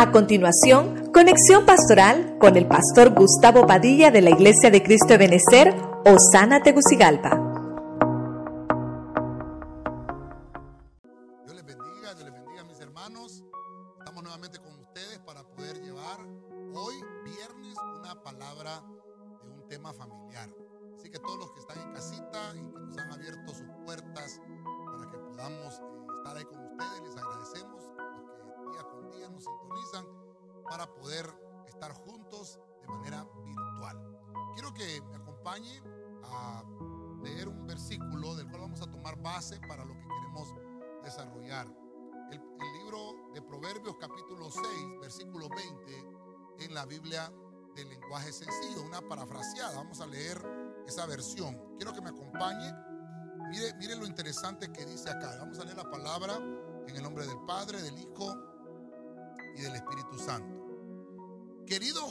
A 0.00 0.12
continuación, 0.12 1.10
conexión 1.12 1.66
pastoral 1.66 2.36
con 2.38 2.56
el 2.56 2.64
pastor 2.64 3.10
Gustavo 3.10 3.66
Padilla 3.66 4.10
de 4.10 4.22
la 4.22 4.30
Iglesia 4.30 4.70
de 4.70 4.82
Cristo 4.82 5.08
de 5.08 5.18
Benecer, 5.18 5.74
Osana 6.06 6.62
Tegucigalpa. 6.62 7.49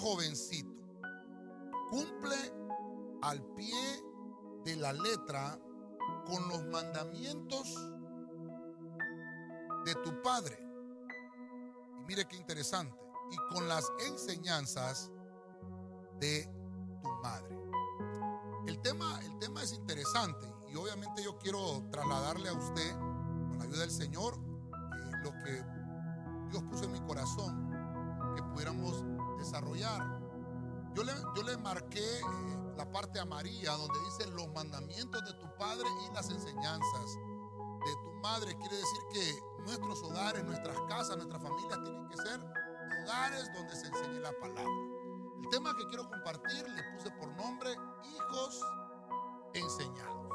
Jovencito, 0.09 0.71
cumple 1.91 2.35
al 3.21 3.43
pie 3.55 4.03
de 4.65 4.75
la 4.75 4.91
letra 4.91 5.59
con 6.25 6.49
los 6.49 6.65
mandamientos 6.65 7.75
de 9.85 9.95
tu 10.03 10.21
padre. 10.23 10.57
Y 11.99 12.05
mire 12.05 12.27
qué 12.27 12.37
interesante. 12.37 12.97
Y 13.31 13.53
con 13.53 13.67
las 13.67 13.85
enseñanzas 14.07 15.11
de 16.19 16.49
tu 17.03 17.09
madre. 17.21 17.55
El 18.65 18.81
tema, 18.81 19.19
el 19.23 19.37
tema 19.37 19.61
es 19.61 19.73
interesante 19.73 20.47
y 20.71 20.75
obviamente 20.75 21.23
yo 21.23 21.37
quiero 21.37 21.83
trasladarle 21.91 22.49
a 22.49 22.53
usted, 22.53 22.93
con 22.93 23.59
la 23.59 23.63
ayuda 23.65 23.81
del 23.81 23.91
Señor, 23.91 24.33
eh, 24.35 25.11
lo 25.23 25.31
que 25.43 25.63
Dios 26.49 26.63
puso 26.63 26.85
en 26.85 26.93
mi 26.93 27.01
corazón 27.01 27.69
que 28.35 28.43
pudiéramos 28.43 29.03
desarrollar. 29.39 30.19
Yo 30.93 31.03
le, 31.03 31.13
yo 31.35 31.43
le 31.43 31.57
marqué 31.57 32.19
eh, 32.19 32.73
la 32.77 32.89
parte 32.91 33.19
amarilla 33.19 33.73
donde 33.73 33.99
dice 34.05 34.29
los 34.31 34.47
mandamientos 34.53 35.23
de 35.25 35.33
tu 35.33 35.57
padre 35.57 35.85
y 36.07 36.13
las 36.13 36.29
enseñanzas 36.29 37.15
de 37.85 37.93
tu 38.03 38.13
madre. 38.21 38.55
Quiere 38.57 38.75
decir 38.75 38.99
que 39.11 39.63
nuestros 39.63 40.03
hogares, 40.03 40.43
nuestras 40.43 40.77
casas, 40.87 41.17
nuestras 41.17 41.41
familias 41.41 41.83
tienen 41.83 42.07
que 42.09 42.17
ser 42.17 42.39
hogares 43.03 43.49
donde 43.53 43.75
se 43.75 43.87
enseñe 43.87 44.19
la 44.19 44.31
palabra. 44.39 44.71
El 45.41 45.49
tema 45.49 45.75
que 45.75 45.87
quiero 45.87 46.07
compartir 46.09 46.67
le 46.69 46.83
puse 46.95 47.11
por 47.11 47.29
nombre 47.35 47.71
hijos 48.03 48.61
enseñados. 49.53 50.29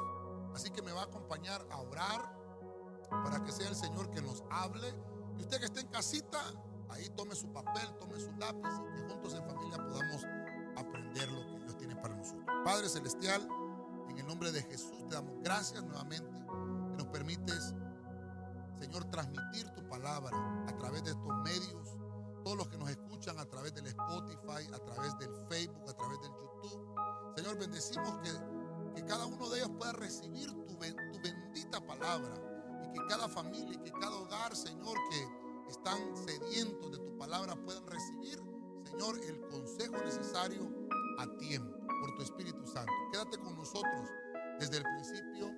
Así 0.55 0.71
que 0.71 0.83
me 0.83 0.93
va 0.93 1.03
a 1.03 1.05
acompañar 1.05 1.67
a 1.71 1.79
orar 1.79 2.35
para 3.11 3.43
que 3.45 3.53
sea 3.53 3.69
el 3.69 3.77
Señor 3.77 4.11
que 4.11 4.23
nos 4.23 4.43
hable. 4.51 4.95
Y 5.39 5.43
usted 5.43 5.59
que 5.59 5.67
esté 5.67 5.81
en 5.81 5.89
casita, 5.89 6.41
ahí 6.91 7.09
tome 7.17 7.35
su 7.35 7.53
papel, 7.53 7.89
tome 7.99 8.19
su 8.19 8.31
lápiz 8.33 8.71
y 8.89 8.95
que 8.95 9.09
juntos 9.09 9.35
en 9.35 9.45
familia 9.47 9.77
podamos 9.79 10.25
aprender 10.77 11.31
lo 11.31 11.47
que 11.47 11.59
Dios 11.65 11.77
tiene 11.79 11.97
para 11.97 12.15
nosotros. 12.17 12.45
Padre 12.65 12.89
Celestial, 12.89 13.47
en 14.09 14.19
el 14.19 14.27
nombre 14.27 14.53
de 14.53 14.63
Jesús 14.63 15.07
te 15.09 15.15
damos 15.15 15.35
gracias 15.43 15.83
nuevamente 15.83 16.33
que 16.33 16.97
nos 16.97 17.07
permites, 17.09 17.75
Señor, 18.79 19.05
transmitir 19.07 19.69
tu 19.71 19.87
palabra 19.89 20.37
a 20.69 20.77
través 20.79 21.05
de 21.05 21.11
estos 21.11 21.33
medios. 21.45 21.97
Todos 22.45 22.59
los 22.59 22.69
que 22.69 22.77
nos 22.77 22.91
escuchan 22.91 23.39
a 23.39 23.47
través 23.47 23.75
del 23.75 23.87
Spotify, 23.87 24.69
a 24.73 24.79
través 24.79 25.19
del 25.19 25.31
Facebook, 25.49 25.89
a 25.89 25.95
través 25.95 26.21
del 26.21 26.31
YouTube. 26.31 27.35
Señor, 27.37 27.59
bendecimos 27.59 28.19
que, 28.19 29.05
cada 29.07 29.27
uno 29.27 29.51
de 29.51 29.59
ellos 29.59 29.71
pueda 29.77 29.93
recibir 29.93 30.51
tu, 30.65 30.75
tu 30.75 31.21
bendita 31.23 31.81
palabra. 31.87 32.35
Y 32.85 32.93
que 32.93 33.07
cada 33.07 33.29
familia 33.29 33.75
y 33.75 33.79
que 33.79 33.93
cada 33.93 34.17
hogar, 34.17 34.55
Señor, 34.55 34.97
que 35.11 35.44
están 35.69 35.99
sedientos 36.17 36.93
de 36.93 36.99
tu 36.99 37.17
palabra 37.17 37.57
puedan 37.57 37.87
recibir, 37.87 38.41
Señor, 38.85 39.19
el 39.25 39.41
consejo 39.49 39.97
necesario 40.05 40.69
a 41.19 41.37
tiempo 41.37 41.79
por 42.01 42.15
tu 42.17 42.23
Espíritu 42.23 42.67
Santo. 42.67 42.93
Quédate 43.13 43.39
con 43.39 43.57
nosotros 43.57 44.09
desde 44.59 44.79
el 44.79 44.85
principio 44.85 45.51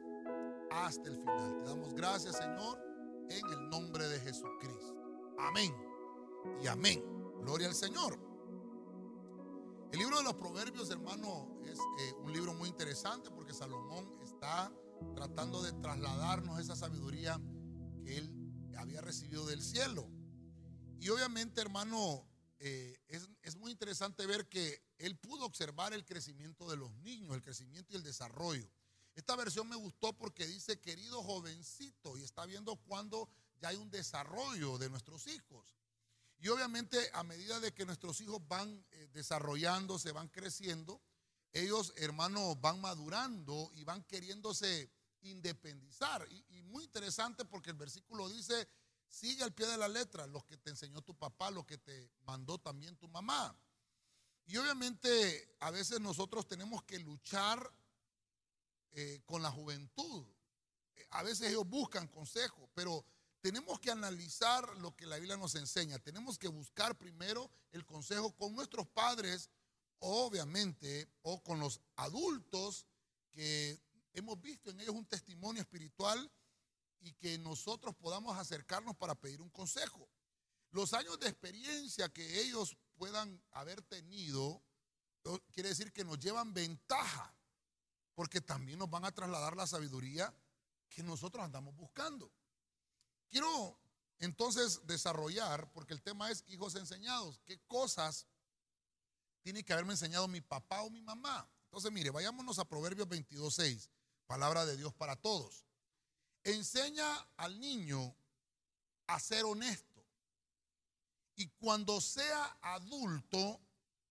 hasta 0.71 1.09
el 1.09 1.17
final. 1.17 1.57
Te 1.59 1.65
damos 1.65 1.95
gracias, 1.95 2.37
Señor, 2.37 2.79
en 3.29 3.53
el 3.53 3.69
nombre 3.69 4.07
de 4.09 4.21
Jesucristo. 4.21 4.95
Amén 5.39 5.75
y 6.63 6.67
amén. 6.67 7.03
Gloria 7.41 7.69
al 7.69 7.75
Señor. 7.75 8.19
El 9.93 9.99
libro 9.99 10.19
de 10.19 10.25
los 10.25 10.35
Proverbios, 10.35 10.91
hermano, 10.91 11.59
es 11.65 11.79
eh, 11.79 12.15
un 12.23 12.33
libro 12.33 12.53
muy 12.55 12.69
interesante 12.69 13.31
porque 13.31 13.53
Salomón 13.55 14.19
está 14.23 14.73
tratando 15.15 15.63
de 15.63 15.73
trasladarnos 15.75 16.59
esa 16.59 16.77
sabiduría 16.77 17.41
que 18.05 18.19
él 18.19 18.31
había 18.77 19.01
recibido 19.01 19.47
del 19.47 19.63
cielo. 19.63 20.09
Y 21.01 21.09
obviamente, 21.09 21.61
hermano, 21.61 22.27
eh, 22.59 22.99
es, 23.09 23.29
es 23.43 23.57
muy 23.57 23.71
interesante 23.71 24.27
ver 24.27 24.49
que 24.49 24.83
él 24.99 25.17
pudo 25.17 25.45
observar 25.45 25.93
el 25.93 26.05
crecimiento 26.05 26.69
de 26.71 26.77
los 26.77 26.91
niños, 26.97 27.35
el 27.35 27.43
crecimiento 27.43 27.93
y 27.93 27.97
el 27.97 28.03
desarrollo. 28.03 28.71
Esta 29.15 29.35
versión 29.37 29.69
me 29.69 29.77
gustó 29.77 30.13
porque 30.13 30.47
dice, 30.47 30.81
querido 30.81 31.23
jovencito, 31.23 32.19
y 32.19 32.23
está 32.23 32.45
viendo 32.45 32.77
cuando 32.77 33.31
ya 33.61 33.69
hay 33.69 33.77
un 33.77 33.91
desarrollo 33.91 34.79
de 34.79 34.91
nuestros 34.91 35.27
hijos. 35.27 35.77
Y 36.39 36.49
obviamente 36.49 36.99
a 37.15 37.23
medida 37.23 37.59
de 37.61 37.73
que 37.73 37.87
nuestros 37.87 38.21
hijos 38.21 38.47
van 38.47 38.85
eh, 38.91 39.09
desarrollándose, 39.13 40.13
van 40.13 40.29
creciendo, 40.29 41.01
ellos, 41.53 41.95
hermanos, 41.97 42.61
van 42.61 42.81
madurando 42.81 43.71
y 43.75 43.85
van 43.85 44.05
queriéndose 44.05 44.91
independizar. 45.31 46.27
Y, 46.31 46.63
muy 46.63 46.85
interesante 46.85 47.45
porque 47.45 47.71
el 47.71 47.77
versículo 47.77 48.29
dice, 48.29 48.69
sigue 49.09 49.43
al 49.43 49.55
pie 49.55 49.67
de 49.67 49.79
la 49.79 49.89
letra 49.89 50.27
lo 50.27 50.45
que 50.45 50.57
te 50.57 50.71
enseñó 50.71 51.01
tu 51.03 51.17
papá, 51.17 51.51
lo 51.51 51.67
que 51.67 51.79
te 51.79 52.11
mandó 52.25 52.59
también 52.59 52.97
tu 52.97 53.09
mamá. 53.09 53.57
Y 54.47 54.57
obviamente 54.57 55.57
a 55.61 55.71
veces 55.71 56.01
nosotros 56.01 56.47
tenemos 56.47 56.83
que 56.85 56.99
luchar 56.99 57.73
eh, 58.93 59.23
con 59.25 59.43
la 59.43 59.51
juventud. 59.51 60.27
A 61.11 61.23
veces 61.23 61.51
ellos 61.51 61.69
buscan 61.69 62.09
consejo, 62.09 62.69
pero 62.75 63.05
tenemos 63.41 63.79
que 63.79 63.91
analizar 63.91 64.77
lo 64.79 64.97
que 64.97 65.07
la 65.07 65.17
Biblia 65.17 65.37
nos 65.37 65.55
enseña. 65.55 65.99
Tenemos 65.99 66.39
que 66.39 66.49
buscar 66.49 66.99
primero 66.99 67.51
el 67.71 67.87
consejo 67.87 68.35
con 68.35 68.55
nuestros 68.55 68.89
padres, 68.89 69.51
obviamente, 70.01 71.09
o 71.23 71.43
con 71.43 71.61
los 71.61 71.81
adultos 71.97 72.87
que 73.31 73.81
hemos 74.17 74.41
visto 74.41 74.71
en 74.71 74.81
ellos 74.81 74.95
un 74.95 75.07
testimonio 75.07 75.63
espiritual 75.63 76.33
y 77.01 77.13
que 77.13 77.39
nosotros 77.39 77.95
podamos 77.95 78.37
acercarnos 78.37 78.97
para 78.97 79.15
pedir 79.15 79.43
un 79.43 79.51
consejo. 79.51 80.09
Los 80.71 80.95
años 80.95 81.21
de 81.21 81.29
experiencia 81.29 82.09
que 82.09 82.41
ellos 82.41 82.77
puedan 82.97 83.43
haber 83.53 83.83
tenido, 83.83 84.63
quiere 85.53 85.69
decir 85.69 85.93
que 85.93 86.05
nos 86.05 86.19
llevan 86.19 86.55
ventaja, 86.55 87.35
porque 88.15 88.41
también 88.41 88.79
nos 88.79 88.89
van 88.89 89.05
a 89.05 89.13
trasladar 89.13 89.55
la 89.55 89.67
sabiduría 89.67 90.35
que 90.89 91.03
nosotros 91.03 91.45
andamos 91.45 91.77
buscando. 91.77 92.33
Quiero 93.29 93.79
entonces 94.19 94.81
desarrollar, 94.87 95.71
porque 95.73 95.93
el 95.93 96.03
tema 96.03 96.31
es 96.31 96.43
hijos 96.47 96.75
enseñados, 96.75 97.39
qué 97.45 97.59
cosas 97.67 98.27
tiene 99.43 99.63
que 99.63 99.75
haberme 99.75 99.93
enseñado 99.93 100.27
mi 100.27 100.41
papá 100.41 100.83
o 100.83 100.91
mi 100.91 101.03
mamá. 101.03 101.49
Entonces, 101.65 101.93
mire, 101.93 102.11
vayámonos 102.11 102.59
a 102.59 102.65
Proverbios 102.65 103.07
22.6, 103.09 103.91
palabra 104.27 104.67
de 104.67 104.77
Dios 104.77 104.95
para 104.95 105.17
todos. 105.17 105.65
Enseña 106.45 107.07
al 107.37 107.59
niño 107.59 108.17
a 109.07 109.19
ser 109.21 109.45
honesto. 109.45 110.05
Y 111.37 111.49
cuando 111.49 112.01
sea 112.01 112.59
adulto, 112.63 113.61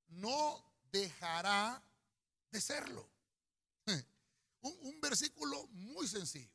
no 0.07 0.63
dejará 0.91 1.83
de 2.51 2.61
serlo. 2.61 3.09
Un, 4.61 4.99
versículo 5.01 5.67
muy 5.67 6.07
sencillo. 6.07 6.51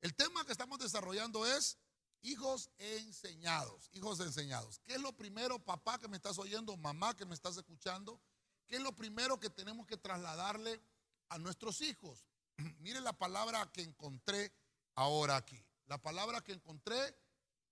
El 0.00 0.14
tema 0.14 0.44
que 0.44 0.52
estamos 0.52 0.78
desarrollando 0.78 1.46
es 1.46 1.78
hijos 2.22 2.70
enseñados, 2.78 3.90
hijos 3.92 4.20
enseñados. 4.20 4.80
¿Qué 4.80 4.94
es 4.94 5.00
lo 5.00 5.16
primero, 5.16 5.58
papá 5.58 5.98
que 5.98 6.08
me 6.08 6.16
estás 6.16 6.38
oyendo, 6.38 6.76
mamá 6.76 7.16
que 7.16 7.26
me 7.26 7.34
estás 7.34 7.56
escuchando? 7.56 8.20
¿Qué 8.66 8.76
es 8.76 8.82
lo 8.82 8.94
primero 8.94 9.38
que 9.38 9.50
tenemos 9.50 9.86
que 9.86 9.96
trasladarle 9.96 10.80
a 11.28 11.38
nuestros 11.38 11.80
hijos? 11.80 12.26
Mire 12.80 13.00
la 13.00 13.12
palabra 13.12 13.70
que 13.72 13.82
encontré 13.82 14.52
ahora 14.94 15.36
aquí. 15.36 15.62
La 15.86 15.98
palabra 15.98 16.42
que 16.42 16.52
encontré, 16.52 17.16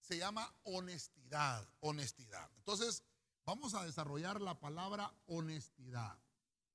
se 0.00 0.18
llama 0.18 0.54
honestidad, 0.62 1.68
honestidad. 1.80 2.48
Entonces, 2.58 3.02
vamos 3.44 3.74
a 3.74 3.84
desarrollar 3.84 4.40
la 4.40 4.58
palabra 4.58 5.12
honestidad. 5.26 6.16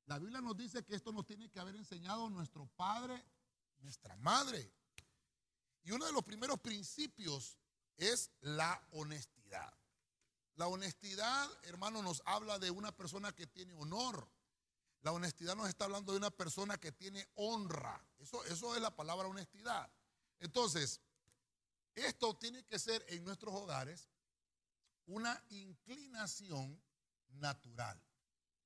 La 0.06 0.19
Biblia 0.19 0.42
nos 0.42 0.58
dice 0.58 0.84
que 0.84 0.96
esto 0.96 1.13
nos 1.13 1.25
tiene 1.25 1.50
que 1.50 1.60
haber 1.60 1.75
enseñado 1.75 2.30
nuestro 2.30 2.66
padre, 2.75 3.24
nuestra 3.80 4.18
madre. 4.18 4.69
Y 5.84 5.92
uno 5.92 6.06
de 6.06 6.12
los 6.12 6.24
primeros 6.24 6.60
principios 6.60 7.57
es 7.96 8.31
la 8.42 8.86
honestidad. 8.92 9.74
La 10.56 10.68
honestidad, 10.68 11.50
hermano, 11.64 12.04
nos 12.04 12.22
habla 12.25 12.60
de 12.60 12.69
una 12.69 12.92
persona 12.92 13.31
que 13.31 13.48
tiene 13.48 13.74
honor. 13.75 14.30
La 15.01 15.12
honestidad 15.12 15.56
nos 15.56 15.68
está 15.68 15.86
hablando 15.86 16.12
de 16.12 16.19
una 16.19 16.30
persona 16.30 16.77
que 16.77 16.92
tiene 16.92 17.27
honra. 17.36 18.03
Eso, 18.19 18.44
eso 18.45 18.75
es 18.75 18.81
la 18.81 18.95
palabra 18.95 19.27
honestidad. 19.27 19.92
Entonces, 20.39 21.01
esto 21.95 22.36
tiene 22.38 22.63
que 22.63 22.80
ser 22.80 23.03
en 23.09 23.24
nuestros 23.24 23.53
hogares 23.53 24.09
una 25.07 25.44
inclinación 25.50 26.81
natural. 27.30 28.01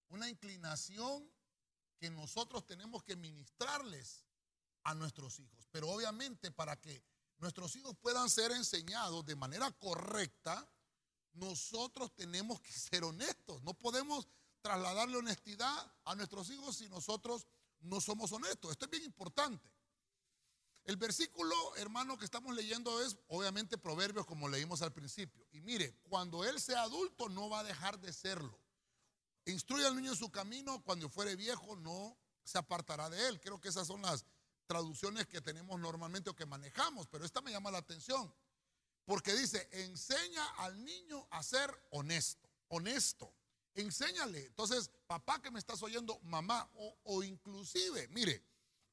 Una 0.09 0.29
inclinación 0.29 1.31
que 1.97 2.09
nosotros 2.09 2.65
tenemos 2.65 3.03
que 3.03 3.15
ministrarles 3.15 4.25
a 4.83 4.93
nuestros 4.93 5.39
hijos. 5.39 5.67
Pero 5.71 5.89
obviamente 5.89 6.51
para 6.51 6.79
que 6.79 7.03
nuestros 7.37 7.75
hijos 7.75 7.95
puedan 7.97 8.29
ser 8.29 8.51
enseñados 8.51 9.25
de 9.25 9.35
manera 9.35 9.71
correcta, 9.71 10.69
nosotros 11.33 12.13
tenemos 12.15 12.61
que 12.61 12.71
ser 12.71 13.03
honestos. 13.03 13.61
No 13.63 13.73
podemos 13.73 14.27
trasladarle 14.65 15.17
honestidad 15.17 15.93
a 16.05 16.15
nuestros 16.15 16.49
hijos 16.49 16.77
si 16.77 16.89
nosotros 16.89 17.45
no 17.81 18.01
somos 18.01 18.31
honestos. 18.31 18.71
Esto 18.71 18.85
es 18.85 18.91
bien 18.91 19.03
importante. 19.03 19.71
El 20.85 20.97
versículo, 20.97 21.55
hermano, 21.75 22.17
que 22.17 22.25
estamos 22.25 22.55
leyendo 22.55 22.99
es 23.03 23.15
obviamente 23.27 23.77
Proverbios 23.77 24.25
como 24.25 24.49
leímos 24.49 24.81
al 24.81 24.91
principio. 24.91 25.45
Y 25.51 25.61
mire, 25.61 25.93
cuando 26.09 26.43
él 26.43 26.59
sea 26.59 26.81
adulto 26.81 27.29
no 27.29 27.47
va 27.47 27.59
a 27.59 27.63
dejar 27.63 27.99
de 27.99 28.11
serlo. 28.11 28.59
Instruye 29.45 29.85
al 29.85 29.95
niño 29.95 30.13
en 30.13 30.17
su 30.17 30.31
camino, 30.31 30.81
cuando 30.81 31.09
fuere 31.09 31.35
viejo 31.35 31.75
no 31.75 32.17
se 32.43 32.57
apartará 32.57 33.07
de 33.11 33.27
él. 33.27 33.39
Creo 33.39 33.61
que 33.61 33.69
esas 33.69 33.85
son 33.85 34.01
las 34.01 34.25
traducciones 34.65 35.27
que 35.27 35.41
tenemos 35.41 35.79
normalmente 35.79 36.31
o 36.31 36.35
que 36.35 36.47
manejamos, 36.47 37.05
pero 37.05 37.23
esta 37.23 37.39
me 37.41 37.51
llama 37.51 37.69
la 37.69 37.77
atención. 37.77 38.33
Porque 39.05 39.35
dice, 39.35 39.69
enseña 39.73 40.43
al 40.57 40.83
niño 40.83 41.27
a 41.29 41.43
ser 41.43 41.69
honesto, 41.91 42.49
honesto. 42.69 43.31
Enséñale. 43.75 44.45
Entonces, 44.45 44.89
papá 45.05 45.41
que 45.41 45.51
me 45.51 45.59
estás 45.59 45.83
oyendo, 45.83 46.19
mamá, 46.23 46.69
o, 47.03 47.23
inclusive, 47.23 48.07
mire, 48.07 48.41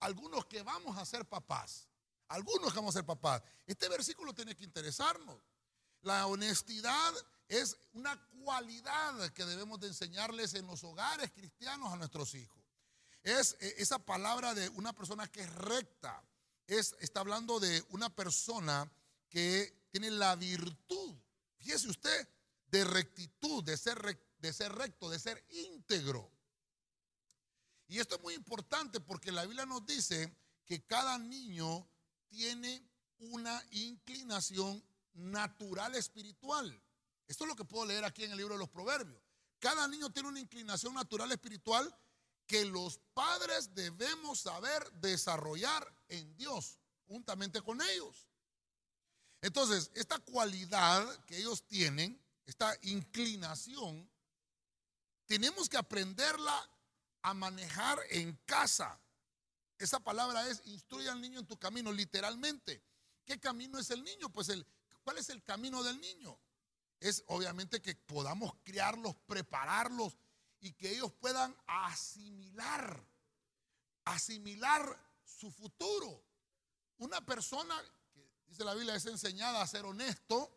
algunos 0.00 0.44
que 0.46 0.62
vamos 0.62 0.98
a 0.98 1.06
ser 1.06 1.24
papás, 1.24 1.88
algunos 2.28 2.72
que 2.72 2.78
vamos 2.80 2.94
a 2.94 2.98
ser 2.98 3.06
papás, 3.06 3.42
este 3.66 3.88
versículo 3.88 4.34
tiene 4.34 4.56
que 4.56 4.64
interesarnos. 4.64 5.40
La 6.00 6.26
honestidad 6.26 7.14
es 7.46 7.76
una 7.92 8.20
cualidad 8.42 9.32
que 9.32 9.44
debemos 9.44 9.78
de 9.78 9.86
enseñarles 9.86 10.54
en 10.54 10.66
los 10.66 10.82
hogares 10.82 11.30
cristianos 11.30 11.92
a 11.92 11.96
nuestros 11.96 12.34
hijos. 12.34 12.60
Es 13.22 13.56
eh, 13.60 13.74
esa 13.78 14.00
palabra 14.00 14.52
de 14.52 14.68
una 14.70 14.92
persona 14.92 15.28
que 15.28 15.42
es 15.42 15.54
recta. 15.54 16.24
Es, 16.66 16.96
está 16.98 17.20
hablando 17.20 17.60
de 17.60 17.84
una 17.90 18.10
persona 18.10 18.90
que 19.28 19.86
tiene 19.92 20.10
la 20.10 20.34
virtud, 20.34 21.14
fíjese 21.58 21.88
usted, 21.88 22.28
de 22.66 22.84
rectitud, 22.84 23.62
de 23.62 23.76
ser, 23.76 23.98
de 24.42 24.52
ser 24.52 24.72
recto, 24.72 25.08
de 25.08 25.20
ser 25.20 25.42
íntegro. 25.50 26.30
Y 27.86 28.00
esto 28.00 28.16
es 28.16 28.22
muy 28.22 28.34
importante 28.34 29.00
porque 29.00 29.30
la 29.30 29.44
Biblia 29.44 29.64
nos 29.64 29.86
dice 29.86 30.36
que 30.66 30.84
cada 30.84 31.16
niño 31.16 31.88
tiene 32.28 32.84
una 33.18 33.64
inclinación 33.70 34.84
natural 35.14 35.94
espiritual. 35.94 36.82
Esto 37.28 37.44
es 37.44 37.48
lo 37.48 37.56
que 37.56 37.64
puedo 37.64 37.86
leer 37.86 38.04
aquí 38.04 38.24
en 38.24 38.32
el 38.32 38.38
libro 38.38 38.54
de 38.54 38.58
los 38.58 38.68
Proverbios. 38.68 39.22
Cada 39.60 39.86
niño 39.86 40.10
tiene 40.10 40.28
una 40.28 40.40
inclinación 40.40 40.94
natural 40.94 41.30
espiritual 41.30 41.96
que 42.46 42.64
los 42.64 42.98
padres 43.14 43.72
debemos 43.74 44.40
saber 44.40 44.90
desarrollar 44.94 45.86
en 46.08 46.36
Dios, 46.36 46.78
juntamente 47.06 47.62
con 47.62 47.80
ellos. 47.80 48.26
Entonces, 49.40 49.92
esta 49.94 50.18
cualidad 50.18 51.24
que 51.26 51.38
ellos 51.38 51.62
tienen, 51.68 52.20
esta 52.44 52.76
inclinación, 52.82 54.10
tenemos 55.26 55.68
que 55.68 55.76
aprenderla 55.76 56.70
a 57.22 57.34
manejar 57.34 57.98
en 58.10 58.36
casa. 58.44 59.00
Esa 59.78 60.00
palabra 60.00 60.48
es 60.48 60.62
instruye 60.66 61.08
al 61.08 61.20
niño 61.20 61.40
en 61.40 61.46
tu 61.46 61.58
camino, 61.58 61.92
literalmente. 61.92 62.82
¿Qué 63.24 63.40
camino 63.40 63.78
es 63.78 63.90
el 63.90 64.02
niño? 64.02 64.28
Pues 64.28 64.48
el, 64.48 64.66
¿cuál 65.02 65.18
es 65.18 65.28
el 65.30 65.42
camino 65.42 65.82
del 65.82 66.00
niño? 66.00 66.38
Es 67.00 67.24
obviamente 67.26 67.80
que 67.80 67.94
podamos 67.94 68.52
criarlos, 68.62 69.16
prepararlos 69.26 70.16
y 70.60 70.72
que 70.72 70.90
ellos 70.90 71.12
puedan 71.12 71.56
asimilar, 71.66 73.04
asimilar 74.04 74.98
su 75.24 75.50
futuro. 75.50 76.24
Una 76.98 77.24
persona 77.24 77.74
que 78.12 78.24
dice 78.46 78.64
la 78.64 78.74
Biblia 78.74 78.94
es 78.94 79.06
enseñada 79.06 79.60
a 79.60 79.66
ser 79.66 79.84
honesto, 79.84 80.56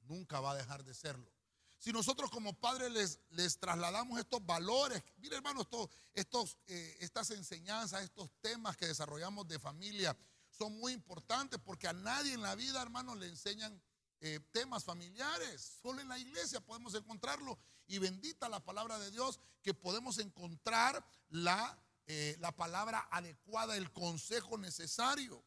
nunca 0.00 0.40
va 0.40 0.52
a 0.52 0.56
dejar 0.56 0.82
de 0.82 0.94
serlo. 0.94 1.35
Si 1.78 1.92
nosotros 1.92 2.30
como 2.30 2.54
padres 2.54 2.90
les, 2.90 3.20
les 3.30 3.58
trasladamos 3.58 4.18
estos 4.18 4.44
valores, 4.44 5.02
mire 5.18 5.36
hermano, 5.36 5.66
estos, 6.14 6.58
eh, 6.66 6.96
estas 7.00 7.30
enseñanzas, 7.30 8.02
estos 8.02 8.30
temas 8.40 8.76
que 8.76 8.86
desarrollamos 8.86 9.46
de 9.46 9.58
familia 9.58 10.16
son 10.50 10.78
muy 10.78 10.92
importantes 10.92 11.60
porque 11.62 11.86
a 11.86 11.92
nadie 11.92 12.32
en 12.32 12.42
la 12.42 12.54
vida, 12.54 12.80
hermano, 12.80 13.14
le 13.14 13.26
enseñan 13.26 13.80
eh, 14.20 14.40
temas 14.52 14.84
familiares. 14.84 15.78
Solo 15.82 16.00
en 16.00 16.08
la 16.08 16.18
iglesia 16.18 16.60
podemos 16.60 16.94
encontrarlo. 16.94 17.58
Y 17.86 17.98
bendita 17.98 18.48
la 18.48 18.64
palabra 18.64 18.98
de 18.98 19.10
Dios 19.10 19.38
que 19.62 19.74
podemos 19.74 20.18
encontrar 20.18 21.06
la, 21.28 21.78
eh, 22.06 22.36
la 22.40 22.56
palabra 22.56 23.06
adecuada, 23.10 23.76
el 23.76 23.92
consejo 23.92 24.56
necesario. 24.56 25.44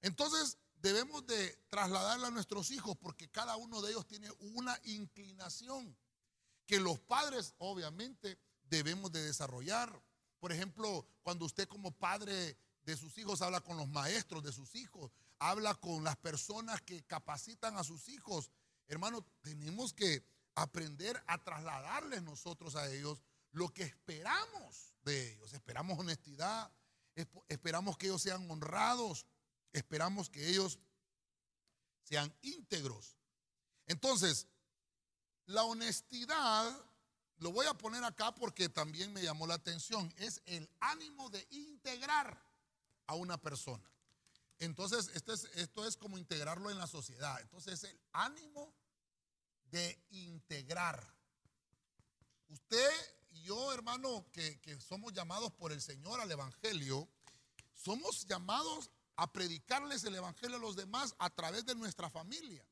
Entonces 0.00 0.56
debemos 0.80 1.26
de 1.26 1.56
trasladarla 1.68 2.28
a 2.28 2.30
nuestros 2.30 2.70
hijos 2.70 2.96
porque 2.96 3.30
cada 3.30 3.56
uno 3.56 3.82
de 3.82 3.90
ellos 3.90 4.06
tiene 4.06 4.30
una 4.40 4.78
inclinación 4.84 5.96
que 6.66 6.80
los 6.80 7.00
padres 7.00 7.54
obviamente 7.58 8.38
debemos 8.64 9.12
de 9.12 9.22
desarrollar. 9.22 9.92
Por 10.38 10.52
ejemplo, 10.52 11.06
cuando 11.22 11.44
usted 11.44 11.68
como 11.68 11.90
padre 11.92 12.56
de 12.82 12.96
sus 12.96 13.18
hijos 13.18 13.42
habla 13.42 13.60
con 13.60 13.76
los 13.76 13.88
maestros 13.88 14.42
de 14.42 14.52
sus 14.52 14.74
hijos, 14.74 15.12
habla 15.38 15.74
con 15.74 16.04
las 16.04 16.16
personas 16.16 16.80
que 16.82 17.02
capacitan 17.04 17.76
a 17.76 17.84
sus 17.84 18.08
hijos. 18.08 18.50
Hermano, 18.86 19.26
tenemos 19.42 19.92
que 19.92 20.24
aprender 20.54 21.22
a 21.26 21.42
trasladarles 21.42 22.22
nosotros 22.22 22.76
a 22.76 22.90
ellos 22.90 23.22
lo 23.52 23.68
que 23.68 23.82
esperamos 23.82 24.94
de 25.02 25.32
ellos. 25.32 25.52
Esperamos 25.52 25.98
honestidad, 25.98 26.70
esperamos 27.48 27.96
que 27.96 28.06
ellos 28.06 28.22
sean 28.22 28.50
honrados, 28.50 29.26
esperamos 29.72 30.30
que 30.30 30.48
ellos 30.48 30.78
sean 32.02 32.34
íntegros. 32.42 33.16
Entonces, 33.86 34.46
la 35.46 35.64
honestidad, 35.64 36.76
lo 37.38 37.52
voy 37.52 37.66
a 37.66 37.74
poner 37.74 38.04
acá 38.04 38.34
porque 38.34 38.68
también 38.68 39.12
me 39.12 39.22
llamó 39.22 39.46
la 39.46 39.54
atención, 39.54 40.12
es 40.16 40.42
el 40.46 40.68
ánimo 40.80 41.30
de 41.30 41.46
integrar 41.50 42.40
a 43.06 43.14
una 43.14 43.40
persona. 43.40 43.90
Entonces, 44.58 45.10
esto 45.14 45.32
es, 45.32 45.44
esto 45.54 45.86
es 45.86 45.96
como 45.96 46.18
integrarlo 46.18 46.70
en 46.70 46.78
la 46.78 46.86
sociedad. 46.86 47.40
Entonces, 47.40 47.82
es 47.82 47.90
el 47.90 48.00
ánimo 48.12 48.72
de 49.70 49.98
integrar. 50.10 51.02
Usted 52.48 52.90
y 53.30 53.42
yo, 53.42 53.72
hermano, 53.72 54.26
que, 54.32 54.60
que 54.60 54.78
somos 54.80 55.12
llamados 55.12 55.52
por 55.52 55.72
el 55.72 55.80
Señor 55.80 56.20
al 56.20 56.30
Evangelio, 56.30 57.08
somos 57.74 58.26
llamados 58.26 58.90
a 59.20 59.30
predicarles 59.30 60.02
el 60.04 60.14
Evangelio 60.14 60.56
a 60.56 60.60
los 60.60 60.76
demás 60.76 61.14
a 61.18 61.28
través 61.28 61.66
de 61.66 61.74
nuestra 61.74 62.08
familia. 62.08 62.66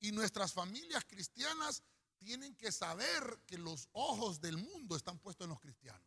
Y 0.00 0.12
nuestras 0.12 0.50
familias 0.50 1.04
cristianas 1.04 1.82
tienen 2.16 2.56
que 2.56 2.72
saber 2.72 3.42
que 3.46 3.58
los 3.58 3.86
ojos 3.92 4.40
del 4.40 4.56
mundo 4.56 4.96
están 4.96 5.18
puestos 5.18 5.44
en 5.44 5.50
los 5.50 5.60
cristianos. 5.60 6.02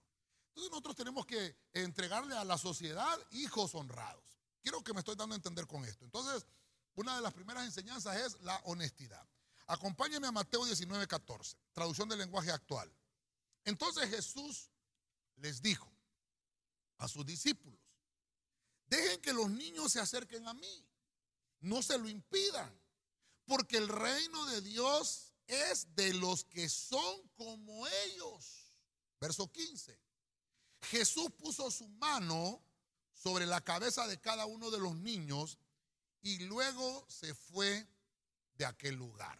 Entonces 0.48 0.72
nosotros 0.72 0.96
tenemos 0.96 1.28
que 1.28 1.56
entregarle 1.74 2.36
a 2.36 2.44
la 2.44 2.58
sociedad 2.58 3.20
hijos 3.30 3.76
honrados. 3.76 4.24
Quiero 4.64 4.84
que 4.84 4.94
me 4.94 5.00
estoy 5.00 5.16
dando 5.16 5.36
a 5.36 5.36
entender 5.36 5.68
con 5.68 5.86
esto. 5.86 6.06
Entonces, 6.06 6.48
una 6.96 7.16
de 7.16 7.22
las 7.22 7.34
primeras 7.34 7.64
enseñanzas 7.64 8.18
es 8.18 8.42
la 8.42 8.60
honestidad. 8.64 9.24
Acompáñeme 9.68 10.26
a 10.26 10.32
Mateo 10.32 10.66
19, 10.66 11.06
14, 11.06 11.56
traducción 11.72 12.10
del 12.10 12.18
lenguaje 12.18 12.50
actual. 12.52 12.92
Entonces 13.64 14.10
Jesús 14.10 14.72
les 15.36 15.62
dijo 15.62 15.88
a 16.98 17.08
sus 17.08 17.24
discípulos, 17.24 17.83
dejen 18.96 19.22
que 19.22 19.34
los 19.34 19.50
niños 19.50 19.92
se 19.92 20.00
acerquen 20.00 20.48
a 20.48 20.54
mí, 20.54 20.86
no 21.62 21.82
se 21.82 21.98
lo 21.98 22.08
impidan, 22.08 22.72
porque 23.46 23.78
el 23.78 23.88
reino 23.88 24.46
de 24.48 24.62
Dios 24.62 25.34
es 25.48 25.96
de 25.96 26.14
los 26.14 26.46
que 26.46 26.70
son 26.70 27.28
como 27.36 27.88
ellos. 28.06 28.78
Verso 29.20 29.52
15. 29.52 30.00
Jesús 30.84 31.30
puso 31.38 31.72
su 31.72 31.88
mano 31.88 32.62
sobre 33.14 33.46
la 33.46 33.62
cabeza 33.62 34.08
de 34.08 34.20
cada 34.20 34.46
uno 34.46 34.70
de 34.70 34.80
los 34.80 34.96
niños 34.96 35.58
y 36.22 36.40
luego 36.40 37.06
se 37.10 37.34
fue 37.34 37.88
de 38.56 38.66
aquel 38.66 38.96
lugar. 38.96 39.40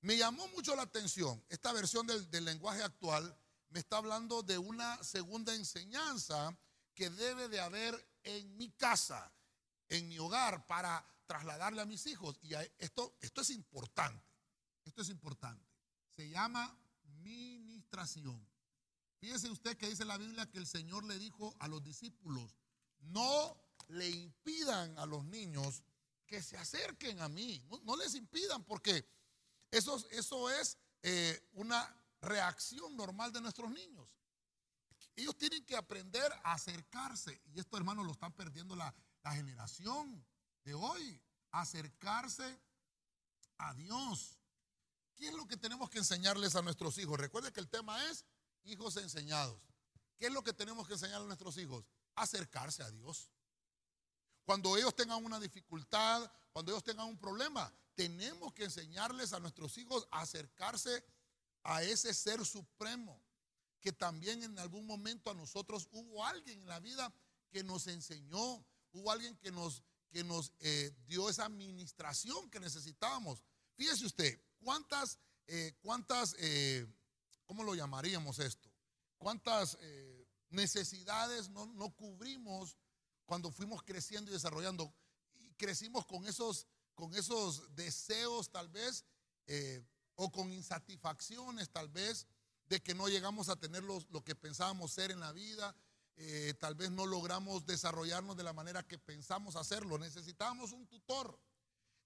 Me 0.00 0.16
llamó 0.16 0.46
mucho 0.48 0.76
la 0.76 0.82
atención, 0.82 1.44
esta 1.48 1.72
versión 1.72 2.06
del, 2.06 2.30
del 2.30 2.44
lenguaje 2.44 2.82
actual 2.82 3.36
me 3.70 3.80
está 3.80 3.98
hablando 3.98 4.42
de 4.42 4.58
una 4.58 5.02
segunda 5.02 5.54
enseñanza 5.54 6.56
que 6.94 7.10
debe 7.10 7.48
de 7.48 7.60
haber 7.60 8.08
en 8.36 8.56
mi 8.56 8.70
casa, 8.70 9.32
en 9.88 10.08
mi 10.08 10.18
hogar, 10.18 10.66
para 10.66 11.04
trasladarle 11.26 11.80
a 11.80 11.86
mis 11.86 12.06
hijos. 12.06 12.38
Y 12.42 12.54
esto, 12.78 13.16
esto 13.20 13.40
es 13.40 13.50
importante, 13.50 14.24
esto 14.84 15.02
es 15.02 15.08
importante. 15.08 15.64
Se 16.16 16.28
llama 16.28 16.76
ministración. 17.22 18.46
Fíjese 19.18 19.50
usted 19.50 19.76
que 19.76 19.88
dice 19.88 20.04
la 20.04 20.18
Biblia 20.18 20.48
que 20.48 20.58
el 20.58 20.66
Señor 20.66 21.04
le 21.04 21.18
dijo 21.18 21.54
a 21.58 21.68
los 21.68 21.82
discípulos, 21.82 22.56
no 23.00 23.56
le 23.88 24.08
impidan 24.08 24.98
a 24.98 25.06
los 25.06 25.24
niños 25.24 25.82
que 26.26 26.42
se 26.42 26.56
acerquen 26.56 27.20
a 27.20 27.28
mí, 27.28 27.64
no, 27.84 27.96
les 27.96 28.14
impidan 28.14 28.62
porque 28.64 29.08
eso, 29.70 29.96
eso 30.10 30.50
es 30.50 30.76
eh, 31.02 31.48
una 31.54 31.96
reacción 32.20 32.96
normal 32.96 33.32
de 33.32 33.40
nuestros 33.40 33.70
niños. 33.70 34.08
Ellos 35.18 35.36
tienen 35.36 35.64
que 35.64 35.74
aprender 35.74 36.32
a 36.44 36.52
acercarse 36.52 37.42
y 37.46 37.58
esto 37.58 37.76
hermanos 37.76 38.06
lo 38.06 38.12
están 38.12 38.32
perdiendo 38.32 38.76
la, 38.76 38.94
la 39.24 39.32
generación 39.32 40.24
de 40.62 40.74
hoy, 40.74 41.20
acercarse 41.50 42.62
a 43.56 43.74
Dios. 43.74 44.38
¿Qué 45.16 45.26
es 45.26 45.34
lo 45.34 45.48
que 45.48 45.56
tenemos 45.56 45.90
que 45.90 45.98
enseñarles 45.98 46.54
a 46.54 46.62
nuestros 46.62 46.98
hijos? 46.98 47.18
Recuerde 47.18 47.52
que 47.52 47.58
el 47.58 47.68
tema 47.68 48.00
es 48.04 48.24
hijos 48.62 48.96
enseñados. 48.96 49.60
¿Qué 50.18 50.26
es 50.26 50.32
lo 50.32 50.44
que 50.44 50.52
tenemos 50.52 50.86
que 50.86 50.92
enseñar 50.92 51.20
a 51.20 51.24
nuestros 51.24 51.56
hijos? 51.56 51.84
Acercarse 52.14 52.84
a 52.84 52.90
Dios. 52.92 53.28
Cuando 54.44 54.76
ellos 54.76 54.94
tengan 54.94 55.24
una 55.24 55.40
dificultad, 55.40 56.30
cuando 56.52 56.70
ellos 56.70 56.84
tengan 56.84 57.08
un 57.08 57.18
problema, 57.18 57.74
tenemos 57.96 58.54
que 58.54 58.62
enseñarles 58.62 59.32
a 59.32 59.40
nuestros 59.40 59.78
hijos 59.78 60.06
a 60.12 60.20
acercarse 60.20 61.04
a 61.64 61.82
ese 61.82 62.14
ser 62.14 62.46
supremo, 62.46 63.20
que 63.80 63.92
también 63.92 64.42
en 64.42 64.58
algún 64.58 64.86
momento 64.86 65.30
a 65.30 65.34
nosotros 65.34 65.88
hubo 65.92 66.24
alguien 66.24 66.60
en 66.60 66.68
la 66.68 66.80
vida 66.80 67.12
que 67.50 67.62
nos 67.62 67.86
enseñó, 67.86 68.64
hubo 68.92 69.10
alguien 69.10 69.36
que 69.36 69.50
nos, 69.50 69.82
que 70.10 70.24
nos 70.24 70.52
eh, 70.60 70.92
dio 71.06 71.28
esa 71.28 71.46
administración 71.46 72.50
que 72.50 72.60
necesitábamos. 72.60 73.44
Fíjese 73.76 74.06
usted, 74.06 74.40
¿cuántas, 74.58 75.18
eh, 75.46 75.74
cuántas 75.80 76.34
eh, 76.38 76.86
¿cómo 77.46 77.62
lo 77.62 77.74
llamaríamos 77.74 78.38
esto? 78.38 78.70
¿Cuántas 79.16 79.76
necesidades 80.50 81.48
no, 81.48 81.90
cubrimos 81.96 82.76
cuando 83.26 83.50
fuimos 83.50 83.82
creciendo 83.82 84.30
y 84.30 84.34
desarrollando? 84.34 84.94
Y 85.34 85.54
crecimos 85.54 86.06
con 86.06 86.24
esos, 86.26 86.68
con 86.94 87.12
esos 87.16 87.74
deseos 87.74 88.48
tal 88.50 88.68
vez, 88.68 89.04
o 90.14 90.30
con 90.30 90.52
insatisfacciones 90.52 91.70
tal 91.70 91.88
vez, 91.88 92.28
de 92.68 92.80
que 92.80 92.94
no 92.94 93.08
llegamos 93.08 93.48
a 93.48 93.56
tener 93.56 93.82
lo 93.82 94.24
que 94.24 94.34
pensábamos 94.34 94.92
ser 94.92 95.10
en 95.10 95.20
la 95.20 95.32
vida. 95.32 95.74
tal 96.58 96.74
vez 96.74 96.90
no 96.90 97.06
logramos 97.06 97.64
desarrollarnos 97.64 98.36
de 98.36 98.42
la 98.42 98.52
manera 98.52 98.86
que 98.86 98.98
pensamos 98.98 99.56
hacerlo. 99.56 99.98
Necesitábamos 99.98 100.72
un 100.72 100.86
tutor 100.86 101.38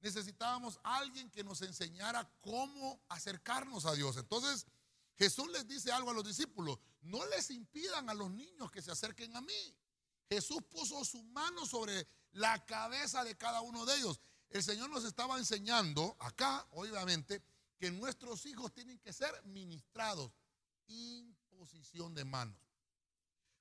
necesitábamos 0.02 0.80
alguien 0.82 1.30
que 1.30 1.44
nos 1.44 1.62
enseñara 1.62 2.28
cómo 2.40 3.00
acercarnos 3.08 3.86
a 3.86 3.94
Dios. 3.94 4.16
Entonces, 4.16 4.66
Jesús 5.16 5.48
les 5.52 5.66
dice 5.66 5.92
algo 5.92 6.10
a 6.10 6.14
los 6.14 6.24
discípulos, 6.24 6.78
no 7.02 7.24
les 7.26 7.50
impidan 7.50 8.10
a 8.10 8.14
los 8.14 8.30
niños 8.30 8.70
que 8.70 8.82
se 8.82 8.90
acerquen 8.90 9.34
a 9.36 9.40
mí. 9.40 9.76
Jesús 10.28 10.62
puso 10.68 11.04
su 11.04 11.22
mano 11.22 11.64
sobre 11.66 12.06
la 12.32 12.64
cabeza 12.66 13.22
de 13.22 13.36
cada 13.36 13.60
uno 13.60 13.86
de 13.86 13.96
ellos. 13.96 14.20
El 14.50 14.62
Señor 14.62 14.90
nos 14.90 15.04
estaba 15.04 15.38
enseñando 15.38 16.16
acá, 16.18 16.66
obviamente, 16.72 17.42
que 17.78 17.90
nuestros 17.90 18.44
hijos 18.46 18.72
tienen 18.72 18.98
que 18.98 19.12
ser 19.12 19.30
ministrados. 19.44 20.32
Imposición 20.88 22.14
de 22.14 22.24
manos. 22.24 22.58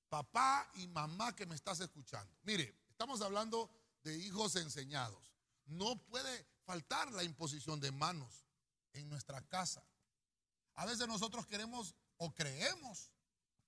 Papá 0.09 0.69
y 0.75 0.87
mamá 0.87 1.35
que 1.35 1.45
me 1.45 1.55
estás 1.55 1.79
escuchando. 1.79 2.35
Mire, 2.43 2.75
estamos 2.89 3.21
hablando 3.21 3.69
de 4.03 4.17
hijos 4.17 4.55
enseñados. 4.55 5.33
No 5.65 5.95
puede 6.05 6.45
faltar 6.65 7.11
la 7.13 7.23
imposición 7.23 7.79
de 7.79 7.91
manos 7.91 8.45
en 8.93 9.07
nuestra 9.09 9.41
casa. 9.47 9.83
A 10.75 10.85
veces 10.85 11.07
nosotros 11.07 11.45
queremos 11.45 11.95
o 12.17 12.33
creemos 12.33 13.11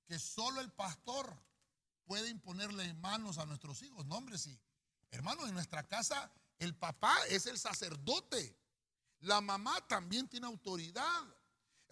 que 0.05 0.19
solo 0.19 0.59
el 0.59 0.71
pastor 0.71 1.33
puede 2.05 2.29
imponerle 2.29 2.93
manos 2.95 3.37
a 3.37 3.45
nuestros 3.45 3.81
hijos. 3.81 4.05
No, 4.05 4.17
hombre, 4.17 4.37
sí. 4.37 4.59
Hermanos, 5.11 5.47
en 5.47 5.53
nuestra 5.53 5.87
casa 5.87 6.31
el 6.59 6.75
papá 6.75 7.15
es 7.29 7.45
el 7.45 7.57
sacerdote. 7.57 8.57
La 9.19 9.41
mamá 9.41 9.85
también 9.87 10.27
tiene 10.27 10.47
autoridad. 10.47 11.23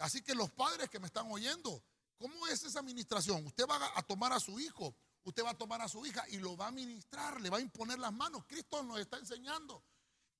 Así 0.02 0.20
que 0.20 0.34
los 0.34 0.50
padres 0.50 0.90
que 0.90 0.98
me 0.98 1.06
están 1.06 1.30
oyendo, 1.30 1.82
¿cómo 2.18 2.46
es 2.48 2.64
esa 2.64 2.80
administración? 2.80 3.46
Usted 3.46 3.66
va 3.68 3.78
a 3.94 4.02
tomar 4.02 4.32
a 4.32 4.40
su 4.40 4.58
hijo, 4.58 4.94
usted 5.22 5.44
va 5.44 5.50
a 5.50 5.58
tomar 5.58 5.80
a 5.80 5.88
su 5.88 6.04
hija 6.04 6.24
y 6.28 6.38
lo 6.38 6.56
va 6.56 6.66
a 6.66 6.72
ministrar, 6.72 7.40
le 7.40 7.48
va 7.48 7.58
a 7.58 7.60
imponer 7.60 8.00
las 8.00 8.12
manos. 8.12 8.44
Cristo 8.46 8.82
nos 8.82 8.98
está 8.98 9.18
enseñando 9.18 9.84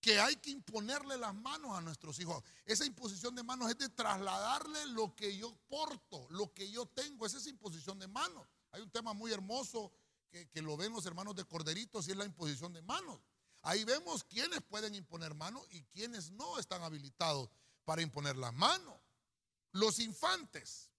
que 0.01 0.19
hay 0.19 0.35
que 0.35 0.51
imponerle 0.51 1.17
las 1.17 1.33
manos 1.33 1.79
a 1.79 1.81
nuestros 1.81 2.19
hijos. 2.19 2.43
Esa 2.65 2.85
imposición 2.85 3.37
de 3.37 3.45
manos 3.45 3.71
es 3.71 3.79
de 3.79 3.89
trasladarle 3.89 4.87
lo 4.87 5.15
que 5.15 5.37
yo 5.37 5.57
porto, 5.69 6.27
lo 6.31 6.53
que 6.53 6.69
yo 6.69 6.87
tengo. 6.87 7.25
Esa 7.25 7.39
es 7.39 7.47
imposición 7.47 8.01
de 8.01 8.09
manos. 8.09 8.45
Hay 8.73 8.83
un 8.83 8.91
tema 8.91 9.13
muy 9.13 9.31
hermoso 9.31 9.93
que, 10.29 10.61
lo 10.61 10.77
ven 10.77 10.93
los 10.93 11.07
hermanos 11.07 11.37
de 11.37 11.45
Corderitos 11.45 12.09
y 12.09 12.11
es 12.11 12.17
la 12.17 12.25
imposición 12.25 12.73
de 12.73 12.83
manos. 12.83 13.21
Ahí 13.63 13.85
vemos 13.85 14.25
quiénes 14.25 14.61
pueden 14.63 14.97
imponer 14.97 15.35
manos 15.37 15.65
y 15.71 15.85
quiénes 15.85 16.33
no 16.33 16.59
están 16.59 16.83
habilitados 16.83 17.49
para 17.85 18.03
imponer 18.03 18.37
las 18.37 18.53
manos. 18.55 18.97
Los 19.73 19.99
infantes 19.99 20.91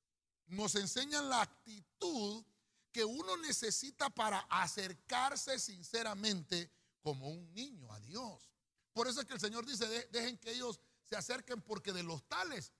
nos 0.47 0.75
enseñan 0.75 1.29
la 1.29 1.41
actitud 1.41 2.43
que 2.91 3.03
uno 3.03 3.37
necesita 3.37 4.09
para 4.09 4.39
acercarse 4.49 5.59
sinceramente 5.59 6.71
como 7.01 7.29
un 7.29 7.53
niño 7.53 7.91
a 7.91 7.99
Dios. 7.99 8.51
Por 8.93 9.07
eso 9.07 9.21
es 9.21 9.27
que 9.27 9.33
el 9.33 9.39
Señor 9.39 9.65
dice, 9.65 9.87
dejen 10.11 10.37
que 10.37 10.51
ellos 10.51 10.79
se 11.03 11.15
acerquen 11.15 11.61
porque 11.61 11.91
de 11.91 12.03
los 12.03 12.27
tales 12.27 12.71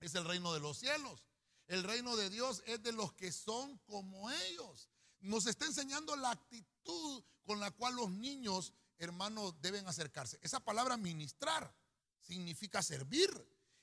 es 0.00 0.14
el 0.14 0.24
reino 0.24 0.52
de 0.52 0.60
los 0.60 0.78
cielos. 0.78 1.24
El 1.66 1.84
reino 1.84 2.16
de 2.16 2.30
Dios 2.30 2.62
es 2.66 2.82
de 2.82 2.92
los 2.92 3.12
que 3.12 3.32
son 3.32 3.78
como 3.86 4.30
ellos. 4.30 4.88
Nos 5.20 5.46
está 5.46 5.66
enseñando 5.66 6.16
la 6.16 6.30
actitud 6.30 7.24
con 7.44 7.60
la 7.60 7.70
cual 7.70 7.96
los 7.96 8.10
niños, 8.10 8.72
hermanos, 8.98 9.60
deben 9.60 9.86
acercarse. 9.86 10.38
Esa 10.42 10.60
palabra 10.60 10.96
ministrar 10.96 11.74
significa 12.18 12.82
servir. 12.82 13.30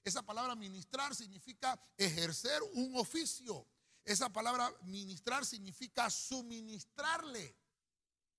Esa 0.07 0.23
palabra 0.23 0.55
ministrar 0.55 1.13
significa 1.13 1.77
ejercer 1.97 2.63
un 2.75 2.95
oficio. 2.95 3.67
Esa 4.05 4.29
palabra 4.29 4.73
ministrar 4.83 5.45
significa 5.45 6.09
suministrarle 6.09 7.53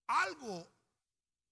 algo 0.06 0.66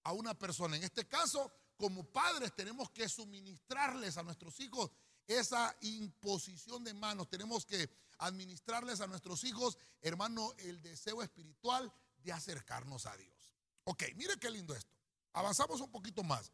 a 0.01 0.13
una 0.13 0.33
persona. 0.33 0.75
En 0.75 0.83
este 0.83 1.07
caso, 1.07 1.51
como 1.77 2.03
padres 2.03 2.51
tenemos 2.55 2.89
que 2.89 3.07
suministrarles 3.07 4.17
a 4.17 4.23
nuestros 4.23 4.59
hijos 4.59 4.89
esa 5.27 5.77
imposición 5.81 6.83
de 6.83 6.95
manos. 6.95 7.29
Tenemos 7.29 7.63
que 7.63 7.87
administrarles 8.17 9.01
a 9.01 9.05
nuestros 9.05 9.43
hijos, 9.43 9.77
hermano, 10.01 10.51
el 10.57 10.81
deseo 10.81 11.21
espiritual 11.21 11.93
de 12.23 12.31
acercarnos 12.31 13.05
a 13.05 13.15
Dios. 13.17 13.53
Ok, 13.83 14.01
mire 14.15 14.35
qué 14.39 14.49
lindo 14.49 14.73
esto. 14.73 14.95
Avanzamos 15.33 15.79
un 15.79 15.91
poquito 15.91 16.23
más. 16.23 16.51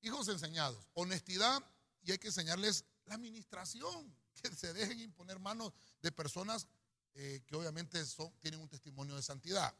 Hijos 0.00 0.26
enseñados, 0.26 0.90
honestidad 0.94 1.62
y 2.02 2.12
hay 2.12 2.18
que 2.18 2.28
enseñarles 2.28 2.84
la 3.06 3.14
administración, 3.14 4.16
que 4.42 4.54
se 4.54 4.72
dejen 4.72 5.00
imponer 5.00 5.38
manos 5.38 5.72
de 6.00 6.12
personas 6.12 6.66
eh, 7.14 7.42
que 7.46 7.56
obviamente 7.56 8.04
son, 8.06 8.32
tienen 8.38 8.60
un 8.60 8.68
testimonio 8.68 9.16
de 9.16 9.22
santidad. 9.22 9.74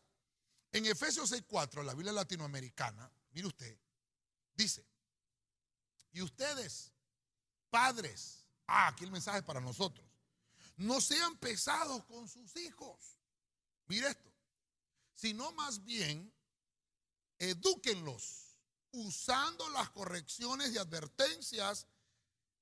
En 0.72 0.84
Efesios 0.86 1.30
6.4, 1.32 1.82
la 1.84 1.94
Biblia 1.94 2.12
latinoamericana, 2.12 3.10
mire 3.30 3.46
usted, 3.46 3.78
dice, 4.54 4.84
y 6.12 6.20
ustedes, 6.20 6.92
padres, 7.70 8.44
ah, 8.66 8.88
aquí 8.88 9.04
el 9.04 9.10
mensaje 9.10 9.42
para 9.42 9.60
nosotros, 9.60 10.06
no 10.76 11.00
sean 11.00 11.36
pesados 11.38 12.04
con 12.04 12.28
sus 12.28 12.56
hijos. 12.56 13.18
Mire 13.86 14.08
esto, 14.08 14.32
sino 15.14 15.52
más 15.52 15.84
bien, 15.84 16.32
edúquenlos 17.38 18.58
usando 18.92 19.68
las 19.70 19.90
correcciones 19.90 20.72
y 20.72 20.78
advertencias 20.78 21.86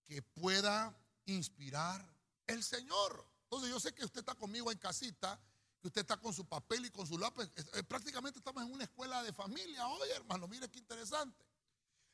que 0.06 0.22
pueda 0.22 0.96
inspirar 1.26 2.06
el 2.46 2.62
Señor. 2.62 3.26
Entonces 3.44 3.70
yo 3.70 3.80
sé 3.80 3.92
que 3.92 4.04
usted 4.04 4.20
está 4.20 4.34
conmigo 4.34 4.70
en 4.70 4.78
casita 4.78 5.40
usted 5.86 6.02
está 6.02 6.16
con 6.16 6.32
su 6.32 6.44
papel 6.44 6.84
y 6.86 6.90
con 6.90 7.06
su 7.06 7.18
lápiz. 7.18 7.50
Prácticamente 7.88 8.38
estamos 8.38 8.62
en 8.62 8.72
una 8.72 8.84
escuela 8.84 9.22
de 9.22 9.32
familia 9.32 9.86
hoy, 9.86 10.08
hermano. 10.10 10.48
Mire 10.48 10.68
qué 10.68 10.78
interesante. 10.78 11.44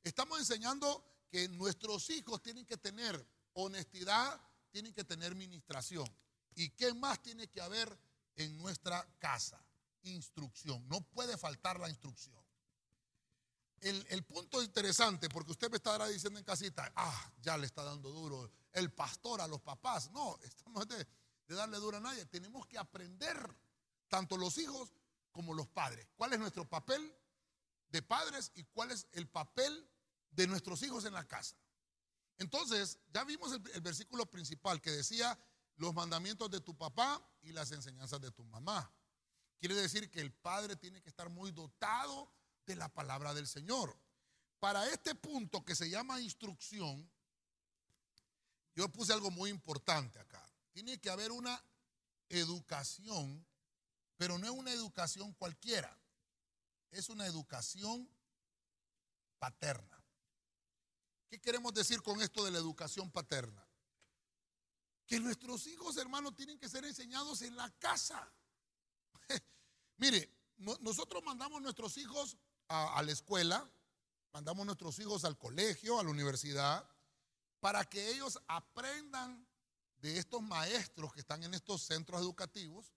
Estamos 0.02 0.38
enseñando 0.38 1.04
que 1.30 1.48
nuestros 1.48 2.08
hijos 2.10 2.42
tienen 2.42 2.66
que 2.66 2.76
tener 2.76 3.26
honestidad, 3.54 4.40
tienen 4.70 4.92
que 4.92 5.04
tener 5.04 5.34
ministración. 5.34 6.06
¿Y 6.54 6.70
qué 6.70 6.92
más 6.94 7.22
tiene 7.22 7.48
que 7.48 7.60
haber 7.60 7.98
en 8.36 8.56
nuestra 8.58 9.06
casa? 9.18 9.64
Instrucción. 10.02 10.86
No 10.88 11.00
puede 11.00 11.38
faltar 11.38 11.78
la 11.80 11.88
instrucción. 11.88 12.41
El, 13.82 14.24
punto 14.24 14.62
interesante, 14.62 15.28
porque 15.28 15.52
usted 15.52 15.70
me 15.70 15.76
estará 15.76 16.06
diciendo 16.06 16.38
en 16.38 16.44
casita, 16.44 16.92
ah, 16.94 17.32
ya 17.40 17.58
le 17.58 17.66
está 17.66 17.82
dando 17.82 18.10
duro 18.10 18.50
el 18.72 18.92
pastor 18.92 19.40
a 19.40 19.48
los 19.48 19.60
papás. 19.60 20.10
No, 20.12 20.38
estamos 20.42 20.86
de, 20.86 21.06
de 21.46 21.54
darle 21.54 21.78
duro 21.78 21.96
a 21.96 22.00
nadie. 22.00 22.24
Tenemos 22.26 22.66
que 22.66 22.78
aprender, 22.78 23.36
tanto 24.08 24.36
los 24.36 24.56
hijos 24.58 24.92
como 25.32 25.54
los 25.54 25.66
padres, 25.66 26.06
cuál 26.16 26.32
es 26.32 26.38
nuestro 26.38 26.68
papel 26.68 27.14
de 27.88 28.02
padres 28.02 28.52
y 28.54 28.64
cuál 28.64 28.92
es 28.92 29.06
el 29.12 29.28
papel 29.28 29.88
de 30.30 30.46
nuestros 30.46 30.82
hijos 30.82 31.04
en 31.04 31.14
la 31.14 31.26
casa. 31.26 31.56
Entonces, 32.38 32.98
ya 33.12 33.24
vimos 33.24 33.52
el, 33.52 33.62
el, 33.74 33.80
versículo 33.80 34.26
principal 34.26 34.80
que 34.80 34.90
decía 34.90 35.38
los 35.76 35.94
mandamientos 35.94 36.50
de 36.50 36.60
tu 36.60 36.76
papá 36.76 37.20
y 37.42 37.52
las 37.52 37.72
enseñanzas 37.72 38.20
de 38.20 38.30
tu 38.30 38.44
mamá. 38.44 38.90
Quiere 39.58 39.74
decir 39.74 40.10
que 40.10 40.20
el 40.20 40.32
padre 40.32 40.76
tiene 40.76 41.02
que 41.02 41.08
estar 41.08 41.28
muy 41.28 41.50
dotado 41.52 42.30
de 42.66 42.76
la 42.76 42.88
palabra 42.88 43.34
del 43.34 43.46
Señor. 43.46 43.96
Para 44.58 44.86
este 44.88 45.14
punto 45.14 45.64
que 45.64 45.74
se 45.74 45.90
llama 45.90 46.20
instrucción, 46.20 47.10
yo 48.74 48.88
puse 48.88 49.12
algo 49.12 49.30
muy 49.30 49.50
importante 49.50 50.18
acá. 50.18 50.42
Tiene 50.72 51.00
que 51.00 51.10
haber 51.10 51.32
una 51.32 51.62
educación, 52.28 53.46
pero 54.16 54.38
no 54.38 54.46
es 54.46 54.52
una 54.52 54.72
educación 54.72 55.32
cualquiera, 55.34 55.98
es 56.90 57.08
una 57.08 57.26
educación 57.26 58.08
paterna. 59.38 60.02
¿Qué 61.28 61.40
queremos 61.40 61.74
decir 61.74 62.02
con 62.02 62.20
esto 62.22 62.44
de 62.44 62.50
la 62.50 62.58
educación 62.58 63.10
paterna? 63.10 63.66
Que 65.06 65.18
nuestros 65.18 65.66
hijos, 65.66 65.96
hermanos, 65.96 66.34
tienen 66.34 66.58
que 66.58 66.68
ser 66.68 66.84
enseñados 66.84 67.42
en 67.42 67.56
la 67.56 67.70
casa. 67.78 68.32
Mire, 69.96 70.30
nosotros 70.56 71.22
mandamos 71.24 71.60
nuestros 71.60 71.96
hijos 71.98 72.36
a, 72.72 73.02
la 73.02 73.12
escuela, 73.12 73.70
mandamos 74.32 74.64
nuestros 74.66 74.98
hijos 74.98 75.24
al 75.24 75.38
colegio, 75.38 76.00
a 76.00 76.02
la 76.02 76.10
universidad, 76.10 76.88
para 77.60 77.84
que 77.84 78.10
ellos 78.10 78.40
aprendan 78.48 79.46
de 79.98 80.18
estos 80.18 80.42
maestros 80.42 81.12
que 81.12 81.20
están 81.20 81.42
en 81.44 81.54
estos 81.54 81.82
centros 81.82 82.20
educativos, 82.20 82.92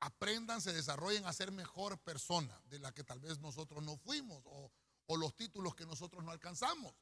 aprendan, 0.00 0.60
se 0.60 0.72
desarrollen 0.72 1.26
a 1.26 1.32
ser 1.32 1.50
mejor 1.50 1.98
persona 1.98 2.58
de 2.66 2.78
la 2.78 2.92
que 2.92 3.04
tal 3.04 3.20
vez 3.20 3.38
nosotros 3.40 3.82
no 3.82 3.96
fuimos 3.98 4.42
o 4.46 5.16
los 5.16 5.36
títulos 5.36 5.74
que 5.74 5.84
nosotros 5.84 6.22
no 6.24 6.30
alcanzamos. 6.30 6.94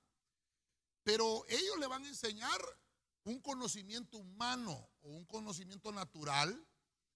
Pero 1.03 1.45
ellos 1.49 1.79
le 1.79 1.87
van 1.87 2.05
a 2.05 2.09
enseñar 2.09 2.61
un 3.25 3.41
conocimiento 3.41 4.17
humano 4.17 4.89
o 5.03 5.11
un 5.11 5.25
conocimiento 5.27 5.93
natural 5.93 6.67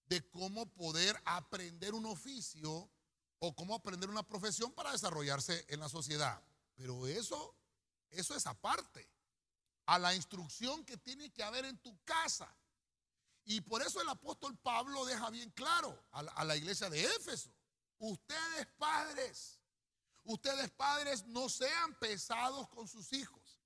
de 0.05 0.29
cómo 0.29 0.65
poder 0.73 1.19
aprender 1.25 1.93
un 1.93 2.05
oficio 2.05 2.89
o 3.43 3.55
cómo 3.55 3.73
aprender 3.73 4.09
una 4.09 4.21
profesión 4.21 4.71
para 4.71 4.91
desarrollarse 4.91 5.65
en 5.69 5.79
la 5.79 5.89
sociedad. 5.89 6.39
Pero 6.75 7.07
eso, 7.07 7.55
eso 8.11 8.35
es 8.35 8.45
aparte 8.45 9.09
a 9.87 9.97
la 9.97 10.13
instrucción 10.13 10.85
que 10.85 10.95
tiene 10.97 11.31
que 11.31 11.41
haber 11.41 11.65
en 11.65 11.77
tu 11.79 11.99
casa. 12.03 12.55
Y 13.43 13.59
por 13.61 13.81
eso 13.81 13.99
el 13.99 14.09
apóstol 14.09 14.55
Pablo 14.59 15.05
deja 15.05 15.31
bien 15.31 15.49
claro 15.51 15.99
a 16.11 16.45
la, 16.45 16.55
iglesia 16.55 16.87
de 16.91 17.03
Éfeso, 17.03 17.51
ustedes 17.97 18.67
padres, 18.77 19.59
ustedes 20.23 20.69
padres 20.69 21.25
no 21.25 21.49
sean 21.49 21.97
pesados 21.97 22.69
con 22.69 22.87
sus 22.87 23.11
hijos. 23.11 23.59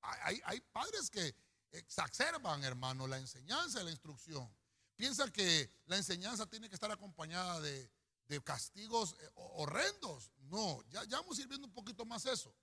Hay, 0.00 0.40
hay 0.46 0.60
padres 0.62 1.10
que 1.10 1.36
exacerban, 1.72 2.64
hermano, 2.64 3.06
la 3.06 3.18
enseñanza 3.18 3.82
y 3.82 3.84
la 3.84 3.90
instrucción. 3.90 4.50
Piensan 4.96 5.30
que 5.30 5.70
la 5.84 5.98
enseñanza 5.98 6.46
tiene 6.46 6.70
que 6.70 6.74
estar 6.74 6.90
acompañada 6.90 7.60
de, 7.60 7.97
de 8.28 8.42
castigos 8.42 9.16
eh, 9.20 9.30
horrendos. 9.34 10.30
No, 10.42 10.82
ya, 10.90 11.04
ya 11.04 11.20
vamos 11.20 11.38
a 11.38 11.42
ir 11.42 11.48
un 11.52 11.72
poquito 11.72 12.04
más 12.04 12.24
eso. 12.26 12.54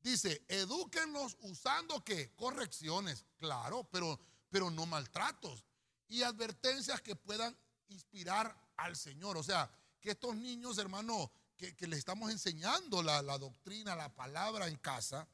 Dice, 0.00 0.44
edúquenlos 0.48 1.36
usando 1.40 2.04
qué? 2.04 2.34
Correcciones, 2.34 3.24
claro, 3.38 3.88
pero, 3.90 4.20
pero 4.50 4.70
no 4.70 4.84
maltratos. 4.84 5.64
Y 6.08 6.22
advertencias 6.22 7.00
que 7.00 7.16
puedan 7.16 7.56
inspirar 7.88 8.54
al 8.76 8.96
Señor. 8.96 9.38
O 9.38 9.42
sea, 9.42 9.70
que 10.00 10.10
estos 10.10 10.36
niños, 10.36 10.76
hermano, 10.76 11.32
que, 11.56 11.74
que 11.74 11.86
les 11.86 12.00
estamos 12.00 12.30
enseñando 12.30 13.02
la, 13.02 13.22
la, 13.22 13.38
doctrina, 13.38 13.96
la 13.96 14.14
palabra 14.14 14.68
en 14.68 14.76
casa, 14.76 15.26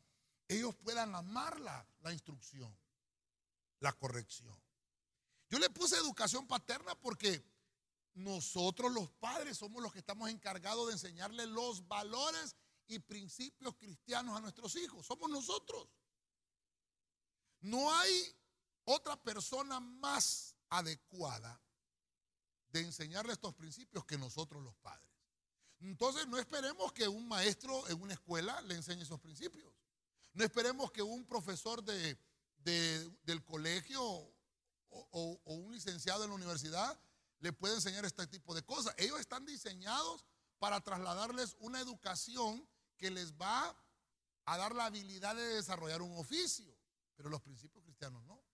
ellos 0.46 0.76
puedan 0.76 1.14
amarla, 1.14 1.84
la 2.02 2.12
instrucción, 2.12 2.72
la 3.80 3.92
corrección. 3.92 4.56
Yo 5.48 5.58
le 5.58 5.68
puse 5.70 5.96
educación 5.96 6.46
paterna 6.46 6.94
porque 6.94 7.42
nosotros 8.14 8.92
los 8.92 9.10
padres 9.12 9.58
somos 9.58 9.82
los 9.82 9.92
que 9.92 10.00
estamos 10.00 10.28
encargados 10.30 10.86
de 10.88 10.94
enseñarle 10.94 11.46
los 11.46 11.86
valores 11.86 12.56
y 12.86 12.98
principios 12.98 13.76
cristianos 13.76 14.36
a 14.36 14.40
nuestros 14.40 14.74
hijos. 14.76 15.06
Somos 15.06 15.30
nosotros. 15.30 15.88
No 17.60 17.92
hay 17.94 18.36
otra 18.84 19.16
persona 19.22 19.78
más 19.80 20.56
adecuada 20.68 21.60
de 22.72 22.80
enseñarle 22.80 23.32
estos 23.32 23.54
principios 23.54 24.04
que 24.04 24.18
nosotros 24.18 24.62
los 24.62 24.74
padres. 24.76 25.08
Entonces 25.80 26.26
no 26.26 26.38
esperemos 26.38 26.92
que 26.92 27.08
un 27.08 27.26
maestro 27.28 27.88
en 27.88 28.00
una 28.00 28.14
escuela 28.14 28.60
le 28.62 28.74
enseñe 28.74 29.02
esos 29.02 29.20
principios. 29.20 29.72
No 30.34 30.44
esperemos 30.44 30.90
que 30.90 31.02
un 31.02 31.24
profesor 31.26 31.82
de, 31.82 32.18
del 32.64 33.44
colegio 33.44 34.02
o 34.02 35.40
un 35.44 35.72
licenciado 35.72 36.24
en 36.24 36.30
la 36.30 36.36
universidad 36.36 37.00
le 37.40 37.52
puede 37.52 37.74
enseñar 37.74 38.04
este 38.04 38.26
tipo 38.26 38.54
de 38.54 38.62
cosas. 38.62 38.94
Ellos 38.98 39.18
están 39.18 39.44
diseñados 39.44 40.24
para 40.58 40.80
trasladarles 40.80 41.56
una 41.60 41.80
educación 41.80 42.68
que 42.96 43.10
les 43.10 43.32
va 43.32 43.74
a 44.44 44.58
dar 44.58 44.74
la 44.74 44.86
habilidad 44.86 45.34
de 45.34 45.54
desarrollar 45.54 46.02
un 46.02 46.16
oficio, 46.18 46.76
pero 47.16 47.30
los 47.30 47.40
principios 47.40 47.82
cristianos 47.82 48.22
no. 48.24 48.44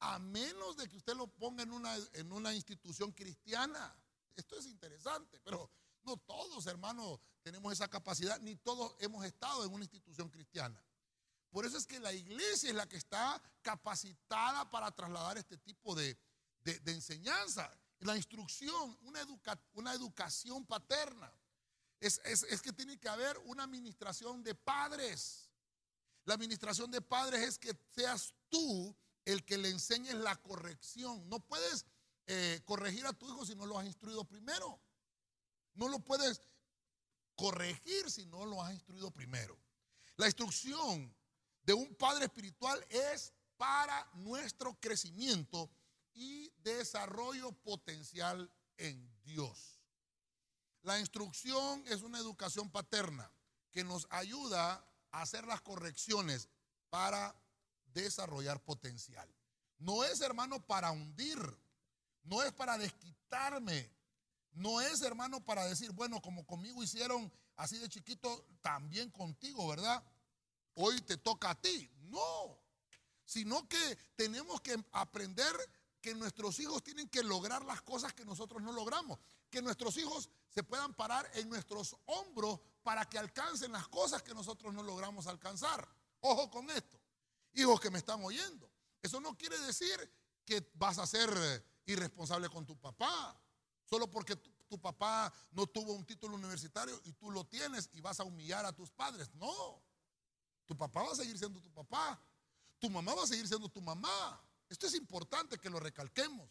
A 0.00 0.18
menos 0.18 0.76
de 0.76 0.88
que 0.88 0.96
usted 0.96 1.14
lo 1.14 1.26
ponga 1.26 1.62
en 1.62 1.72
una, 1.72 1.94
en 2.12 2.32
una 2.32 2.54
institución 2.54 3.12
cristiana. 3.12 3.96
Esto 4.36 4.56
es 4.58 4.66
interesante, 4.66 5.40
pero 5.40 5.70
no 6.02 6.16
todos, 6.18 6.66
hermanos, 6.66 7.20
tenemos 7.42 7.72
esa 7.72 7.88
capacidad, 7.88 8.38
ni 8.40 8.56
todos 8.56 8.94
hemos 9.00 9.24
estado 9.24 9.64
en 9.64 9.72
una 9.72 9.84
institución 9.84 10.28
cristiana. 10.30 10.82
Por 11.50 11.64
eso 11.64 11.78
es 11.78 11.86
que 11.86 12.00
la 12.00 12.12
iglesia 12.12 12.70
es 12.70 12.76
la 12.76 12.88
que 12.88 12.96
está 12.96 13.40
capacitada 13.62 14.70
para 14.70 14.90
trasladar 14.90 15.38
este 15.38 15.56
tipo 15.58 15.94
de, 15.94 16.18
de, 16.60 16.78
de 16.80 16.92
enseñanza 16.92 17.72
la 18.04 18.16
instrucción, 18.16 18.98
una, 19.02 19.26
una 19.72 19.92
educación 19.94 20.64
paterna. 20.66 21.32
Es, 22.00 22.20
que 22.60 22.72
tiene 22.72 22.98
que 22.98 23.08
haber 23.08 23.38
una 23.46 23.64
administración 23.64 24.42
de 24.42 24.54
padres. 24.54 25.48
La 26.26 26.34
administración 26.34 26.90
de 26.90 27.00
padres 27.00 27.40
es 27.40 27.58
que 27.58 27.74
seas 27.94 28.34
tú 28.50 28.94
el 29.24 29.42
que 29.42 29.56
le 29.56 29.70
enseñes 29.70 30.14
la 30.16 30.36
corrección. 30.36 31.26
No 31.30 31.40
puedes 31.40 31.86
eh, 32.26 32.60
corregir 32.66 33.06
a 33.06 33.14
tu 33.14 33.26
hijo 33.26 33.46
si 33.46 33.54
no 33.54 33.64
lo 33.64 33.78
has 33.78 33.86
instruido 33.86 34.22
primero. 34.24 34.78
No 35.72 35.88
lo 35.88 35.98
puedes 35.98 36.42
corregir 37.36 38.10
si 38.10 38.26
no 38.26 38.44
lo 38.44 38.62
has 38.62 38.74
instruido 38.74 39.10
primero. 39.10 39.58
La 40.16 40.26
instrucción 40.26 41.14
de 41.62 41.72
un 41.72 41.94
padre 41.94 42.26
espiritual 42.26 42.84
es 42.90 43.32
para 43.56 44.10
nuestro 44.12 44.78
crecimiento 44.78 45.70
y 46.14 46.50
desarrollo 46.62 47.52
potencial 47.52 48.50
en 48.76 49.12
Dios. 49.24 49.80
La 50.82 50.98
instrucción 50.98 51.82
es 51.86 52.02
una 52.02 52.18
educación 52.18 52.70
paterna 52.70 53.30
que 53.70 53.84
nos 53.84 54.06
ayuda 54.10 54.86
a 55.10 55.22
hacer 55.22 55.46
las 55.46 55.60
correcciones 55.60 56.48
para 56.90 57.34
desarrollar 57.86 58.62
potencial. 58.62 59.28
No 59.78 60.04
es, 60.04 60.20
hermano, 60.20 60.64
para 60.64 60.90
hundir, 60.92 61.38
no 62.22 62.42
es 62.42 62.52
para 62.52 62.78
desquitarme, 62.78 63.90
no 64.52 64.80
es, 64.80 65.02
hermano, 65.02 65.44
para 65.44 65.64
decir, 65.66 65.90
bueno, 65.92 66.22
como 66.22 66.46
conmigo 66.46 66.82
hicieron 66.82 67.32
así 67.56 67.78
de 67.78 67.88
chiquito, 67.88 68.46
también 68.62 69.10
contigo, 69.10 69.66
¿verdad? 69.68 70.04
Hoy 70.74 71.00
te 71.00 71.16
toca 71.16 71.50
a 71.50 71.60
ti. 71.60 71.90
No, 72.02 72.60
sino 73.24 73.66
que 73.68 73.96
tenemos 74.16 74.60
que 74.60 74.76
aprender 74.92 75.54
que 76.04 76.14
nuestros 76.14 76.60
hijos 76.60 76.82
tienen 76.82 77.08
que 77.08 77.22
lograr 77.22 77.64
las 77.64 77.80
cosas 77.80 78.12
que 78.12 78.26
nosotros 78.26 78.62
no 78.62 78.72
logramos. 78.72 79.18
Que 79.48 79.62
nuestros 79.62 79.96
hijos 79.96 80.28
se 80.50 80.62
puedan 80.62 80.92
parar 80.92 81.26
en 81.32 81.48
nuestros 81.48 81.96
hombros 82.04 82.60
para 82.82 83.06
que 83.06 83.18
alcancen 83.18 83.72
las 83.72 83.88
cosas 83.88 84.22
que 84.22 84.34
nosotros 84.34 84.74
no 84.74 84.82
logramos 84.82 85.26
alcanzar. 85.26 85.88
Ojo 86.20 86.50
con 86.50 86.68
esto. 86.68 87.00
Hijos 87.54 87.80
que 87.80 87.88
me 87.88 87.96
están 87.96 88.22
oyendo. 88.22 88.70
Eso 89.00 89.18
no 89.18 89.34
quiere 89.34 89.58
decir 89.60 89.96
que 90.44 90.70
vas 90.74 90.98
a 90.98 91.06
ser 91.06 91.30
eh, 91.34 91.64
irresponsable 91.86 92.50
con 92.50 92.66
tu 92.66 92.78
papá. 92.78 93.34
Solo 93.86 94.10
porque 94.10 94.36
tu, 94.36 94.50
tu 94.68 94.78
papá 94.78 95.32
no 95.52 95.66
tuvo 95.66 95.94
un 95.94 96.04
título 96.04 96.34
universitario 96.34 97.00
y 97.04 97.14
tú 97.14 97.30
lo 97.30 97.46
tienes 97.46 97.88
y 97.94 98.02
vas 98.02 98.20
a 98.20 98.24
humillar 98.24 98.66
a 98.66 98.74
tus 98.74 98.90
padres. 98.90 99.32
No. 99.36 99.82
Tu 100.66 100.76
papá 100.76 101.02
va 101.02 101.12
a 101.12 101.16
seguir 101.16 101.38
siendo 101.38 101.62
tu 101.62 101.72
papá. 101.72 102.20
Tu 102.78 102.90
mamá 102.90 103.14
va 103.14 103.22
a 103.22 103.26
seguir 103.26 103.48
siendo 103.48 103.70
tu 103.70 103.80
mamá. 103.80 104.44
Esto 104.74 104.88
es 104.88 104.94
importante 104.94 105.56
que 105.56 105.70
lo 105.70 105.78
recalquemos. 105.78 106.50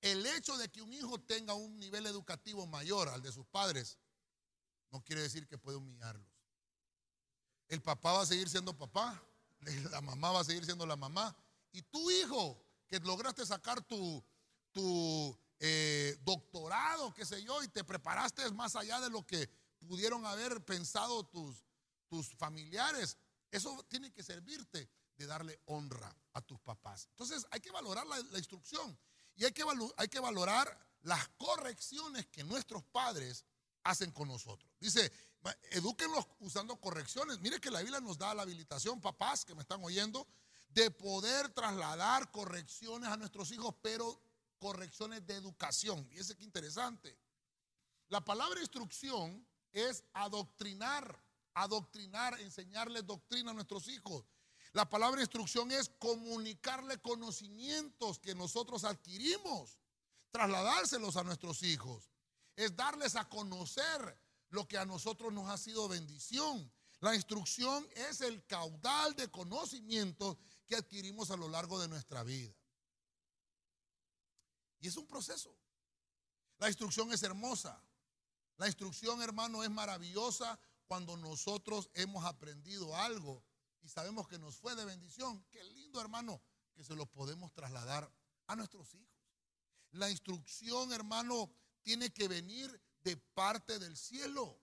El 0.00 0.26
hecho 0.26 0.56
de 0.58 0.68
que 0.68 0.82
un 0.82 0.92
hijo 0.92 1.20
tenga 1.20 1.54
un 1.54 1.78
nivel 1.78 2.06
educativo 2.06 2.66
mayor 2.66 3.08
al 3.08 3.22
de 3.22 3.30
sus 3.30 3.46
padres 3.46 3.96
no 4.90 5.04
quiere 5.04 5.22
decir 5.22 5.46
que 5.46 5.58
puede 5.58 5.76
humillarlos. 5.76 6.26
El 7.68 7.80
papá 7.82 8.14
va 8.14 8.22
a 8.22 8.26
seguir 8.26 8.48
siendo 8.48 8.76
papá, 8.76 9.22
la 9.92 10.00
mamá 10.00 10.32
va 10.32 10.40
a 10.40 10.44
seguir 10.44 10.64
siendo 10.64 10.84
la 10.86 10.96
mamá. 10.96 11.36
Y 11.70 11.82
tu 11.82 12.10
hijo, 12.10 12.60
que 12.88 12.98
lograste 12.98 13.46
sacar 13.46 13.80
tu, 13.80 14.20
tu 14.72 15.38
eh, 15.60 16.18
doctorado, 16.22 17.14
qué 17.14 17.24
sé 17.24 17.44
yo, 17.44 17.62
y 17.62 17.68
te 17.68 17.84
preparaste 17.84 18.50
más 18.50 18.74
allá 18.74 18.98
de 18.98 19.08
lo 19.08 19.24
que 19.24 19.48
pudieron 19.86 20.26
haber 20.26 20.64
pensado 20.64 21.22
tus, 21.26 21.64
tus 22.08 22.34
familiares, 22.34 23.16
eso 23.52 23.86
tiene 23.88 24.10
que 24.10 24.24
servirte 24.24 24.90
de 25.16 25.26
darle 25.26 25.60
honra 25.66 26.12
a 26.38 26.40
tus 26.40 26.60
papás. 26.60 27.06
Entonces 27.10 27.46
hay 27.50 27.60
que 27.60 27.70
valorar 27.70 28.06
la, 28.06 28.38
instrucción 28.38 28.98
y 29.36 29.44
hay 29.44 29.52
que, 29.52 29.64
hay 29.96 30.08
que 30.08 30.20
valorar 30.20 30.78
las 31.02 31.28
correcciones 31.36 32.26
que 32.26 32.44
nuestros 32.44 32.82
padres 32.84 33.44
hacen 33.84 34.10
con 34.10 34.28
nosotros. 34.28 34.70
Dice, 34.80 35.12
edúquenlos 35.70 36.26
usando 36.40 36.76
correcciones. 36.80 37.38
Mire 37.40 37.60
que 37.60 37.70
la 37.70 37.80
Biblia 37.80 38.00
nos 38.00 38.18
da 38.18 38.34
la 38.34 38.42
habilitación, 38.42 39.00
papás 39.00 39.44
que 39.44 39.54
me 39.54 39.62
están 39.62 39.82
oyendo, 39.82 40.26
de 40.70 40.90
poder 40.90 41.48
trasladar 41.50 42.30
correcciones 42.30 43.08
a 43.08 43.16
nuestros 43.16 43.50
hijos, 43.52 43.74
pero 43.82 44.20
correcciones 44.58 45.26
de 45.26 45.34
educación. 45.34 46.06
Fíjense 46.08 46.36
qué 46.36 46.44
interesante. 46.44 47.16
La 48.08 48.24
palabra 48.24 48.60
instrucción 48.60 49.46
es 49.72 50.04
adoctrinar, 50.12 51.22
adoctrinar, 51.54 52.40
enseñarles 52.40 53.06
doctrina 53.06 53.50
a 53.50 53.54
nuestros 53.54 53.88
hijos. 53.88 54.24
La 54.72 54.88
palabra 54.88 55.20
instrucción 55.20 55.70
es 55.70 55.90
comunicarle 55.98 57.00
conocimientos 57.00 58.18
que 58.18 58.34
nosotros 58.34 58.84
adquirimos, 58.84 59.78
trasladárselos 60.30 61.16
a 61.16 61.24
nuestros 61.24 61.62
hijos. 61.62 62.10
Es 62.54 62.76
darles 62.76 63.16
a 63.16 63.28
conocer 63.28 64.18
lo 64.50 64.66
que 64.66 64.78
a 64.78 64.84
nosotros 64.84 65.32
nos 65.32 65.48
ha 65.48 65.56
sido 65.56 65.88
bendición. 65.88 66.70
La 67.00 67.14
instrucción 67.14 67.88
es 67.94 68.20
el 68.20 68.44
caudal 68.46 69.14
de 69.14 69.30
conocimientos 69.30 70.36
que 70.66 70.76
adquirimos 70.76 71.30
a 71.30 71.36
lo 71.36 71.48
largo 71.48 71.80
de 71.80 71.88
nuestra 71.88 72.22
vida. 72.22 72.52
Y 74.80 74.88
es 74.88 74.96
un 74.96 75.06
proceso. 75.06 75.56
La 76.58 76.68
instrucción 76.68 77.12
es 77.12 77.22
hermosa. 77.22 77.80
La 78.56 78.66
instrucción, 78.66 79.22
hermano, 79.22 79.62
es 79.62 79.70
maravillosa 79.70 80.58
cuando 80.86 81.16
nosotros 81.16 81.88
hemos 81.94 82.24
aprendido 82.24 82.96
algo 82.96 83.44
y 83.88 83.90
sabemos 83.90 84.28
que 84.28 84.38
nos 84.38 84.56
fue 84.56 84.74
de 84.74 84.84
bendición. 84.84 85.42
Qué 85.50 85.64
lindo, 85.64 85.98
hermano, 85.98 86.42
que 86.74 86.84
se 86.84 86.94
lo 86.94 87.06
podemos 87.06 87.54
trasladar 87.54 88.12
a 88.46 88.54
nuestros 88.54 88.94
hijos. 88.94 89.16
La 89.92 90.10
instrucción, 90.10 90.92
hermano, 90.92 91.50
tiene 91.80 92.10
que 92.10 92.28
venir 92.28 92.68
de 93.00 93.16
parte 93.16 93.78
del 93.78 93.96
cielo 93.96 94.60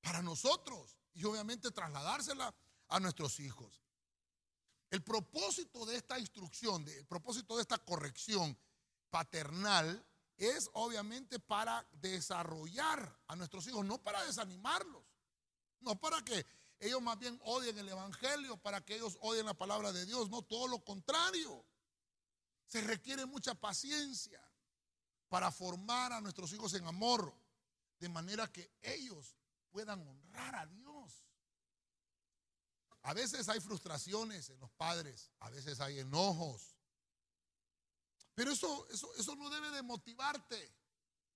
para 0.00 0.22
nosotros 0.22 0.96
y 1.12 1.24
obviamente 1.24 1.72
trasladársela 1.72 2.54
a 2.86 3.00
nuestros 3.00 3.40
hijos. 3.40 3.82
El 4.90 5.02
propósito 5.02 5.84
de 5.84 5.96
esta 5.96 6.20
instrucción, 6.20 6.86
el 6.86 7.06
propósito 7.06 7.56
de 7.56 7.62
esta 7.62 7.78
corrección 7.78 8.56
paternal 9.10 10.06
es 10.36 10.70
obviamente 10.74 11.40
para 11.40 11.84
desarrollar 11.94 13.20
a 13.26 13.34
nuestros 13.34 13.66
hijos, 13.66 13.84
no 13.84 13.98
para 13.98 14.24
desanimarlos, 14.24 15.02
no 15.80 15.98
para 15.98 16.24
que 16.24 16.46
ellos 16.80 17.02
más 17.02 17.18
bien 17.18 17.38
odien 17.44 17.76
el 17.78 17.88
Evangelio, 17.88 18.56
para 18.58 18.84
que 18.84 18.96
ellos 18.96 19.18
odien 19.20 19.46
la 19.46 19.54
palabra 19.54 19.92
de 19.92 20.06
Dios, 20.06 20.30
no 20.30 20.42
todo 20.42 20.68
lo 20.68 20.84
contrario. 20.84 21.64
Se 22.66 22.80
requiere 22.80 23.26
mucha 23.26 23.54
paciencia 23.54 24.40
para 25.28 25.50
formar 25.50 26.12
a 26.12 26.20
nuestros 26.20 26.52
hijos 26.52 26.74
en 26.74 26.86
amor, 26.86 27.34
de 27.98 28.08
manera 28.08 28.50
que 28.52 28.72
ellos 28.82 29.36
puedan 29.70 30.06
honrar 30.06 30.54
a 30.54 30.66
Dios. 30.66 31.24
A 33.02 33.14
veces 33.14 33.48
hay 33.48 33.60
frustraciones 33.60 34.50
en 34.50 34.60
los 34.60 34.70
padres, 34.72 35.30
a 35.40 35.50
veces 35.50 35.80
hay 35.80 35.98
enojos, 35.98 36.78
pero 38.38 38.52
eso, 38.52 38.86
eso, 38.90 39.12
eso 39.16 39.34
no 39.34 39.50
debe 39.50 39.68
de 39.72 39.82
motivarte 39.82 40.72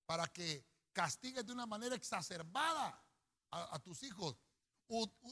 para 0.06 0.28
que 0.28 0.64
castigues 0.92 1.44
de 1.44 1.52
una 1.52 1.66
manera 1.66 1.96
exacerbada 1.96 3.04
a, 3.50 3.78
tus 3.80 4.04
hijos. 4.04 4.36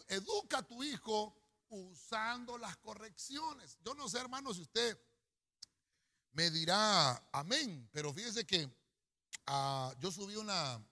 Educa 0.08 0.58
a 0.58 0.66
tu 0.66 0.82
hijo 0.82 1.36
usando 1.68 2.58
las 2.58 2.76
correcciones. 2.78 3.78
Yo 3.84 3.94
no 3.94 4.08
sé, 4.08 4.18
hermano, 4.18 4.52
si 4.52 4.62
usted 4.62 4.98
me 6.32 6.50
dirá 6.50 7.28
amén, 7.32 7.88
pero 7.92 8.12
fíjese 8.12 8.46
que 8.46 8.68
ah, 9.46 9.94
yo 9.98 10.10
subí 10.10 10.36
una, 10.36 10.84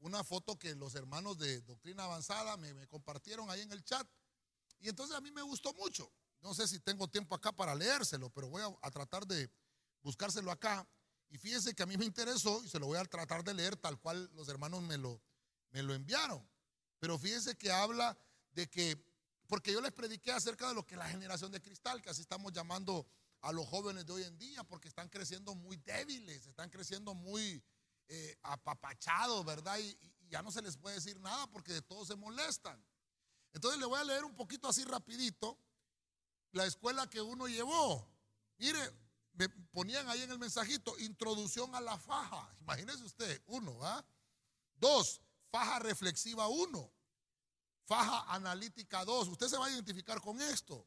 una 0.00 0.24
foto 0.24 0.58
que 0.58 0.74
los 0.74 0.94
hermanos 0.94 1.38
de 1.38 1.60
Doctrina 1.62 2.04
Avanzada 2.04 2.56
me, 2.56 2.86
compartieron 2.88 3.50
ahí 3.50 3.62
en 3.62 3.72
el 3.72 3.84
chat. 3.84 4.06
Y 4.78 4.88
entonces 4.88 5.16
a 5.16 5.20
mí 5.20 5.30
me 5.30 5.42
gustó 5.42 5.72
mucho. 5.74 6.10
No 6.40 6.54
sé 6.54 6.68
si 6.68 6.78
tengo 6.80 7.08
tiempo 7.08 7.34
acá 7.34 7.52
para 7.52 7.74
leérselo, 7.74 8.30
pero 8.30 8.48
voy 8.48 8.62
a 8.82 8.90
tratar 8.90 9.26
de, 9.26 9.50
buscárselo 10.02 10.50
acá. 10.50 10.88
Y 11.28 11.38
fíjese 11.38 11.74
que 11.74 11.82
a 11.82 11.86
mí 11.86 11.96
me 11.96 12.04
interesó 12.04 12.62
y 12.62 12.68
se 12.68 12.78
lo 12.78 12.86
voy 12.86 12.98
a 12.98 13.04
tratar 13.04 13.42
de 13.42 13.54
leer 13.54 13.76
tal 13.76 13.98
cual 13.98 14.30
los 14.34 14.48
hermanos 14.48 14.82
me 14.82 14.96
lo, 14.96 15.20
me 15.70 15.82
lo 15.82 15.94
enviaron. 15.94 16.46
Pero 16.98 17.18
fíjese 17.18 17.56
que 17.56 17.70
habla 17.70 18.16
de 18.52 18.68
que, 18.68 18.96
porque 19.46 19.72
yo 19.72 19.80
les 19.80 19.92
prediqué 19.92 20.32
acerca 20.32 20.68
de 20.68 20.74
lo 20.74 20.86
que 20.86 20.96
la 20.96 21.08
generación 21.08 21.52
de 21.52 21.60
cristal, 21.60 22.00
que 22.02 22.10
así 22.10 22.22
estamos 22.22 22.52
llamando 22.52 23.06
a 23.42 23.52
los 23.52 23.66
jóvenes 23.66 24.06
de 24.06 24.12
hoy 24.12 24.24
en 24.24 24.38
día, 24.38 24.64
porque 24.64 24.88
están 24.88 25.08
creciendo 25.08 25.54
muy 25.54 25.76
débiles, 25.78 26.46
están 26.46 26.70
creciendo 26.70 27.14
muy 27.14 27.62
eh, 28.08 28.38
apapachados, 28.42 29.44
¿verdad? 29.44 29.78
Y, 29.78 29.96
ya 30.28 30.42
no 30.42 30.50
se 30.50 30.60
les 30.60 30.76
puede 30.76 30.96
decir 30.96 31.20
nada 31.20 31.46
porque 31.46 31.72
de 31.72 31.82
todos 31.82 32.08
se 32.08 32.16
molestan. 32.16 32.84
Entonces 33.52 33.78
le 33.78 33.86
voy 33.86 34.00
a 34.00 34.04
leer 34.04 34.24
un 34.24 34.34
poquito 34.34 34.68
así 34.68 34.84
rapidito 34.84 35.56
la 36.50 36.66
escuela 36.66 37.08
que 37.08 37.20
uno 37.20 37.46
llevó. 37.46 38.10
Mire, 38.58 38.80
me 39.34 39.48
ponían 39.48 40.08
ahí 40.08 40.22
en 40.22 40.32
el 40.32 40.38
mensajito, 40.38 40.98
introducción 40.98 41.72
a 41.76 41.80
la 41.80 41.96
faja. 41.96 42.52
Imagínese 42.60 43.04
usted, 43.04 43.40
uno, 43.46 43.78
¿ah? 43.84 44.04
Dos, 44.74 45.20
faja 45.56 45.78
reflexiva 45.78 46.48
uno. 46.48 46.92
Faja 47.86 48.24
analítica 48.34 49.04
dos. 49.04 49.28
Usted 49.28 49.48
se 49.48 49.56
va 49.56 49.66
a 49.66 49.70
identificar 49.70 50.20
con 50.20 50.40
esto. 50.40 50.86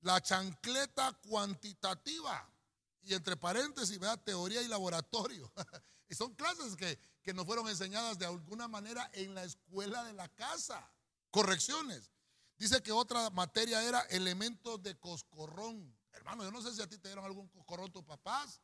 La 0.00 0.20
chancleta 0.20 1.12
cuantitativa. 1.28 2.48
Y 3.04 3.14
entre 3.14 3.36
paréntesis, 3.36 3.98
vea, 3.98 4.16
teoría 4.16 4.60
y 4.60 4.68
laboratorio. 4.68 5.50
y 6.08 6.14
son 6.14 6.34
clases 6.34 6.76
que, 6.76 6.98
que 7.22 7.32
nos 7.32 7.46
fueron 7.46 7.68
enseñadas 7.68 8.18
de 8.18 8.26
alguna 8.26 8.68
manera 8.68 9.10
en 9.14 9.34
la 9.34 9.44
escuela 9.44 10.04
de 10.04 10.12
la 10.12 10.28
casa. 10.28 10.92
Correcciones. 11.30 12.10
Dice 12.58 12.82
que 12.82 12.92
otra 12.92 13.30
materia 13.30 13.82
era 13.82 14.00
elementos 14.02 14.82
de 14.82 14.98
coscorrón. 14.98 15.96
Hermano, 16.12 16.44
yo 16.44 16.52
no 16.52 16.60
sé 16.60 16.74
si 16.74 16.82
a 16.82 16.88
ti 16.88 16.98
te 16.98 17.08
dieron 17.08 17.24
algún 17.24 17.48
cocorrón 17.48 17.90
tus 17.90 18.04
papás, 18.04 18.60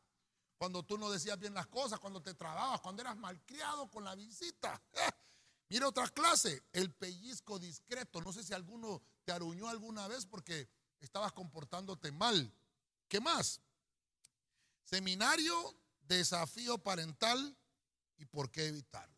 cuando 0.57 0.83
tú 0.83 0.97
no 0.97 1.09
decías 1.09 1.39
bien 1.39 1.53
las 1.55 1.67
cosas, 1.67 1.99
cuando 1.99 2.21
te 2.21 2.35
trababas, 2.35 2.79
cuando 2.81 3.01
eras 3.01 3.17
malcriado 3.17 3.89
con 3.89 4.03
la 4.03 4.13
visita. 4.13 4.81
Mira 5.69 5.87
otra 5.87 6.07
clase, 6.07 6.63
el 6.73 6.91
pellizco 6.91 7.59
discreto. 7.59 8.21
No 8.21 8.33
sé 8.33 8.43
si 8.43 8.53
alguno 8.53 9.01
te 9.23 9.31
aruñó 9.31 9.69
alguna 9.69 10.07
vez 10.07 10.25
porque 10.25 10.67
estabas 10.99 11.31
comportándote 11.31 12.11
mal. 12.11 12.53
¿Qué 13.07 13.19
más? 13.19 13.61
Seminario, 14.83 15.75
desafío 16.01 16.77
parental 16.79 17.55
y 18.17 18.25
por 18.25 18.49
qué 18.49 18.67
evitarlo. 18.67 19.15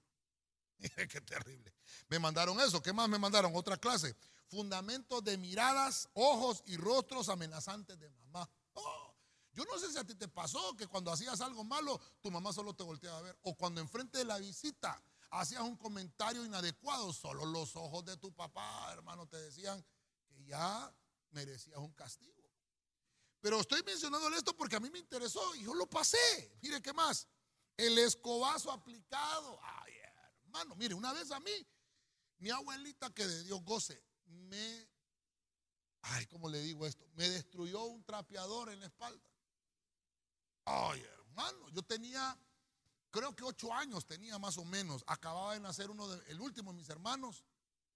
qué 1.10 1.22
terrible. 1.22 1.74
Me 2.10 2.20
mandaron 2.20 2.60
eso. 2.60 2.82
¿Qué 2.82 2.92
más 2.92 3.08
me 3.08 3.18
mandaron? 3.18 3.56
Otra 3.56 3.78
clase 3.78 4.16
fundamentos 4.52 5.24
de 5.24 5.38
miradas, 5.38 6.10
ojos 6.14 6.62
y 6.66 6.76
rostros 6.76 7.30
amenazantes 7.30 7.98
de 7.98 8.10
mamá. 8.10 8.50
Oh, 8.74 9.16
yo 9.54 9.64
no 9.64 9.80
sé 9.80 9.90
si 9.92 9.98
a 9.98 10.04
ti 10.04 10.14
te 10.14 10.28
pasó 10.28 10.76
que 10.76 10.88
cuando 10.88 11.10
hacías 11.10 11.40
algo 11.40 11.64
malo, 11.64 12.00
tu 12.22 12.30
mamá 12.30 12.52
solo 12.52 12.74
te 12.74 12.84
volteaba 12.84 13.18
a 13.18 13.22
ver. 13.22 13.40
O 13.44 13.56
cuando 13.56 13.80
enfrente 13.80 14.18
de 14.18 14.26
la 14.26 14.38
visita 14.38 15.02
hacías 15.32 15.62
un 15.62 15.78
comentario 15.78 16.46
inadecuado, 16.46 17.12
solo 17.14 17.46
los 17.46 17.76
ojos 17.76 18.06
de 18.06 18.18
tu 18.18 18.34
papá, 18.34 18.92
hermano, 18.94 19.28
te 19.28 19.38
decían 19.38 19.84
que 20.28 20.44
ya 20.46 20.94
merecías 21.32 21.80
un 21.80 21.94
castigo. 21.94 22.42
Pero 23.40 23.60
estoy 23.60 23.82
mencionando 23.84 24.30
esto 24.36 24.56
porque 24.56 24.76
a 24.76 24.80
mí 24.80 24.90
me 24.92 25.00
interesó 25.00 25.56
y 25.56 25.64
yo 25.64 25.74
lo 25.74 25.90
pasé. 25.90 26.60
Mire 26.62 26.82
qué 26.82 26.94
más. 26.94 27.28
El 27.76 27.98
escobazo 27.98 28.72
aplicado. 28.72 29.60
Ay, 29.64 29.94
hermano, 30.44 30.76
mire, 30.76 30.94
una 30.94 31.12
vez 31.12 31.32
a 31.32 31.40
mí, 31.40 31.68
mi 32.38 32.52
abuelita 32.52 33.10
que 33.12 33.26
de 33.26 33.44
Dios 33.44 33.64
goce, 33.64 34.04
me, 34.26 34.88
ay, 36.02 36.28
¿cómo 36.28 36.50
le 36.50 36.62
digo 36.62 36.86
esto? 36.86 37.10
Me 37.14 37.28
destruyó 37.30 37.84
un 37.86 38.04
trapeador 38.04 38.70
en 38.70 38.80
la 38.80 38.86
espalda. 38.86 39.28
Ay, 40.66 41.02
hermano, 41.02 41.70
yo 41.70 41.82
tenía, 41.82 42.38
creo 43.12 43.36
que 43.36 43.44
ocho 43.44 43.74
años 43.74 44.06
tenía 44.06 44.40
más 44.40 44.58
o 44.58 44.66
menos. 44.66 45.04
Acababa 45.08 45.54
de 45.54 45.60
nacer 45.60 45.92
uno 45.92 46.08
de, 46.08 46.32
el 46.32 46.42
último 46.42 46.72
de 46.72 46.78
mis 46.78 46.90
hermanos, 46.90 47.44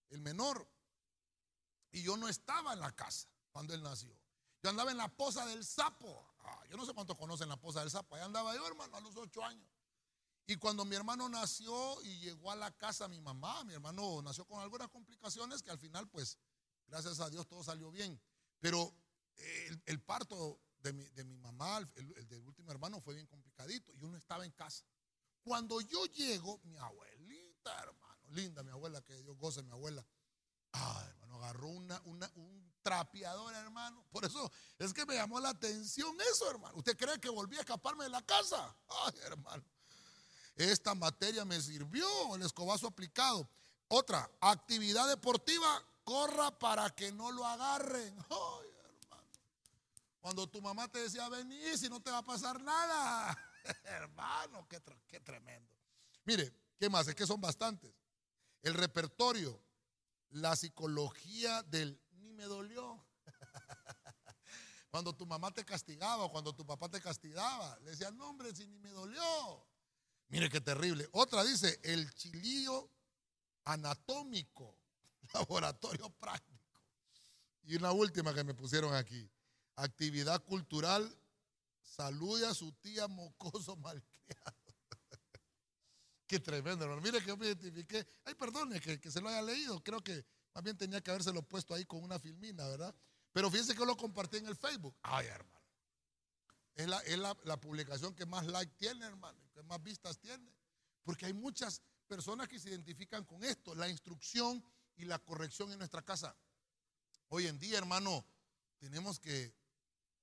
el 0.10 0.22
menor. 0.22 0.70
Y 1.92 2.04
yo 2.04 2.18
no 2.18 2.28
estaba 2.28 2.74
en 2.74 2.82
la 2.82 2.94
casa 2.94 3.28
cuando 3.52 3.74
él 3.74 3.82
nació. 3.82 4.16
Yo 4.62 4.70
andaba 4.70 4.92
en 4.92 4.98
la 4.98 5.08
poza 5.08 5.46
del 5.46 5.64
sapo. 5.64 6.28
yo 6.70 6.78
no 6.78 6.86
sé 6.86 6.94
cuántos 6.94 7.18
conocen 7.18 7.50
la 7.50 7.58
poza 7.58 7.80
del 7.80 7.90
sapo. 7.90 8.16
Ahí 8.16 8.22
andaba 8.22 8.56
yo, 8.56 8.68
hermano, 8.68 8.98
a 8.98 9.00
los 9.00 9.16
ocho 9.16 9.44
años. 9.44 9.70
Y 10.48 10.58
cuando 10.58 10.86
mi 10.86 10.96
hermano 10.96 11.28
nació 11.30 12.02
y 12.04 12.20
llegó 12.20 12.52
a 12.52 12.56
la 12.56 12.72
casa 12.72 13.08
mi 13.08 13.20
mamá, 13.20 13.64
mi 13.64 13.74
hermano 13.74 14.22
nació 14.22 14.46
con 14.46 14.62
algunas 14.62 14.90
complicaciones 14.90 15.64
que 15.64 15.72
al 15.72 15.80
final, 15.80 16.08
pues, 16.10 16.38
gracias 16.88 17.20
a 17.20 17.30
Dios 17.30 17.48
todo 17.48 17.64
salió 17.64 17.92
bien. 17.92 18.22
Pero 18.60 18.94
el, 19.86 20.02
parto 20.02 20.60
de 20.80 20.94
mi, 20.94 21.38
mamá, 21.38 21.78
el, 21.96 22.28
del 22.28 22.46
último 22.46 22.72
hermano, 22.72 23.02
fue 23.02 23.16
bien 23.16 23.28
complicadito 23.28 23.94
y 23.96 24.04
uno 24.04 24.18
estaba 24.18 24.46
en 24.46 24.52
casa. 24.52 24.86
Cuando 25.46 25.80
yo 25.80 26.04
llego, 26.06 26.60
mi 26.64 26.76
abuelita, 26.76 27.72
hermano, 27.80 28.18
linda 28.32 28.64
mi 28.64 28.72
abuela, 28.72 29.00
que 29.02 29.14
Dios 29.14 29.38
goce 29.38 29.62
mi 29.62 29.72
abuela, 29.72 30.04
ah, 30.74 31.06
hermano, 31.08 31.36
agarró 31.36 31.68
una, 31.68 32.02
un 32.04 32.74
trapeador, 32.82 33.54
hermano. 33.54 34.04
Por 34.12 34.26
eso 34.26 34.52
es 34.80 34.92
que 34.92 35.06
me 35.06 35.14
llamó 35.14 35.40
la 35.40 35.50
atención 35.50 36.18
eso, 36.32 36.50
hermano. 36.50 36.76
¿Usted 36.78 36.98
cree 36.98 37.20
que 37.20 37.30
volví 37.30 37.58
a 37.58 37.60
escaparme 37.60 38.06
de 38.06 38.10
la 38.10 38.24
casa? 38.24 38.76
Ay, 38.90 39.14
hermano. 39.24 39.64
Esta 40.56 40.96
materia 40.96 41.46
me 41.46 41.62
sirvió, 41.62 42.08
el 42.36 42.42
escobazo 42.42 42.88
aplicado. 42.88 43.48
Otra, 43.88 44.28
actividad 44.42 45.08
deportiva, 45.08 45.84
corra 46.04 46.58
para 46.58 46.90
que 46.90 47.12
no 47.12 47.32
lo 47.32 47.46
agarren. 47.46 48.18
Ay, 48.32 48.70
hermano. 48.80 49.30
Cuando 50.22 50.48
tu 50.48 50.60
mamá 50.60 50.88
te 50.88 51.04
decía, 51.04 51.30
vení, 51.30 51.78
si 51.78 51.88
no 51.88 52.00
te 52.00 52.10
va 52.10 52.18
a 52.18 52.26
pasar 52.26 52.60
nada. 52.60 53.45
hermano, 53.84 54.68
qué, 54.68 55.20
tremendo. 55.20 55.74
Mire, 56.26 56.54
¿qué 56.78 56.90
más? 56.90 57.08
Es 57.08 57.16
que 57.16 57.26
son 57.26 57.42
bastantes. 57.42 57.94
El 58.62 58.74
repertorio, 58.74 59.62
la 60.30 60.56
psicología 60.56 61.64
del 61.64 62.02
ni 62.12 62.34
me 62.34 62.44
dolió. 62.44 63.06
Cuando 64.90 65.14
tu 65.14 65.26
mamá 65.26 65.52
te 65.52 65.66
castigaba, 65.66 66.30
cuando 66.32 66.56
tu 66.56 66.66
papá 66.66 66.88
te 66.88 67.02
castigaba, 67.02 67.78
le 67.80 67.92
decían, 67.92 68.16
no 68.16 68.30
hombre, 68.30 68.56
si 68.56 68.66
ni 68.66 68.80
me 68.80 68.92
dolió. 68.92 69.68
Mire 70.30 70.50
qué 70.50 70.62
terrible. 70.62 71.06
Otra 71.12 71.44
dice, 71.44 71.80
el 71.84 72.10
chilío 72.14 72.90
anatómico, 73.66 74.80
laboratorio 75.34 76.10
práctico. 76.12 76.56
Y 77.64 77.76
una 77.76 77.92
última 77.92 78.34
que 78.34 78.46
me 78.46 78.54
pusieron 78.54 78.96
aquí, 78.96 79.30
actividad 79.76 80.42
cultural, 80.46 81.14
salude 81.86 82.46
a 82.48 82.54
su 82.54 82.72
tía 82.74 83.08
mocoso 83.08 83.76
malcriado. 83.78 84.58
qué 86.28 86.40
tremendo, 86.40 86.84
hermano. 86.84 87.02
Mire 87.02 87.20
que 87.20 87.28
yo 87.28 87.38
me 87.38 87.46
identifiqué. 87.46 88.06
Ay, 88.26 88.36
perdone 88.36 88.82
que, 88.82 89.12
se 89.12 89.22
lo 89.22 89.30
haya 89.30 89.42
leído. 89.42 89.82
Creo 89.84 90.04
que 90.04 90.26
más 90.54 90.64
bien 90.64 90.78
tenía 90.78 91.02
que 91.02 91.12
habérselo 91.12 91.42
puesto 91.44 91.74
ahí 91.74 91.86
con 91.86 92.04
una 92.04 92.20
filmina, 92.20 92.68
¿verdad? 92.68 92.94
Pero 93.32 93.50
fíjense 93.52 93.74
que 93.74 93.80
yo 93.80 93.86
lo 93.86 93.96
compartí 93.96 94.38
en 94.38 94.48
el 94.48 94.56
Facebook. 94.56 94.98
Ay, 95.04 95.28
hermano. 95.28 95.56
Es, 96.76 97.18
la, 97.18 97.60
publicación 97.60 98.14
que 98.14 98.26
más 98.26 98.46
like 98.48 98.74
tiene, 98.76 99.06
hermano, 99.06 99.40
que 99.54 99.64
más 99.64 99.82
vistas 99.82 100.20
tiene. 100.20 100.54
Porque 101.04 101.26
hay 101.26 101.34
muchas 101.34 101.82
personas 102.08 102.48
que 102.48 102.60
se 102.60 102.70
identifican 102.70 103.24
con 103.24 103.44
esto, 103.44 103.74
la 103.76 103.88
instrucción 103.88 104.64
y 104.98 105.06
la 105.06 105.20
corrección 105.20 105.72
en 105.72 105.78
nuestra 105.78 106.02
casa. 106.02 106.36
Hoy 107.30 107.48
en 107.48 107.60
día, 107.60 107.78
hermano, 107.78 108.26
tenemos 108.78 109.20
que, 109.20 109.56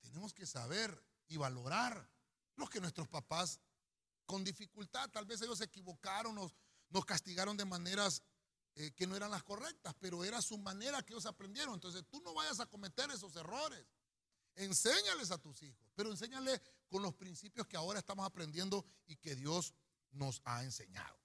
tenemos 0.00 0.34
que 0.34 0.46
saber 0.46 1.02
y 1.32 1.36
valorar 1.36 2.08
lo 2.56 2.68
que 2.68 2.80
nuestros 2.80 3.08
papás 3.08 3.58
con 4.26 4.44
dificultad, 4.44 5.10
tal 5.10 5.24
vez 5.24 5.40
ellos 5.42 5.58
se 5.58 5.64
equivocaron, 5.64 6.34
nos, 6.34 6.54
nos 6.90 7.04
castigaron 7.04 7.56
de 7.56 7.64
maneras 7.64 8.22
eh, 8.74 8.92
que 8.92 9.06
no 9.06 9.16
eran 9.16 9.30
las 9.30 9.42
correctas, 9.42 9.94
pero 9.98 10.24
era 10.24 10.40
su 10.40 10.58
manera 10.58 11.02
que 11.02 11.12
ellos 11.12 11.26
aprendieron. 11.26 11.74
Entonces 11.74 12.04
tú 12.08 12.20
no 12.20 12.34
vayas 12.34 12.60
a 12.60 12.66
cometer 12.66 13.10
esos 13.10 13.34
errores. 13.36 13.86
Enséñales 14.54 15.30
a 15.30 15.38
tus 15.38 15.62
hijos, 15.62 15.88
pero 15.94 16.10
enséñales 16.10 16.60
con 16.88 17.02
los 17.02 17.14
principios 17.14 17.66
que 17.66 17.76
ahora 17.76 17.98
estamos 17.98 18.26
aprendiendo 18.26 18.84
y 19.06 19.16
que 19.16 19.34
Dios 19.34 19.72
nos 20.10 20.42
ha 20.44 20.62
enseñado. 20.62 21.18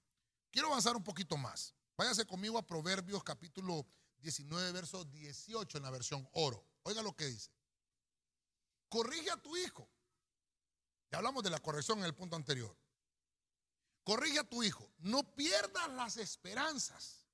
Quiero 0.50 0.68
avanzar 0.68 0.96
un 0.96 1.04
poquito 1.04 1.36
más. 1.36 1.74
Váyase 1.96 2.26
conmigo 2.26 2.56
a 2.56 2.66
Proverbios 2.66 3.22
capítulo 3.22 3.86
19, 4.20 4.72
verso 4.72 5.04
18 5.04 5.76
en 5.76 5.82
la 5.82 5.90
versión 5.90 6.26
oro. 6.32 6.66
Oiga 6.84 7.02
lo 7.02 7.14
que 7.14 7.26
dice. 7.26 7.50
Corrige 8.88 9.30
a 9.30 9.36
tu 9.36 9.56
hijo. 9.56 9.90
Ya 11.10 11.18
hablamos 11.18 11.42
de 11.42 11.50
la 11.50 11.58
corrección 11.60 11.98
en 11.98 12.04
el 12.04 12.14
punto 12.14 12.36
anterior. 12.36 12.76
Corrige 14.04 14.38
a 14.38 14.48
tu 14.48 14.62
hijo. 14.62 14.90
No 14.98 15.34
pierdas 15.34 15.88
las 15.90 16.16
esperanzas, 16.16 17.26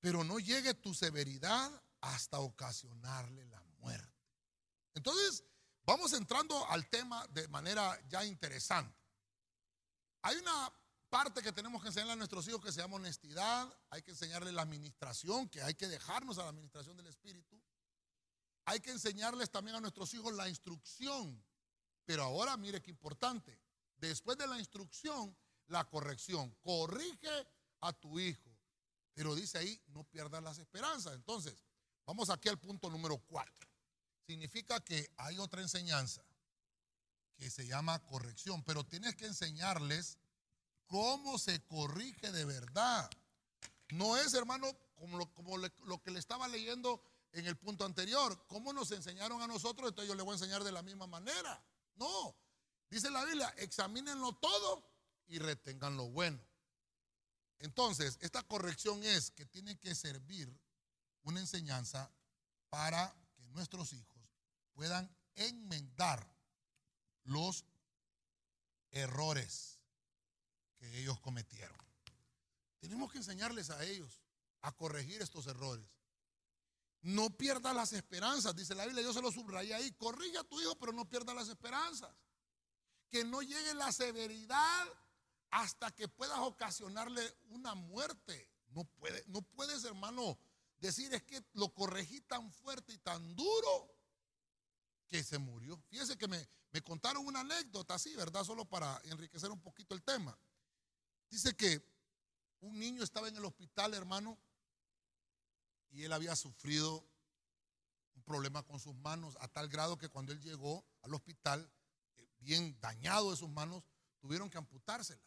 pero 0.00 0.24
no 0.24 0.38
llegue 0.38 0.74
tu 0.74 0.94
severidad 0.94 1.70
hasta 2.00 2.40
ocasionarle 2.40 3.44
la 3.46 3.62
muerte. 3.78 4.10
Entonces, 4.94 5.44
vamos 5.82 6.12
entrando 6.12 6.66
al 6.68 6.88
tema 6.88 7.26
de 7.28 7.46
manera 7.48 7.98
ya 8.08 8.24
interesante. 8.24 8.98
Hay 10.22 10.36
una 10.36 10.72
parte 11.08 11.42
que 11.42 11.52
tenemos 11.52 11.82
que 11.82 11.88
enseñarle 11.88 12.12
a 12.12 12.16
nuestros 12.16 12.46
hijos 12.48 12.64
que 12.64 12.72
se 12.72 12.80
llama 12.80 12.96
honestidad, 12.96 13.68
hay 13.90 14.02
que 14.02 14.12
enseñarles 14.12 14.54
la 14.54 14.62
administración, 14.62 15.48
que 15.48 15.62
hay 15.62 15.74
que 15.74 15.88
dejarnos 15.88 16.38
a 16.38 16.44
la 16.44 16.50
administración 16.50 16.96
del 16.96 17.08
Espíritu. 17.08 17.60
Hay 18.64 18.80
que 18.80 18.92
enseñarles 18.92 19.50
también 19.50 19.76
a 19.76 19.80
nuestros 19.80 20.14
hijos 20.14 20.32
la 20.34 20.48
instrucción. 20.48 21.44
Pero 22.10 22.24
ahora 22.24 22.56
mire 22.56 22.82
qué 22.82 22.90
importante. 22.90 23.56
Después 23.96 24.36
de 24.36 24.48
la 24.48 24.58
instrucción, 24.58 25.32
la 25.68 25.88
corrección. 25.88 26.52
Corrige 26.60 27.46
a 27.82 27.92
tu 27.92 28.18
hijo. 28.18 28.50
Pero 29.14 29.36
dice 29.36 29.58
ahí, 29.58 29.80
no 29.86 30.02
pierdas 30.02 30.42
las 30.42 30.58
esperanzas. 30.58 31.14
Entonces, 31.14 31.62
vamos 32.04 32.28
aquí 32.28 32.48
al 32.48 32.58
punto 32.58 32.90
número 32.90 33.16
cuatro 33.28 33.70
significa 34.26 34.80
que 34.80 35.08
hay 35.18 35.38
otra 35.38 35.62
enseñanza 35.62 36.24
que 37.36 37.48
se 37.48 37.68
llama 37.68 38.04
corrección, 38.06 38.64
pero 38.64 38.84
tienes 38.84 39.14
que 39.14 39.26
enseñarles 39.26 40.18
cómo 40.88 41.38
se 41.38 41.64
corrige 41.66 42.32
de 42.32 42.44
verdad. 42.44 43.08
No 43.90 44.16
es, 44.16 44.34
hermano, 44.34 44.66
como, 44.96 45.58
lo, 45.58 45.68
lo 45.84 46.02
que 46.02 46.10
le 46.10 46.18
estaba 46.18 46.48
leyendo 46.48 47.00
en 47.30 47.46
el 47.46 47.56
punto 47.56 47.84
anterior, 47.84 48.44
cómo 48.48 48.72
nos 48.72 48.90
enseñaron 48.90 49.40
a 49.42 49.46
nosotros, 49.46 49.90
entonces 49.90 50.08
yo 50.08 50.16
le 50.16 50.24
voy 50.24 50.32
a 50.32 50.38
enseñar 50.38 50.64
de 50.64 50.72
la 50.72 50.82
misma 50.82 51.06
manera. 51.06 51.62
No, 52.00 52.34
dice 52.88 53.10
la 53.10 53.24
Biblia, 53.26 53.54
examínenlo 53.58 54.32
todo 54.36 54.90
y 55.26 55.38
retengan 55.38 55.98
lo 55.98 56.08
bueno. 56.08 56.40
Entonces, 57.58 58.16
esta 58.22 58.42
corrección 58.42 59.04
es 59.04 59.30
que 59.30 59.44
tiene 59.44 59.78
que 59.78 59.94
servir 59.94 60.50
una 61.22 61.40
enseñanza 61.40 62.10
para 62.70 63.14
que 63.36 63.46
nuestros 63.50 63.92
hijos 63.92 64.16
puedan 64.72 65.14
enmendar 65.34 66.26
los 67.24 67.66
errores 68.90 69.78
que 70.78 71.00
ellos 71.00 71.20
cometieron. 71.20 71.76
Tenemos 72.78 73.12
que 73.12 73.18
enseñarles 73.18 73.68
a 73.68 73.84
ellos 73.84 74.22
a 74.62 74.72
corregir 74.72 75.20
estos 75.20 75.46
errores. 75.46 75.99
No 77.02 77.30
pierda 77.30 77.72
las 77.72 77.92
esperanzas, 77.92 78.54
dice 78.54 78.74
la 78.74 78.84
Biblia, 78.84 79.02
yo 79.02 79.12
se 79.12 79.22
lo 79.22 79.32
subrayé 79.32 79.74
ahí. 79.74 79.90
Corrige 79.92 80.38
a 80.38 80.44
tu 80.44 80.60
hijo, 80.60 80.76
pero 80.78 80.92
no 80.92 81.08
pierda 81.08 81.32
las 81.32 81.48
esperanzas. 81.48 82.14
Que 83.08 83.24
no 83.24 83.40
llegue 83.40 83.74
la 83.74 83.90
severidad 83.90 84.86
hasta 85.50 85.90
que 85.90 86.08
puedas 86.08 86.38
ocasionarle 86.38 87.22
una 87.48 87.74
muerte. 87.74 88.48
No, 88.68 88.84
puede, 88.84 89.24
no 89.28 89.42
puedes, 89.42 89.82
hermano, 89.84 90.38
decir 90.78 91.12
es 91.14 91.22
que 91.22 91.42
lo 91.54 91.72
corregí 91.72 92.20
tan 92.20 92.52
fuerte 92.52 92.92
y 92.92 92.98
tan 92.98 93.34
duro 93.34 93.94
que 95.08 95.24
se 95.24 95.38
murió. 95.38 95.82
Fíjese 95.88 96.16
que 96.16 96.28
me, 96.28 96.48
me 96.70 96.82
contaron 96.82 97.26
una 97.26 97.40
anécdota 97.40 97.94
así, 97.94 98.14
¿verdad? 98.14 98.44
Solo 98.44 98.64
para 98.64 99.00
enriquecer 99.04 99.50
un 99.50 99.60
poquito 99.60 99.94
el 99.94 100.02
tema. 100.02 100.38
Dice 101.30 101.56
que 101.56 101.82
un 102.60 102.78
niño 102.78 103.02
estaba 103.02 103.28
en 103.28 103.36
el 103.36 103.44
hospital, 103.44 103.94
hermano, 103.94 104.38
y 105.90 106.04
él 106.04 106.12
había 106.12 106.36
sufrido 106.36 107.04
un 108.14 108.22
problema 108.22 108.62
con 108.62 108.78
sus 108.78 108.94
manos 108.96 109.36
a 109.40 109.48
tal 109.48 109.68
grado 109.68 109.98
que 109.98 110.08
cuando 110.08 110.32
él 110.32 110.40
llegó 110.40 110.84
al 111.02 111.14
hospital, 111.14 111.70
eh, 112.16 112.28
bien 112.38 112.78
dañado 112.80 113.30
de 113.30 113.36
sus 113.36 113.48
manos, 113.48 113.84
tuvieron 114.20 114.50
que 114.50 114.58
amputárselas. 114.58 115.24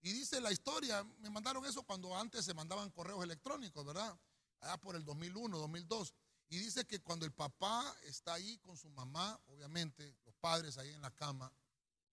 Y 0.00 0.12
dice 0.12 0.40
la 0.40 0.52
historia, 0.52 1.02
me 1.18 1.30
mandaron 1.30 1.64
eso 1.66 1.82
cuando 1.82 2.16
antes 2.16 2.44
se 2.44 2.54
mandaban 2.54 2.90
correos 2.90 3.22
electrónicos, 3.24 3.84
¿verdad? 3.84 4.18
Allá 4.60 4.76
por 4.78 4.94
el 4.94 5.04
2001, 5.04 5.58
2002. 5.58 6.14
Y 6.50 6.58
dice 6.58 6.86
que 6.86 7.00
cuando 7.00 7.26
el 7.26 7.32
papá 7.32 7.94
está 8.04 8.34
ahí 8.34 8.58
con 8.58 8.76
su 8.76 8.88
mamá, 8.90 9.38
obviamente, 9.46 10.16
los 10.24 10.34
padres 10.36 10.78
ahí 10.78 10.90
en 10.90 11.02
la 11.02 11.10
cama, 11.10 11.52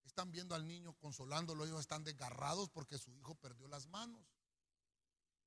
están 0.04 0.30
viendo 0.30 0.54
al 0.54 0.66
niño 0.66 0.94
consolándolo, 0.94 1.64
ellos 1.64 1.80
están 1.80 2.04
desgarrados 2.04 2.70
porque 2.70 2.98
su 2.98 3.14
hijo 3.14 3.34
perdió 3.34 3.68
las 3.68 3.86
manos. 3.86 4.24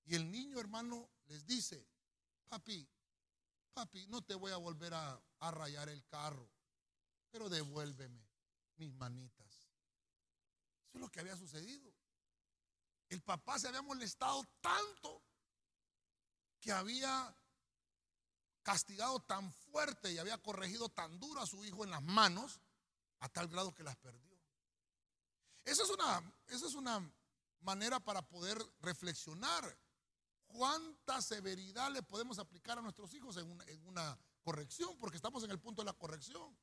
Y 0.07 0.15
el 0.15 0.31
niño, 0.31 0.59
hermano, 0.59 1.09
les 1.27 1.45
dice, 1.45 1.85
papi, 2.47 2.87
papi, 3.73 4.07
no 4.07 4.23
te 4.23 4.35
voy 4.35 4.53
a 4.53 4.57
volver 4.57 4.93
a, 4.93 5.21
rayar 5.51 5.89
el 5.89 6.03
carro, 6.07 6.49
pero 7.29 7.49
devuélveme 7.49 8.25
mis 8.77 8.91
manitas. 8.93 9.53
Eso 10.87 10.95
es 10.95 11.01
lo 11.01 11.09
que 11.09 11.19
había 11.19 11.35
sucedido. 11.35 11.93
El 13.09 13.21
papá 13.21 13.59
se 13.59 13.67
había 13.67 13.81
molestado 13.81 14.43
tanto 14.61 15.21
que 16.59 16.71
había 16.71 17.35
castigado 18.63 19.19
tan 19.21 19.53
fuerte 19.53 20.11
y 20.11 20.17
había 20.17 20.37
corregido 20.37 20.89
tan 20.89 21.19
duro 21.19 21.41
a 21.41 21.45
su 21.45 21.63
hijo 21.65 21.83
en 21.83 21.91
las 21.91 22.01
manos, 22.01 22.61
a 23.19 23.29
tal 23.29 23.47
grado 23.47 23.75
que 23.75 23.83
las 23.83 23.97
perdió. 23.97 24.37
Esa 25.65 25.83
es 25.83 25.89
una, 25.89 26.33
esa 26.47 26.65
es 26.65 26.75
una 26.75 27.13
manera 27.59 27.99
para 27.99 28.21
poder 28.21 28.57
reflexionar 28.79 29.77
cuánta 30.47 31.21
severidad 31.21 31.91
le 31.91 32.03
podemos 32.03 32.39
aplicar 32.39 32.77
a 32.77 32.81
nuestros 32.81 33.13
hijos 33.13 33.37
en 33.37 33.47
una, 33.85 34.17
corrección, 34.41 34.97
porque 34.97 35.17
estamos 35.17 35.43
en 35.43 35.51
el 35.51 35.59
punto 35.59 35.81
de 35.81 35.87
la 35.87 35.93
corrección. 35.93 36.57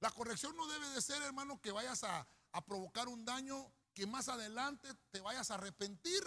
La 0.00 0.10
corrección 0.10 0.56
no 0.56 0.66
debe 0.66 0.88
de 0.88 1.00
ser, 1.00 1.22
hermano, 1.22 1.60
que 1.60 1.70
vayas 1.70 2.02
a, 2.02 2.26
a 2.50 2.64
provocar 2.64 3.06
un 3.06 3.24
daño 3.24 3.72
que 3.92 4.04
más 4.04 4.28
adelante 4.28 4.88
te 5.12 5.20
vayas 5.20 5.50
a 5.50 5.54
arrepentir 5.54 6.24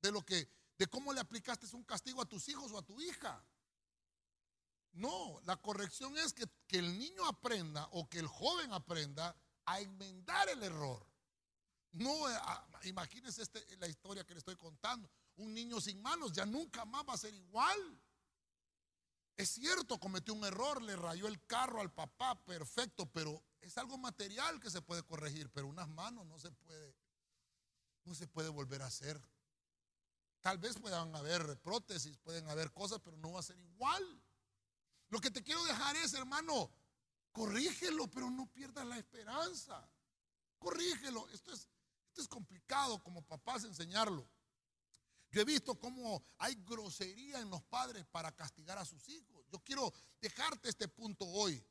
de 0.00 0.10
lo 0.10 0.22
que, 0.24 0.48
de 0.78 0.86
cómo 0.86 1.12
le 1.12 1.20
aplicaste 1.20 1.66
un 1.76 1.84
castigo 1.84 2.22
a 2.22 2.24
tus 2.24 2.48
hijos 2.48 2.72
o 2.72 2.78
a 2.78 2.82
tu 2.82 2.98
hija. 3.02 3.44
No, 4.92 5.40
la 5.44 5.56
corrección 5.56 6.16
es 6.16 6.32
que, 6.32 6.46
que 6.66 6.78
el 6.78 6.98
niño 6.98 7.26
aprenda 7.26 7.86
o 7.92 8.08
que 8.08 8.18
el 8.18 8.26
joven 8.26 8.72
aprenda 8.72 9.36
a 9.66 9.80
enmendar 9.80 10.48
el 10.48 10.62
error. 10.62 11.06
No, 11.92 12.12
imagínense 12.84 13.42
este, 13.42 13.76
la 13.76 13.88
historia 13.88 14.24
que 14.24 14.34
le 14.34 14.38
estoy 14.38 14.56
contando. 14.56 15.10
Un 15.40 15.54
niño 15.54 15.80
sin 15.80 16.02
manos 16.02 16.32
ya 16.32 16.44
nunca 16.44 16.84
más 16.84 17.02
va 17.08 17.14
a 17.14 17.18
ser 17.18 17.34
igual. 17.34 17.98
Es 19.38 19.52
cierto, 19.52 19.98
cometió 19.98 20.34
un 20.34 20.44
error, 20.44 20.82
le 20.82 20.94
rayó 20.96 21.26
el 21.26 21.42
carro 21.46 21.80
al 21.80 21.90
papá, 21.90 22.44
perfecto, 22.44 23.10
pero 23.10 23.42
es 23.62 23.78
algo 23.78 23.96
material 23.96 24.60
que 24.60 24.70
se 24.70 24.82
puede 24.82 25.02
corregir, 25.02 25.48
pero 25.50 25.66
unas 25.66 25.88
manos 25.88 26.26
no 26.26 26.38
se 26.38 26.50
puede, 26.52 26.94
no 28.04 28.14
se 28.14 28.26
puede 28.26 28.50
volver 28.50 28.82
a 28.82 28.86
hacer. 28.86 29.18
Tal 30.42 30.58
vez 30.58 30.78
puedan 30.78 31.16
haber 31.16 31.58
prótesis, 31.60 32.18
pueden 32.18 32.46
haber 32.50 32.70
cosas, 32.72 33.00
pero 33.02 33.16
no 33.16 33.32
va 33.32 33.40
a 33.40 33.44
ser 33.44 33.58
igual. 33.58 34.22
Lo 35.08 35.22
que 35.22 35.30
te 35.30 35.42
quiero 35.42 35.64
dejar 35.64 35.96
es, 35.96 36.12
hermano, 36.12 36.70
corrígelo, 37.32 38.08
pero 38.10 38.30
no 38.30 38.44
pierdas 38.52 38.84
la 38.84 38.98
esperanza. 38.98 39.90
Corrígelo. 40.58 41.26
Esto 41.30 41.50
es, 41.54 41.66
esto 42.08 42.20
es 42.20 42.28
complicado 42.28 43.02
como 43.02 43.22
papás 43.22 43.64
enseñarlo. 43.64 44.28
Yo 45.30 45.40
he 45.40 45.44
visto 45.44 45.78
cómo 45.78 46.22
hay 46.38 46.56
grosería 46.66 47.40
en 47.40 47.50
los 47.50 47.62
padres 47.62 48.04
para 48.06 48.32
castigar 48.32 48.78
a 48.78 48.84
sus 48.84 49.08
hijos. 49.08 49.44
Yo 49.52 49.60
quiero 49.60 49.92
dejarte 50.20 50.68
este 50.68 50.88
punto 50.88 51.24
hoy. 51.24 51.64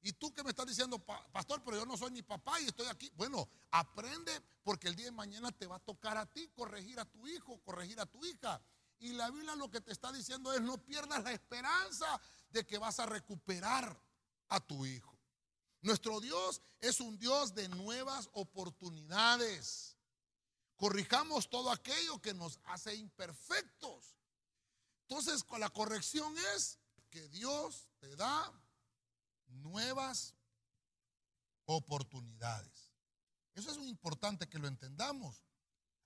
Y 0.00 0.12
tú 0.12 0.32
que 0.32 0.44
me 0.44 0.50
estás 0.50 0.66
diciendo, 0.66 0.98
pastor, 1.32 1.62
pero 1.64 1.78
yo 1.78 1.86
no 1.86 1.96
soy 1.96 2.12
ni 2.12 2.22
papá 2.22 2.60
y 2.60 2.66
estoy 2.66 2.86
aquí. 2.86 3.10
Bueno, 3.16 3.48
aprende 3.70 4.32
porque 4.62 4.88
el 4.88 4.94
día 4.94 5.06
de 5.06 5.12
mañana 5.12 5.50
te 5.50 5.66
va 5.66 5.76
a 5.76 5.80
tocar 5.80 6.16
a 6.16 6.26
ti 6.26 6.48
corregir 6.54 7.00
a 7.00 7.04
tu 7.04 7.26
hijo, 7.26 7.60
corregir 7.62 7.98
a 7.98 8.06
tu 8.06 8.24
hija. 8.24 8.62
Y 9.00 9.12
la 9.12 9.30
Biblia 9.30 9.56
lo 9.56 9.70
que 9.70 9.80
te 9.80 9.92
está 9.92 10.12
diciendo 10.12 10.52
es 10.52 10.60
no 10.60 10.78
pierdas 10.78 11.22
la 11.24 11.32
esperanza 11.32 12.20
de 12.50 12.66
que 12.66 12.78
vas 12.78 13.00
a 13.00 13.06
recuperar 13.06 14.00
a 14.48 14.60
tu 14.60 14.86
hijo. 14.86 15.18
Nuestro 15.80 16.20
Dios 16.20 16.60
es 16.80 17.00
un 17.00 17.18
Dios 17.18 17.54
de 17.54 17.68
nuevas 17.68 18.28
oportunidades. 18.32 19.97
Corrijamos 20.78 21.50
todo 21.50 21.72
aquello 21.72 22.22
que 22.22 22.32
nos 22.32 22.60
hace 22.64 22.94
imperfectos. 22.94 24.16
Entonces, 25.02 25.42
con 25.42 25.60
la 25.60 25.68
corrección 25.70 26.34
es 26.54 26.78
que 27.10 27.28
Dios 27.28 27.90
te 27.98 28.14
da 28.14 28.52
nuevas 29.48 30.36
oportunidades. 31.64 32.92
Eso 33.54 33.72
es 33.72 33.76
muy 33.76 33.88
importante 33.88 34.48
que 34.48 34.60
lo 34.60 34.68
entendamos. 34.68 35.44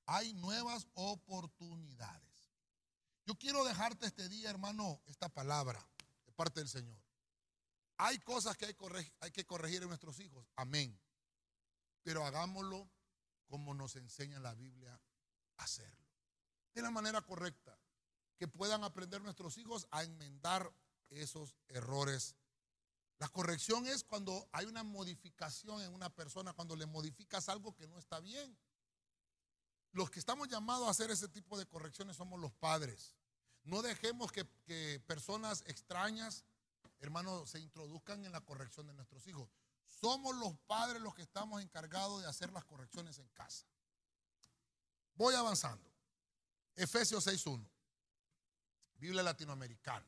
Hay 0.06 0.32
nuevas 0.32 0.88
oportunidades. 0.94 2.32
Yo 3.26 3.34
quiero 3.34 3.64
dejarte 3.64 4.06
este 4.06 4.26
día, 4.30 4.48
hermano, 4.48 5.02
esta 5.04 5.28
palabra 5.28 5.86
de 6.24 6.32
parte 6.32 6.60
del 6.60 6.68
Señor. 6.70 6.98
Hay 7.98 8.18
cosas 8.20 8.56
que 8.56 8.74
hay, 9.20 9.30
que 9.32 9.44
corregir 9.44 9.82
en 9.82 9.88
nuestros 9.88 10.18
hijos, 10.18 10.50
amén. 10.56 10.98
Pero 12.02 12.24
hagámoslo 12.24 12.90
como 13.52 13.74
nos 13.74 13.96
enseña 13.96 14.40
la 14.40 14.54
Biblia 14.54 14.98
a 15.58 15.64
hacerlo. 15.64 16.08
De 16.72 16.80
la 16.80 16.90
manera 16.90 17.20
correcta, 17.20 17.78
que 18.38 18.48
puedan 18.48 18.82
aprender 18.82 19.20
nuestros 19.20 19.58
hijos 19.58 19.86
a 19.90 20.04
enmendar 20.04 20.74
esos 21.10 21.54
errores. 21.68 22.34
La 23.18 23.28
corrección 23.28 23.86
es 23.86 24.04
cuando 24.04 24.48
hay 24.52 24.64
una 24.64 24.84
modificación 24.84 25.82
en 25.82 25.92
una 25.92 26.08
persona, 26.08 26.54
cuando 26.54 26.76
le 26.76 26.86
modificas 26.86 27.50
algo 27.50 27.76
que 27.76 27.86
no 27.86 27.98
está 27.98 28.20
bien. 28.20 28.58
Los 29.90 30.10
que 30.10 30.18
estamos 30.18 30.48
llamados 30.48 30.88
a 30.88 30.92
hacer 30.92 31.10
ese 31.10 31.28
tipo 31.28 31.58
de 31.58 31.66
correcciones 31.66 32.16
somos 32.16 32.40
los 32.40 32.54
padres. 32.54 33.14
No 33.64 33.82
dejemos 33.82 34.32
que, 34.32 34.48
que 34.64 34.98
personas 35.06 35.62
extrañas 35.66 36.46
hermanos, 37.02 37.50
se 37.50 37.58
introduzcan 37.58 38.24
en 38.24 38.32
la 38.32 38.40
corrección 38.40 38.86
de 38.86 38.94
nuestros 38.94 39.26
hijos. 39.26 39.50
Somos 40.02 40.36
los 40.36 40.52
padres 40.66 41.00
los 41.00 41.14
que 41.14 41.22
estamos 41.22 41.62
encargados 41.62 42.20
de 42.20 42.28
hacer 42.28 42.52
las 42.52 42.64
correcciones 42.64 43.18
en 43.18 43.28
casa. 43.28 43.64
Voy 45.14 45.34
avanzando. 45.34 45.90
Efesios 46.76 47.26
6.1. 47.26 47.66
Biblia 48.96 49.22
latinoamericana. 49.22 50.06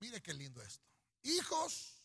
Mire 0.00 0.20
qué 0.20 0.34
lindo 0.34 0.60
esto. 0.60 0.84
Hijos, 1.22 2.02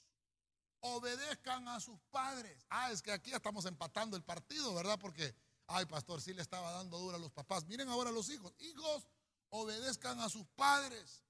obedezcan 0.82 1.68
a 1.68 1.80
sus 1.80 2.00
padres. 2.12 2.66
Ah, 2.70 2.92
es 2.92 3.02
que 3.02 3.12
aquí 3.12 3.34
estamos 3.34 3.66
empatando 3.66 4.16
el 4.16 4.24
partido, 4.24 4.76
¿verdad? 4.76 5.00
Porque, 5.00 5.36
ay, 5.68 5.86
pastor, 5.86 6.22
sí 6.22 6.34
le 6.34 6.44
estaba 6.44 6.72
dando 6.72 7.00
dura 7.00 7.18
a 7.18 7.20
los 7.20 7.32
papás. 7.32 7.66
Miren 7.66 7.90
ahora 7.90 8.12
los 8.12 8.30
hijos. 8.30 8.54
Hijos, 8.60 9.08
obedezcan 9.50 10.20
a 10.20 10.30
sus 10.30 10.46
padres 10.48 11.24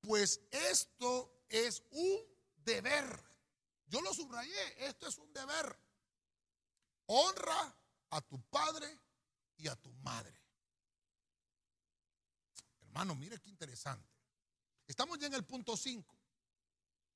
pues 0.00 0.40
esto 0.50 1.44
es 1.48 1.82
un 1.90 2.18
deber. 2.64 3.27
Yo 3.88 4.00
lo 4.02 4.12
subrayé, 4.12 4.86
esto 4.86 5.08
es 5.08 5.16
un 5.18 5.32
deber. 5.32 5.78
Honra 7.06 7.76
a 8.10 8.20
tu 8.20 8.40
padre 8.48 8.98
y 9.56 9.68
a 9.68 9.76
tu 9.76 9.90
madre. 9.94 10.38
Hermano, 12.82 13.14
mire 13.14 13.40
qué 13.40 13.48
interesante. 13.48 14.08
Estamos 14.86 15.18
ya 15.18 15.26
en 15.26 15.34
el 15.34 15.44
punto 15.44 15.76
5. 15.76 16.18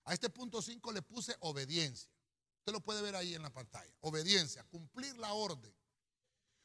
A 0.04 0.14
este 0.14 0.30
punto 0.30 0.60
5 0.60 0.92
le 0.92 1.02
puse 1.02 1.36
obediencia. 1.40 2.10
Usted 2.58 2.72
lo 2.72 2.80
puede 2.80 3.02
ver 3.02 3.16
ahí 3.16 3.34
en 3.34 3.42
la 3.42 3.52
pantalla. 3.52 3.92
Obediencia, 4.00 4.64
cumplir 4.64 5.16
la 5.18 5.32
orden. 5.32 5.74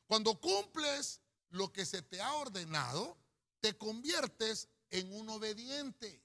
Cuando 0.06 0.39
cumples 0.39 1.22
lo 1.50 1.72
que 1.72 1.86
se 1.86 2.02
te 2.02 2.22
ha 2.22 2.34
ordenado, 2.34 3.17
te 3.60 3.78
conviertes 3.78 4.70
en 4.89 5.12
un 5.13 5.30
obediente. 5.30 6.24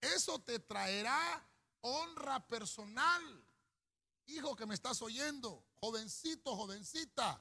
Eso 0.00 0.38
te 0.40 0.58
traerá 0.58 1.46
honra 1.86 2.46
personal. 2.46 3.44
Hijo 4.26 4.56
que 4.56 4.66
me 4.66 4.74
estás 4.74 5.00
oyendo, 5.02 5.64
jovencito, 5.76 6.56
jovencita, 6.56 7.40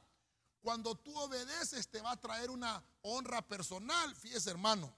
cuando 0.62 0.96
tú 0.96 1.18
obedeces 1.18 1.88
te 1.90 2.00
va 2.00 2.12
a 2.12 2.20
traer 2.20 2.52
una 2.52 2.84
honra 3.02 3.42
personal. 3.42 4.16
Fíjese, 4.16 4.52
hermano. 4.52 4.96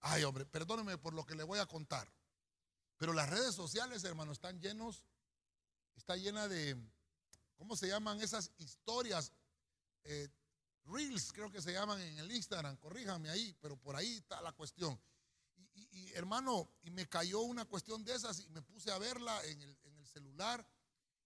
Ay, 0.00 0.22
hombre, 0.24 0.44
perdóneme 0.44 0.98
por 0.98 1.14
lo 1.14 1.24
que 1.24 1.34
le 1.34 1.44
voy 1.44 1.58
a 1.58 1.66
contar. 1.66 2.12
Pero 2.98 3.14
las 3.14 3.28
redes 3.30 3.54
sociales, 3.54 4.04
hermano, 4.04 4.32
están 4.32 4.60
llenos, 4.60 5.02
está 5.96 6.16
llena 6.16 6.46
de, 6.46 6.76
¿cómo 7.56 7.76
se 7.76 7.88
llaman 7.88 8.20
esas 8.20 8.50
historias? 8.58 9.32
Eh, 10.04 10.28
Reels 10.84 11.32
creo 11.32 11.50
que 11.50 11.62
se 11.62 11.72
llaman 11.72 12.00
en 12.00 12.18
el 12.18 12.30
Instagram, 12.30 12.76
corríjame 12.76 13.30
ahí, 13.30 13.56
pero 13.60 13.76
por 13.76 13.96
ahí 13.96 14.16
está 14.16 14.42
la 14.42 14.52
cuestión. 14.52 15.00
Y, 15.94 16.12
hermano, 16.12 16.68
y 16.82 16.90
me 16.90 17.08
cayó 17.08 17.40
una 17.40 17.64
cuestión 17.64 18.04
de 18.04 18.14
esas 18.14 18.40
y 18.40 18.48
me 18.48 18.62
puse 18.62 18.90
a 18.90 18.98
verla 18.98 19.44
en 19.44 19.62
el, 19.62 19.78
en 19.84 19.96
el 19.96 20.06
celular 20.06 20.66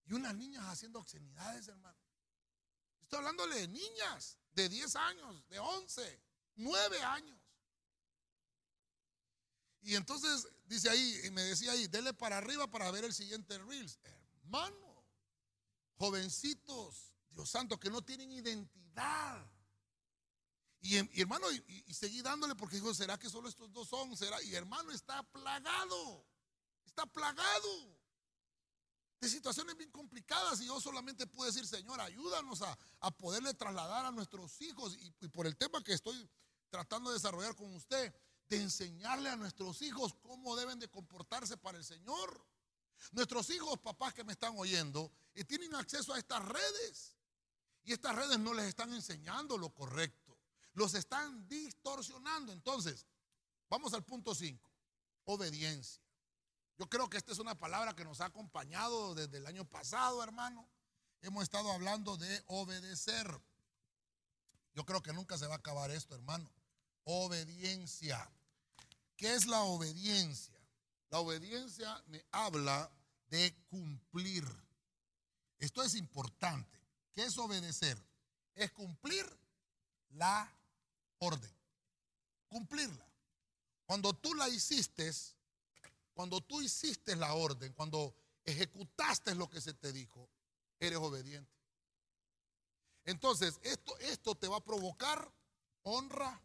y 0.04 0.12
unas 0.12 0.34
niñas 0.34 0.64
haciendo 0.66 0.98
obscenidades, 0.98 1.68
hermano. 1.68 1.98
Estoy 3.00 3.18
hablándole 3.18 3.56
de 3.56 3.68
niñas 3.68 4.36
de 4.52 4.68
10 4.68 4.96
años, 4.96 5.48
de 5.48 5.58
11, 5.58 6.22
9 6.56 7.02
años. 7.02 7.40
Y 9.80 9.94
entonces 9.94 10.46
dice 10.66 10.90
ahí, 10.90 11.20
y 11.24 11.30
me 11.30 11.42
decía 11.42 11.72
ahí, 11.72 11.86
dele 11.86 12.12
para 12.12 12.36
arriba 12.36 12.70
para 12.70 12.90
ver 12.90 13.04
el 13.04 13.14
siguiente 13.14 13.56
Reels. 13.58 13.98
Hermano, 14.02 15.06
jovencitos, 15.96 17.14
Dios 17.30 17.48
santo, 17.48 17.80
que 17.80 17.88
no 17.88 18.02
tienen 18.02 18.30
identidad. 18.30 19.50
Y, 20.88 21.20
hermano, 21.20 21.46
y, 21.52 21.92
seguí 21.92 22.22
dándole 22.22 22.54
porque 22.54 22.76
dijo, 22.76 22.94
¿será 22.94 23.18
que 23.18 23.28
solo 23.28 23.50
estos 23.50 23.70
dos 23.74 23.88
son? 23.88 24.10
Y 24.44 24.54
hermano, 24.54 24.90
está 24.90 25.22
plagado. 25.22 26.24
Está 26.86 27.04
plagado 27.04 27.98
de 29.20 29.28
situaciones 29.28 29.76
bien 29.76 29.90
complicadas 29.90 30.62
y 30.62 30.66
yo 30.66 30.80
solamente 30.80 31.26
puedo 31.26 31.50
decir, 31.50 31.66
Señor, 31.66 32.00
ayúdanos 32.00 32.62
a, 32.62 33.10
poderle 33.18 33.52
trasladar 33.52 34.06
a 34.06 34.12
nuestros 34.12 34.58
hijos 34.62 34.96
y, 34.98 35.14
y, 35.20 35.28
por 35.28 35.46
el 35.46 35.58
tema 35.58 35.84
que 35.84 35.92
estoy 35.92 36.26
tratando 36.70 37.10
de 37.10 37.16
desarrollar 37.16 37.54
con 37.54 37.74
usted, 37.74 38.14
de 38.48 38.56
enseñarle 38.62 39.28
a 39.28 39.36
nuestros 39.36 39.82
hijos 39.82 40.14
cómo 40.22 40.56
deben 40.56 40.78
de 40.78 40.88
comportarse 40.88 41.58
para 41.58 41.76
el 41.76 41.84
Señor. 41.84 42.46
Nuestros 43.12 43.50
hijos, 43.50 43.78
papás 43.78 44.14
que 44.14 44.24
me 44.24 44.32
están 44.32 44.54
oyendo, 44.56 45.12
y 45.34 45.44
tienen 45.44 45.74
acceso 45.74 46.14
a 46.14 46.18
estas 46.18 46.42
redes. 46.46 47.14
Y 47.84 47.92
estas 47.92 48.14
redes 48.14 48.38
no 48.38 48.54
les 48.54 48.66
están 48.66 48.94
enseñando 48.94 49.58
lo 49.58 49.68
correcto. 49.68 50.27
Los 50.78 50.94
están 50.94 51.48
distorsionando. 51.48 52.52
Entonces, 52.52 53.04
vamos 53.68 53.92
al 53.94 54.04
punto 54.04 54.32
5. 54.32 54.70
Obediencia. 55.24 56.00
Yo 56.78 56.88
creo 56.88 57.10
que 57.10 57.16
esta 57.16 57.32
es 57.32 57.40
una 57.40 57.56
palabra 57.56 57.96
que 57.96 58.04
nos 58.04 58.20
ha 58.20 58.26
acompañado 58.26 59.16
desde 59.16 59.38
el 59.38 59.46
año 59.48 59.64
pasado, 59.64 60.22
hermano. 60.22 60.68
hemos 61.20 61.42
estado 61.42 61.72
hablando 61.72 62.16
de 62.16 62.44
obedecer. 62.46 63.26
Yo 64.72 64.86
creo 64.86 65.02
que 65.02 65.12
nunca 65.12 65.36
se 65.36 65.48
va 65.48 65.54
a 65.54 65.58
acabar 65.58 65.90
esto, 65.90 66.14
hermano. 66.14 66.48
Obediencia. 67.02 68.30
¿Qué 69.16 69.34
es 69.34 69.46
la 69.46 69.62
obediencia? 69.62 70.60
La 71.10 71.18
obediencia 71.18 72.00
me 72.06 72.24
habla 72.30 72.88
de 73.30 73.52
cumplir. 73.68 74.44
Esto 75.58 75.82
es 75.82 75.96
importante. 75.96 76.78
¿Qué 77.14 77.24
es 77.24 77.36
obedecer? 77.36 78.00
Es 78.54 78.70
cumplir 78.70 79.26
la 80.10 80.57
orden. 81.18 81.50
Cumplirla. 82.48 83.06
Cuando 83.86 84.12
tú 84.12 84.34
la 84.34 84.48
hiciste, 84.48 85.10
cuando 86.14 86.40
tú 86.40 86.60
hiciste 86.60 87.16
la 87.16 87.34
orden, 87.34 87.72
cuando 87.72 88.14
ejecutaste 88.44 89.34
lo 89.34 89.48
que 89.48 89.60
se 89.60 89.74
te 89.74 89.92
dijo, 89.92 90.28
eres 90.78 90.98
obediente. 90.98 91.50
Entonces, 93.04 93.58
esto, 93.62 93.98
esto 94.00 94.34
te 94.34 94.48
va 94.48 94.56
a 94.58 94.64
provocar 94.64 95.32
honra. 95.82 96.42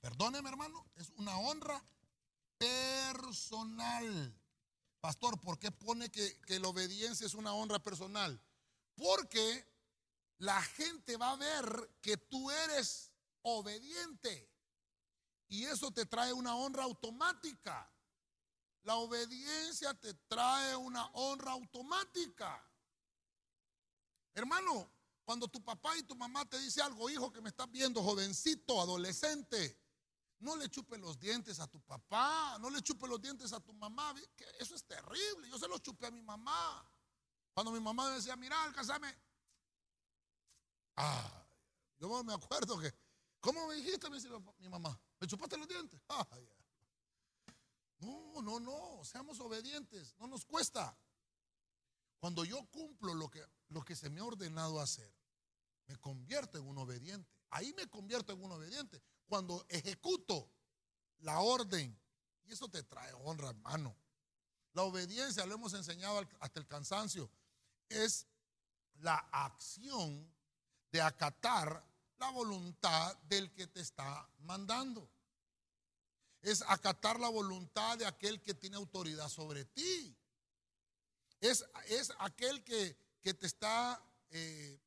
Perdóneme, 0.00 0.48
hermano, 0.48 0.84
es 0.96 1.10
una 1.16 1.38
honra 1.38 1.82
personal. 2.58 4.34
Pastor, 5.00 5.40
¿por 5.40 5.58
qué 5.58 5.70
pone 5.70 6.10
que, 6.10 6.38
que 6.40 6.60
la 6.60 6.68
obediencia 6.68 7.26
es 7.26 7.34
una 7.34 7.54
honra 7.54 7.78
personal? 7.78 8.40
Porque 8.94 9.66
la 10.38 10.60
gente 10.62 11.16
va 11.16 11.30
a 11.30 11.36
ver 11.36 11.90
que 12.00 12.16
tú 12.16 12.50
eres 12.50 13.11
obediente. 13.42 14.50
Y 15.48 15.64
eso 15.64 15.90
te 15.90 16.06
trae 16.06 16.32
una 16.32 16.56
honra 16.56 16.84
automática. 16.84 17.90
La 18.84 18.96
obediencia 18.96 19.94
te 19.94 20.14
trae 20.14 20.74
una 20.76 21.06
honra 21.12 21.52
automática. 21.52 22.68
Hermano, 24.34 24.90
cuando 25.24 25.46
tu 25.46 25.62
papá 25.62 25.96
y 25.96 26.02
tu 26.02 26.16
mamá 26.16 26.44
te 26.48 26.58
dice 26.58 26.82
algo, 26.82 27.08
hijo 27.08 27.30
que 27.30 27.40
me 27.40 27.50
estás 27.50 27.70
viendo, 27.70 28.02
jovencito, 28.02 28.80
adolescente, 28.80 29.78
no 30.40 30.56
le 30.56 30.68
chupe 30.68 30.98
los 30.98 31.18
dientes 31.20 31.60
a 31.60 31.68
tu 31.68 31.80
papá, 31.82 32.58
no 32.58 32.68
le 32.70 32.82
chupe 32.82 33.06
los 33.06 33.20
dientes 33.20 33.52
a 33.52 33.60
tu 33.60 33.72
mamá. 33.74 34.12
Eso 34.58 34.74
es 34.74 34.84
terrible. 34.84 35.48
Yo 35.48 35.58
se 35.58 35.68
los 35.68 35.80
chupé 35.80 36.06
a 36.06 36.10
mi 36.10 36.22
mamá. 36.22 36.84
Cuando 37.54 37.70
mi 37.70 37.78
mamá 37.78 38.08
me 38.08 38.16
decía, 38.16 38.34
mira, 38.34 38.60
alcanzame. 38.64 39.14
Ah, 40.96 41.46
yo 41.98 42.24
me 42.24 42.34
acuerdo 42.34 42.78
que, 42.78 42.92
¿cómo 43.42 43.66
me 43.66 43.74
dijiste? 43.74 44.08
Me 44.08 44.16
decía 44.16 44.30
mi 44.58 44.68
mamá, 44.70 44.98
¿me 45.20 45.26
chupaste 45.26 45.58
los 45.58 45.68
dientes? 45.68 46.00
no, 47.98 48.40
no, 48.40 48.58
no, 48.58 49.04
seamos 49.04 49.38
obedientes, 49.40 50.14
no 50.18 50.26
nos 50.26 50.46
cuesta. 50.46 50.96
Cuando 52.18 52.44
yo 52.44 52.64
cumplo 52.70 53.14
lo 53.14 53.28
que, 53.28 53.44
que 53.84 53.96
se 53.96 54.08
me 54.08 54.20
ha 54.20 54.24
ordenado 54.24 54.80
hacer, 54.80 55.12
me 55.86 55.96
convierto 55.96 56.56
en 56.56 56.66
un 56.66 56.78
obediente. 56.78 57.28
Ahí 57.50 57.74
me 57.74 57.88
convierto 57.88 58.32
en 58.32 58.42
un 58.42 58.52
obediente. 58.52 59.02
Cuando 59.26 59.66
ejecuto 59.68 60.48
la 61.18 61.40
orden, 61.40 62.00
y 62.44 62.52
eso 62.52 62.68
te 62.68 62.82
trae 62.84 63.12
honra, 63.12 63.48
hermano. 63.48 63.96
La 64.72 64.82
obediencia, 64.82 65.44
lo 65.44 65.54
hemos 65.54 65.74
enseñado 65.74 66.26
hasta 66.38 66.60
el 66.60 66.66
cansancio, 66.66 67.28
es 67.88 68.26
la 68.94 69.16
acción 69.32 70.32
de 70.92 71.02
acatar 71.02 71.84
la 72.22 72.30
voluntad 72.30 73.16
del 73.24 73.52
que 73.52 73.66
te 73.66 73.80
está 73.80 74.28
mandando. 74.38 75.10
Es 76.40 76.62
acatar 76.62 77.18
la 77.18 77.28
voluntad 77.28 77.98
de 77.98 78.06
aquel 78.06 78.40
que 78.40 78.54
tiene 78.54 78.76
autoridad 78.76 79.28
sobre 79.28 79.64
ti. 79.64 80.16
Es, 81.40 81.64
es 81.88 82.12
aquel 82.20 82.62
que, 82.62 82.96
te 83.22 83.46
está 83.46 84.00
eh, 84.30 84.80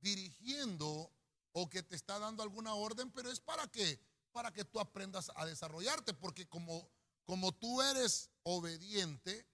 dirigiendo 0.00 1.12
o 1.52 1.70
que 1.70 1.84
te 1.84 1.94
está 1.94 2.18
dando 2.18 2.42
alguna 2.42 2.74
orden, 2.74 3.10
pero 3.12 3.30
es 3.30 3.38
para 3.38 3.68
que 3.68 4.00
para 4.32 4.52
que 4.52 4.64
tú 4.64 4.80
aprendas 4.80 5.30
a 5.34 5.46
desarrollarte, 5.46 6.14
porque 6.14 6.48
como, 6.48 6.88
como 7.24 7.52
tú 7.52 7.82
eres 7.82 8.30
obediente, 8.42 9.46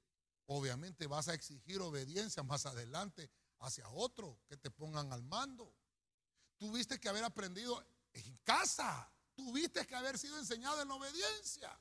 obviamente 0.46 1.06
vas 1.06 1.28
a 1.28 1.34
exigir 1.34 1.80
obediencia 1.80 2.42
más 2.42 2.66
adelante 2.66 3.30
hacia 3.60 3.88
otro 3.90 4.38
que 4.48 4.56
te 4.56 4.70
pongan 4.70 5.12
al 5.12 5.22
mando. 5.22 5.74
Tuviste 6.58 6.98
que 6.98 7.08
haber 7.08 7.24
aprendido 7.24 7.84
en 8.12 8.36
casa, 8.44 9.10
tuviste 9.34 9.86
que 9.86 9.94
haber 9.94 10.18
sido 10.18 10.38
enseñado 10.38 10.80
en 10.80 10.90
obediencia. 10.90 11.78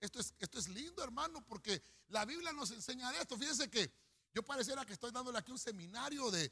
Esto 0.00 0.20
es, 0.20 0.34
esto 0.38 0.58
es 0.58 0.68
lindo, 0.68 1.02
hermano, 1.02 1.44
porque 1.44 1.82
la 2.08 2.24
Biblia 2.24 2.52
nos 2.52 2.70
enseña 2.70 3.12
esto. 3.20 3.36
Fíjense 3.36 3.68
que 3.68 3.92
yo 4.32 4.42
pareciera 4.44 4.84
que 4.86 4.92
estoy 4.92 5.10
dándole 5.10 5.38
aquí 5.38 5.50
un 5.50 5.58
seminario 5.58 6.30
de, 6.30 6.50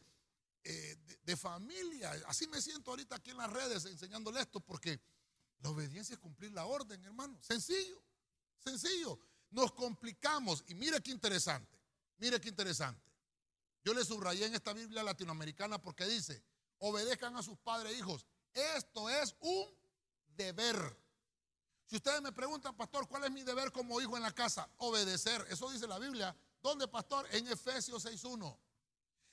eh, 0.64 0.96
de, 1.22 1.36
familia. 1.36 2.10
Así 2.26 2.48
me 2.48 2.60
siento 2.60 2.90
ahorita 2.90 3.16
aquí 3.16 3.30
en 3.30 3.36
las 3.36 3.52
redes 3.52 3.84
enseñándole 3.84 4.40
esto, 4.40 4.60
porque 4.60 5.00
la 5.60 5.70
obediencia 5.70 6.14
es 6.14 6.18
cumplir 6.18 6.50
la 6.52 6.66
orden, 6.66 7.04
hermano. 7.04 7.38
Sencillo, 7.40 8.02
sencillo. 8.58 9.18
Nos 9.50 9.72
complicamos. 9.72 10.64
Y 10.66 10.74
mire 10.74 11.00
qué 11.00 11.12
interesante, 11.12 11.78
mire 12.18 12.40
qué 12.40 12.48
interesante. 12.48 13.00
Yo 13.84 13.94
le 13.94 14.04
subrayé 14.04 14.46
en 14.46 14.54
esta 14.54 14.72
Biblia 14.72 15.04
latinoamericana 15.04 15.80
porque 15.80 16.04
dice, 16.06 16.42
obedezcan 16.78 17.36
a 17.36 17.42
sus 17.42 17.58
padres 17.58 17.92
e 17.92 17.98
hijos. 17.98 18.26
Esto 18.52 19.08
es 19.08 19.34
un 19.40 19.66
deber. 20.36 21.06
Si 21.86 21.96
ustedes 21.96 22.20
me 22.20 22.32
preguntan, 22.32 22.76
pastor, 22.76 23.06
¿cuál 23.06 23.24
es 23.24 23.30
mi 23.30 23.42
deber 23.42 23.70
como 23.70 24.00
hijo 24.00 24.16
en 24.16 24.22
la 24.22 24.32
casa? 24.32 24.68
Obedecer. 24.78 25.46
Eso 25.50 25.70
dice 25.70 25.86
la 25.86 25.98
Biblia. 25.98 26.36
¿Dónde, 26.60 26.88
pastor? 26.88 27.28
En 27.32 27.46
Efesios 27.46 28.04
6.1. 28.04 28.58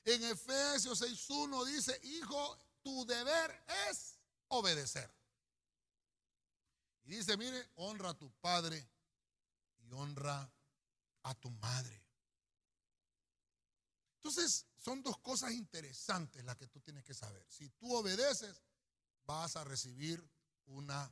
En 0.05 0.23
Efesios 0.25 1.01
6.1 1.01 1.65
dice, 1.65 1.99
hijo, 2.03 2.59
tu 2.83 3.05
deber 3.05 3.65
es 3.89 4.19
obedecer. 4.49 5.09
Y 7.05 7.15
dice, 7.15 7.35
mire, 7.37 7.71
honra 7.75 8.09
a 8.09 8.13
tu 8.13 8.31
padre 8.33 8.87
y 9.79 9.91
honra 9.93 10.51
a 11.23 11.35
tu 11.35 11.49
madre. 11.49 12.03
Entonces, 14.17 14.65
son 14.83 15.01
dos 15.01 15.17
cosas 15.19 15.53
interesantes 15.53 16.43
las 16.43 16.57
que 16.57 16.67
tú 16.67 16.81
tienes 16.81 17.05
que 17.05 17.13
saber. 17.13 17.45
Si 17.47 17.69
tú 17.69 17.95
obedeces, 17.95 18.61
vas 19.25 19.55
a 19.55 19.63
recibir 19.63 20.21
una 20.65 21.09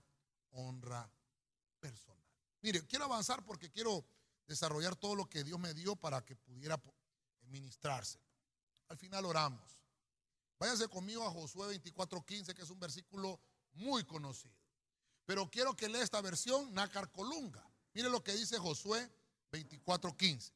honra 0.51 1.09
personal. 1.79 2.21
Mire, 2.61 2.85
quiero 2.85 3.05
avanzar 3.05 3.45
porque 3.45 3.71
quiero 3.71 4.05
desarrollar 4.45 4.97
todo 4.97 5.15
lo 5.15 5.29
que 5.29 5.45
Dios 5.45 5.57
me 5.57 5.73
dio 5.73 5.95
para 5.95 6.25
que 6.25 6.35
pudiera 6.35 6.81
ministrarse. 7.43 8.19
Al 8.89 8.97
final 8.97 9.25
oramos. 9.25 9.79
Váyase 10.59 10.89
conmigo 10.89 11.25
a 11.25 11.31
Josué 11.31 11.67
24:15, 11.79 12.53
que 12.53 12.63
es 12.63 12.69
un 12.69 12.79
versículo 12.79 13.39
muy 13.71 14.03
conocido. 14.03 14.53
Pero 15.25 15.49
quiero 15.49 15.77
que 15.77 15.87
lea 15.87 16.03
esta 16.03 16.19
versión, 16.19 16.73
Nácar 16.73 17.09
Colunga. 17.11 17.65
Mire 17.93 18.09
lo 18.09 18.21
que 18.21 18.33
dice 18.33 18.59
Josué 18.59 19.09
24:15. 19.49 20.51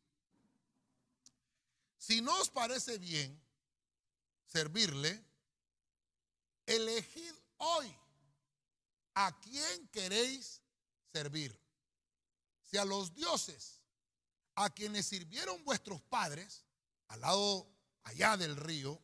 Si 2.05 2.21
no 2.21 2.39
os 2.39 2.51
parece 2.51 2.99
bien 2.99 3.41
servirle, 4.45 5.25
elegid 6.67 7.33
hoy 7.57 7.97
a 9.15 9.39
quién 9.41 9.87
queréis 9.87 10.61
servir. 11.11 11.59
Si 12.61 12.77
a 12.77 12.85
los 12.85 13.15
dioses 13.15 13.81
a 14.53 14.69
quienes 14.69 15.07
sirvieron 15.07 15.63
vuestros 15.63 15.99
padres, 16.03 16.63
al 17.07 17.21
lado 17.21 17.67
allá 18.03 18.37
del 18.37 18.55
río, 18.55 19.01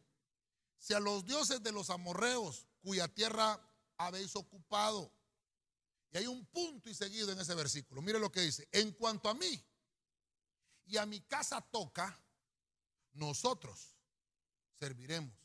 si 0.77 0.93
a 0.93 0.99
los 0.99 1.25
dioses 1.25 1.63
de 1.63 1.71
los 1.71 1.89
amorreos 1.89 2.67
cuya 2.83 3.07
tierra 3.07 3.59
habéis 3.97 4.35
ocupado. 4.35 5.11
Y 6.11 6.17
hay 6.17 6.27
un 6.27 6.45
punto 6.45 6.87
y 6.87 6.93
seguido 6.93 7.31
en 7.31 7.39
ese 7.39 7.55
versículo. 7.55 8.03
Mire 8.03 8.19
lo 8.19 8.31
que 8.31 8.41
dice. 8.41 8.69
En 8.71 8.91
cuanto 8.91 9.27
a 9.27 9.33
mí 9.33 9.59
y 10.85 10.97
a 10.97 11.07
mi 11.07 11.21
casa 11.21 11.61
toca, 11.61 12.21
nosotros 13.13 13.95
serviremos 14.73 15.35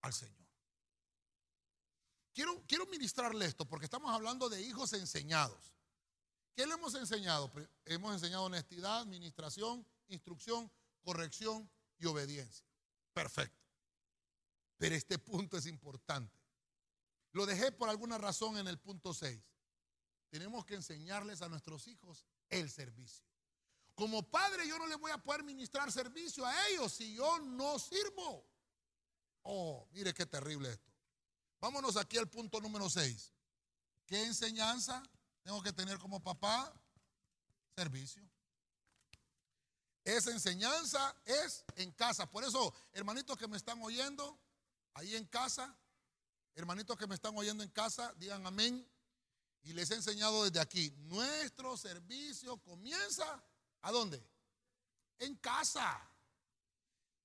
al 0.00 0.12
Señor. 0.12 0.42
Quiero, 2.32 2.64
quiero 2.66 2.86
ministrarle 2.86 3.44
esto 3.46 3.66
porque 3.66 3.84
estamos 3.84 4.10
hablando 4.10 4.48
de 4.48 4.62
hijos 4.62 4.92
enseñados. 4.94 5.74
¿Qué 6.54 6.66
le 6.66 6.74
hemos 6.74 6.94
enseñado? 6.94 7.52
Hemos 7.84 8.14
enseñado 8.14 8.44
honestidad, 8.44 9.00
administración, 9.00 9.86
instrucción, 10.08 10.70
corrección 11.02 11.70
y 11.98 12.06
obediencia. 12.06 12.66
Perfecto. 13.12 13.62
Pero 14.76 14.94
este 14.94 15.18
punto 15.18 15.56
es 15.56 15.66
importante. 15.66 16.36
Lo 17.32 17.46
dejé 17.46 17.72
por 17.72 17.88
alguna 17.88 18.18
razón 18.18 18.58
en 18.58 18.68
el 18.68 18.78
punto 18.78 19.14
6. 19.14 19.40
Tenemos 20.28 20.64
que 20.64 20.74
enseñarles 20.74 21.42
a 21.42 21.48
nuestros 21.48 21.86
hijos 21.88 22.26
el 22.48 22.70
servicio. 22.70 23.31
Como 23.94 24.22
padre 24.30 24.66
yo 24.66 24.78
no 24.78 24.86
les 24.86 24.98
voy 24.98 25.10
a 25.10 25.18
poder 25.18 25.44
ministrar 25.44 25.90
servicio 25.92 26.46
a 26.46 26.68
ellos 26.68 26.92
si 26.92 27.14
yo 27.14 27.38
no 27.40 27.78
sirvo. 27.78 28.46
Oh, 29.42 29.86
mire 29.92 30.14
qué 30.14 30.24
terrible 30.24 30.70
esto. 30.70 30.92
Vámonos 31.60 31.96
aquí 31.96 32.16
al 32.18 32.28
punto 32.28 32.60
número 32.60 32.88
6. 32.88 33.32
¿Qué 34.06 34.22
enseñanza 34.24 35.02
tengo 35.42 35.62
que 35.62 35.72
tener 35.72 35.98
como 35.98 36.22
papá? 36.22 36.72
Servicio. 37.76 38.22
Esa 40.04 40.30
enseñanza 40.32 41.16
es 41.24 41.64
en 41.76 41.92
casa. 41.92 42.28
Por 42.28 42.44
eso, 42.44 42.74
hermanitos 42.92 43.36
que 43.36 43.46
me 43.46 43.56
están 43.56 43.80
oyendo, 43.82 44.40
ahí 44.94 45.14
en 45.14 45.24
casa, 45.26 45.76
hermanitos 46.54 46.96
que 46.96 47.06
me 47.06 47.14
están 47.14 47.36
oyendo 47.36 47.62
en 47.62 47.70
casa, 47.70 48.12
digan 48.16 48.44
amén. 48.46 48.88
Y 49.62 49.72
les 49.74 49.90
he 49.92 49.94
enseñado 49.94 50.42
desde 50.44 50.58
aquí, 50.58 50.90
nuestro 51.02 51.76
servicio 51.76 52.56
comienza, 52.58 53.44
¿a 53.82 53.92
dónde? 53.92 54.24
En 55.18 55.36
casa. 55.36 56.08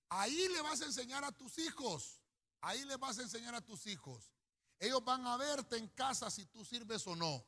Ahí 0.09 0.47
le 0.49 0.61
vas 0.61 0.81
a 0.81 0.85
enseñar 0.85 1.23
a 1.23 1.31
tus 1.31 1.57
hijos. 1.57 2.21
Ahí 2.61 2.83
le 2.85 2.97
vas 2.97 3.17
a 3.19 3.23
enseñar 3.23 3.55
a 3.55 3.61
tus 3.61 3.87
hijos. 3.87 4.31
Ellos 4.79 5.03
van 5.03 5.25
a 5.25 5.37
verte 5.37 5.77
en 5.77 5.87
casa 5.89 6.29
si 6.29 6.45
tú 6.45 6.63
sirves 6.63 7.05
o 7.07 7.15
no. 7.15 7.45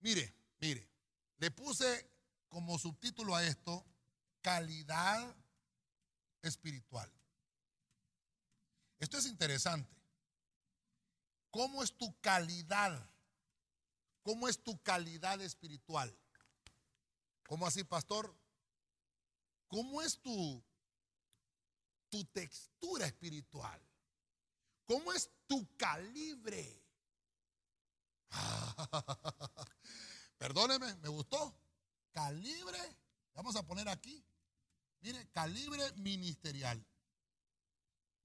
Mire, 0.00 0.34
mire, 0.60 0.88
le 1.38 1.50
puse 1.50 2.10
como 2.48 2.78
subtítulo 2.78 3.34
a 3.34 3.44
esto, 3.44 3.84
calidad 4.40 5.36
espiritual. 6.42 7.10
Esto 8.98 9.18
es 9.18 9.26
interesante. 9.26 9.94
¿Cómo 11.50 11.82
es 11.82 11.96
tu 11.96 12.18
calidad? 12.20 13.08
¿Cómo 14.22 14.48
es 14.48 14.62
tu 14.62 14.80
calidad 14.82 15.40
espiritual? 15.40 16.16
¿Cómo 17.48 17.66
así, 17.66 17.82
pastor? 17.82 18.36
¿Cómo 19.68 20.02
es 20.02 20.20
tu, 20.20 20.62
tu 22.10 22.22
textura 22.26 23.06
espiritual? 23.06 23.80
¿Cómo 24.84 25.10
es 25.14 25.30
tu 25.46 25.66
calibre? 25.78 26.84
Perdóneme, 30.36 30.94
me 30.96 31.08
gustó. 31.08 31.58
Calibre, 32.12 32.78
vamos 33.32 33.56
a 33.56 33.62
poner 33.62 33.88
aquí. 33.88 34.22
Mire, 35.00 35.26
calibre 35.30 35.90
ministerial. 35.92 36.86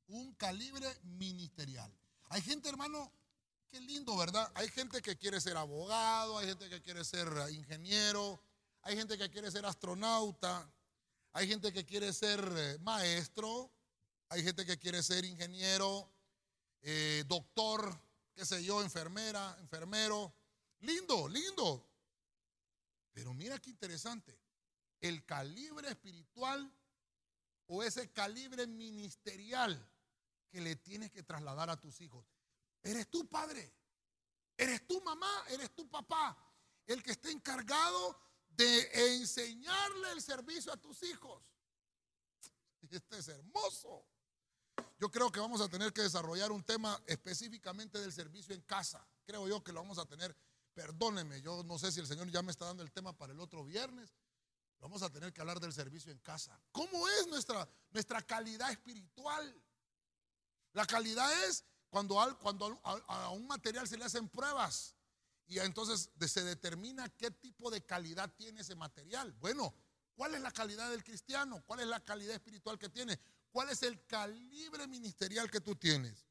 Un 0.07 0.33
calibre 0.33 0.99
ministerial. 1.03 1.97
Hay 2.25 2.41
gente, 2.41 2.67
hermano, 2.67 3.09
qué 3.69 3.79
lindo, 3.79 4.17
¿verdad? 4.17 4.51
Hay 4.55 4.67
gente 4.67 5.01
que 5.01 5.17
quiere 5.17 5.39
ser 5.39 5.55
abogado, 5.55 6.39
hay 6.39 6.47
gente 6.47 6.69
que 6.69 6.81
quiere 6.81 7.05
ser 7.05 7.29
ingeniero, 7.51 8.43
hay 8.83 8.97
gente 8.97 9.17
que 9.17 9.29
quiere 9.29 9.49
ser 9.49 9.65
astronauta, 9.65 10.69
hay 11.31 11.47
gente 11.47 11.71
que 11.71 11.85
quiere 11.85 12.11
ser 12.11 12.39
eh, 12.55 12.77
maestro, 12.79 13.71
hay 14.29 14.43
gente 14.43 14.65
que 14.65 14.77
quiere 14.77 15.01
ser 15.01 15.23
ingeniero, 15.25 16.11
eh, 16.81 17.23
doctor, 17.27 17.97
qué 18.33 18.45
sé 18.45 18.63
yo, 18.63 18.81
enfermera, 18.81 19.55
enfermero. 19.59 20.33
Lindo, 20.81 21.29
lindo. 21.29 21.89
Pero 23.13 23.33
mira 23.33 23.57
qué 23.59 23.69
interesante. 23.69 24.37
El 24.99 25.25
calibre 25.25 25.89
espiritual 25.89 26.69
o 27.67 27.83
ese 27.83 28.11
calibre 28.11 28.67
ministerial 28.67 29.89
que 30.49 30.59
le 30.59 30.75
tienes 30.75 31.09
que 31.09 31.23
trasladar 31.23 31.69
a 31.69 31.79
tus 31.79 32.01
hijos. 32.01 32.25
Eres 32.81 33.09
tu 33.09 33.29
padre, 33.29 33.73
eres 34.57 34.85
tu 34.85 35.01
mamá, 35.01 35.45
eres 35.49 35.73
tu 35.73 35.89
papá, 35.89 36.37
el 36.85 37.01
que 37.01 37.11
está 37.11 37.31
encargado 37.31 38.32
de 38.55 39.15
enseñarle 39.15 40.11
el 40.11 40.21
servicio 40.21 40.71
a 40.71 40.77
tus 40.77 41.03
hijos. 41.03 41.43
Este 42.89 43.17
es 43.17 43.27
hermoso. 43.27 44.05
Yo 44.99 45.09
creo 45.09 45.31
que 45.31 45.39
vamos 45.39 45.61
a 45.61 45.67
tener 45.67 45.91
que 45.91 46.01
desarrollar 46.01 46.51
un 46.51 46.63
tema 46.63 47.01
específicamente 47.07 47.99
del 47.99 48.13
servicio 48.13 48.53
en 48.53 48.61
casa. 48.61 49.05
Creo 49.25 49.47
yo 49.47 49.63
que 49.63 49.73
lo 49.73 49.81
vamos 49.81 49.97
a 49.97 50.05
tener. 50.05 50.35
Perdóneme, 50.73 51.41
yo 51.41 51.63
no 51.63 51.77
sé 51.77 51.91
si 51.91 51.99
el 51.99 52.07
Señor 52.07 52.29
ya 52.31 52.41
me 52.41 52.51
está 52.51 52.65
dando 52.65 52.83
el 52.83 52.91
tema 52.91 53.15
para 53.15 53.33
el 53.33 53.39
otro 53.39 53.63
viernes. 53.63 54.15
Vamos 54.79 55.01
a 55.01 55.09
tener 55.09 55.31
que 55.31 55.41
hablar 55.41 55.59
del 55.59 55.71
servicio 55.71 56.11
en 56.11 56.19
casa. 56.19 56.59
¿Cómo 56.71 57.07
es 57.07 57.27
nuestra, 57.27 57.67
nuestra 57.91 58.21
calidad 58.21 58.71
espiritual? 58.71 59.63
La 60.73 60.85
calidad 60.85 61.31
es 61.45 61.63
cuando, 61.89 62.15
cuando 62.39 62.79
a, 62.83 63.29
un 63.29 63.47
material 63.47 63.87
se 63.87 63.97
le 63.97 64.05
hacen 64.05 64.27
pruebas 64.27 64.95
y 65.47 65.59
entonces 65.59 66.09
se 66.27 66.43
determina 66.43 67.09
qué 67.09 67.31
tipo 67.31 67.69
de 67.69 67.85
calidad 67.85 68.33
tiene 68.35 68.61
ese 68.61 68.75
material. 68.75 69.31
Bueno, 69.33 69.73
¿cuál 70.15 70.35
es 70.35 70.41
la 70.41 70.51
calidad 70.51 70.89
del 70.89 71.03
cristiano? 71.03 71.63
¿Cuál 71.65 71.81
es 71.81 71.87
la 71.87 72.03
calidad 72.03 72.35
espiritual 72.35 72.79
que 72.79 72.89
tiene? 72.89 73.19
¿Cuál 73.51 73.69
es 73.69 73.83
el 73.83 74.05
calibre 74.05 74.87
ministerial 74.87 75.51
que 75.51 75.61
tú 75.61 75.75
tienes? 75.75 76.25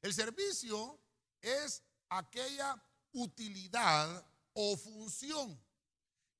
El 0.00 0.14
servicio 0.14 1.00
es 1.40 1.82
aquella 2.08 2.82
utilidad 3.12 4.26
o 4.52 4.76
función 4.76 5.60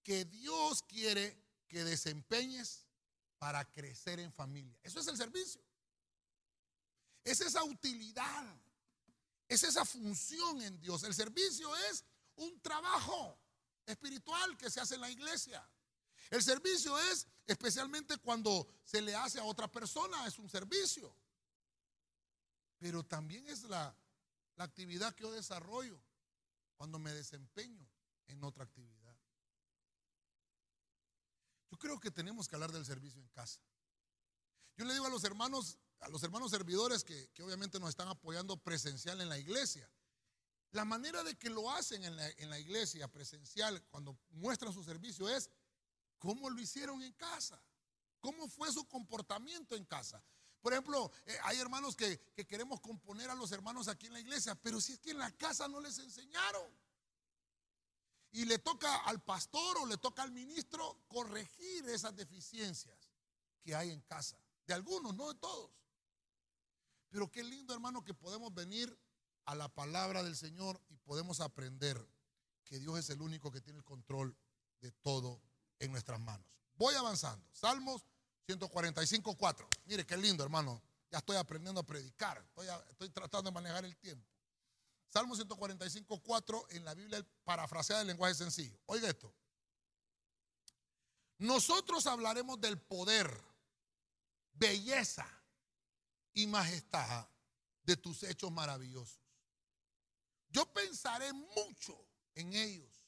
que 0.03 0.25
Dios 0.25 0.83
quiere 0.83 1.37
que 1.69 1.85
desempeñes 1.85 2.87
para 3.39 3.65
crecer 3.71 4.19
en 4.21 4.33
familia. 4.33 4.77
Eso 4.83 5.01
es 5.01 5.07
el 5.07 5.17
servicio. 5.17 5.63
Es 7.23 7.41
esa 7.41 7.63
utilidad. 7.63 8.61
Es 9.49 9.65
esa 9.65 9.85
función 9.85 10.61
en 10.63 10.79
Dios. 10.79 11.03
El 11.05 11.15
servicio 11.15 11.75
es 11.91 12.05
un 12.37 12.61
trabajo 12.61 13.41
espiritual 13.87 14.57
que 14.57 14.71
se 14.71 14.81
hace 14.81 14.97
en 14.97 15.01
la 15.01 15.11
iglesia. 15.11 15.67
El 16.31 16.43
servicio 16.43 16.99
es 16.99 17.27
especialmente 17.47 18.19
cuando 18.19 18.69
se 18.85 19.01
le 19.01 19.15
hace 19.15 19.41
a 19.41 19.45
otra 19.45 19.71
persona, 19.71 20.27
es 20.27 20.39
un 20.39 20.51
servicio. 20.51 21.15
Pero 22.79 23.03
también 23.03 23.47
es 23.49 23.65
la, 23.65 23.97
actividad 24.59 25.15
que 25.15 25.23
yo 25.23 25.31
desarrollo 25.31 26.03
cuando 26.77 26.99
me 26.99 27.13
desempeño 27.13 27.89
en 28.27 28.43
otra 28.43 28.65
actividad. 28.65 29.17
Yo 31.71 31.79
creo 31.79 32.01
que 32.01 32.11
tenemos 32.11 32.49
que 32.49 32.57
hablar 32.57 32.73
del 32.73 32.85
servicio 32.85 33.21
en 33.21 33.29
casa. 33.29 33.61
Yo 34.77 34.85
le 34.85 34.95
digo 34.95 35.07
a 35.07 35.11
los 35.11 35.23
hermanos, 35.23 35.79
a 36.01 36.09
los 36.09 36.23
hermanos 36.23 36.51
servidores 36.51 37.05
que, 37.05 37.31
obviamente 37.43 37.81
nos 37.81 37.91
están 37.91 38.09
apoyando 38.09 38.57
presencial 38.57 39.21
en 39.21 39.29
la 39.29 39.39
iglesia, 39.39 39.91
la 40.73 40.85
manera 40.85 41.23
de 41.25 41.37
que 41.37 41.51
lo 41.51 41.71
hacen 41.71 42.05
en 42.05 42.15
la, 42.15 42.29
en 42.31 42.51
la 42.51 42.59
iglesia 42.59 43.09
presencial 43.09 43.83
cuando 43.91 44.19
muestran 44.31 44.73
su 44.73 44.85
servicio 44.85 45.29
es 45.29 45.51
cómo 46.19 46.51
lo 46.51 46.61
hicieron 46.61 47.03
en 47.03 47.13
casa, 47.13 47.61
cómo 48.21 48.49
fue 48.49 48.71
su 48.73 48.87
comportamiento 48.87 49.77
en 49.77 49.85
casa. 49.85 50.23
Por 50.61 50.73
ejemplo, 50.73 51.11
eh, 51.25 51.37
hay 51.45 51.59
hermanos 51.59 51.97
que, 51.97 52.19
que, 52.35 52.47
queremos 52.47 52.81
componer 52.81 53.31
a 53.31 53.35
los 53.35 53.53
hermanos 53.53 53.89
aquí 53.89 54.07
en 54.07 54.13
la 54.13 54.21
iglesia, 54.21 54.55
pero 54.57 54.81
si 54.81 54.95
es 54.95 54.99
que 54.99 55.13
en 55.13 55.19
la 55.19 55.31
casa 55.37 55.69
no 55.69 55.81
les 55.81 55.99
enseñaron. 55.99 56.71
Y 58.33 58.45
le 58.45 58.59
toca 58.59 59.05
al 59.05 59.23
pastor 59.23 59.79
o 59.79 59.87
le 59.87 59.97
toca 59.97 60.23
al 60.23 60.33
ministro 60.33 61.01
corregir 61.09 61.89
esas 61.89 62.15
deficiencias 62.15 63.11
que 63.63 63.75
hay 63.75 63.91
en 63.91 64.03
casa. 64.03 64.39
De 64.67 64.75
algunos, 64.75 65.15
no 65.15 65.33
de 65.33 65.39
todos. 65.39 65.71
Pero 67.11 67.31
qué 67.31 67.43
lindo, 67.43 67.75
hermano, 67.75 68.05
que 68.05 68.15
podemos 68.15 68.55
venir 68.55 68.97
a 69.45 69.55
la 69.55 69.69
palabra 69.69 70.23
del 70.23 70.37
Señor 70.37 70.81
y 70.89 70.97
podemos 70.97 71.41
aprender 71.41 71.99
que 72.65 72.79
Dios 72.79 72.99
es 72.99 73.11
el 73.11 73.23
único 73.23 73.51
que 73.51 73.63
tiene 73.63 73.79
el 73.79 73.85
control 73.85 74.37
de 74.81 74.93
todo 74.93 75.43
en 75.79 75.91
nuestras 75.91 76.21
manos. 76.21 76.47
Voy 76.75 76.95
avanzando. 76.95 77.47
Salmos 77.53 78.05
145, 78.47 79.37
4. 79.37 79.69
Mire 79.87 80.07
qué 80.07 80.17
lindo, 80.17 80.45
hermano. 80.45 80.83
Ya 81.11 81.19
estoy 81.19 81.37
aprendiendo 81.37 81.81
a 81.81 81.87
predicar. 81.87 82.47
Estoy, 82.91 83.09
tratando 83.09 83.51
de 83.51 83.55
manejar 83.55 83.85
el 83.85 83.97
tiempo. 83.97 84.29
Salmo 85.07 85.35
145, 85.35 86.23
4 86.23 86.67
en 86.71 86.85
la 86.85 86.95
Biblia 86.95 87.27
parafraseada 87.45 88.01
del 88.01 88.09
lenguaje 88.09 88.35
sencillo. 88.35 88.79
Oiga 88.87 89.09
esto. 89.09 89.35
Nosotros 91.39 92.07
hablaremos 92.07 92.61
del 92.61 92.79
poder, 92.79 93.43
belleza 94.53 95.27
y 96.39 96.47
majestad 96.47 97.29
de 97.83 97.97
tus 97.97 98.23
hechos 98.23 98.53
maravillosos. 98.53 99.21
Yo 100.51 100.73
pensaré 100.73 101.33
mucho 101.33 101.99
en 102.37 102.53
ellos 102.55 103.03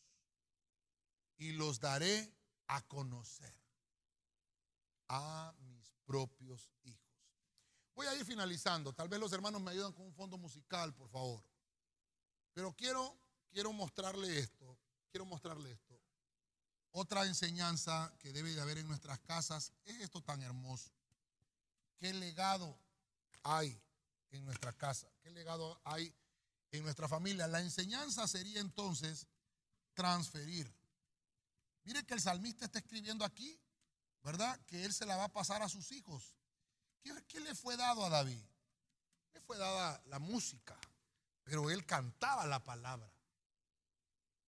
y 1.37 1.53
los 1.53 1.79
daré 1.79 2.35
a 2.67 2.83
conocer 2.89 3.55
a 5.07 5.55
mis 5.61 5.93
propios 6.05 6.73
hijos. 6.83 7.07
Voy 7.95 8.09
a 8.09 8.17
ir 8.17 8.25
finalizando. 8.25 8.93
Tal 8.93 9.09
vez 9.09 9.21
los 9.21 9.33
hermanos 9.33 9.63
me 9.63 9.71
ayudan 9.71 9.93
con 9.93 10.07
un 10.07 10.15
fondo 10.15 10.37
musical, 10.37 10.93
por 10.93 11.09
favor. 11.09 11.45
Pero 12.53 12.73
quiero, 12.73 13.17
quiero 13.53 13.73
mostrarle 13.73 14.41
esto. 14.41 14.77
Quiero 15.13 15.25
mostrarle 15.25 15.71
esto. 15.71 16.03
Otra 16.91 17.25
enseñanza 17.27 18.13
que 18.19 18.33
debe 18.33 18.53
de 18.55 18.61
haber 18.61 18.79
en 18.79 18.89
nuestras 18.89 19.21
casas 19.21 19.73
es 19.85 20.01
esto 20.01 20.21
tan 20.21 20.43
hermoso. 20.43 20.91
¿Qué 21.97 22.13
legado 22.13 22.77
hay 23.43 23.81
en 24.31 24.45
nuestra 24.45 24.73
casa? 24.73 25.09
¿Qué 25.23 25.31
legado 25.31 25.81
hay 25.85 26.15
en 26.71 26.83
nuestra 26.83 27.09
familia? 27.09 27.47
La 27.47 27.61
enseñanza 27.61 28.27
sería 28.27 28.61
entonces 28.61 29.27
transferir 29.95 30.73
Mire 31.85 32.05
que 32.05 32.15
el 32.15 32.21
salmista 32.21 32.67
está 32.67 32.79
escribiendo 32.79 33.25
aquí, 33.25 33.59
¿verdad? 34.23 34.59
Que 34.67 34.85
él 34.85 34.93
se 34.93 35.07
la 35.07 35.17
va 35.17 35.25
a 35.25 35.33
pasar 35.33 35.63
a 35.63 35.69
sus 35.69 35.91
hijos. 35.93 36.35
¿Qué, 37.03 37.41
le 37.41 37.55
fue 37.55 37.77
dado 37.77 38.05
a 38.05 38.11
David? 38.11 38.43
Le 39.33 39.41
fue 39.41 39.57
dada 39.57 40.03
la 40.07 40.19
música, 40.19 40.79
pero 41.43 41.71
él 41.71 41.87
cantaba 41.87 42.47
la 42.47 42.63
palabra. 42.63 43.11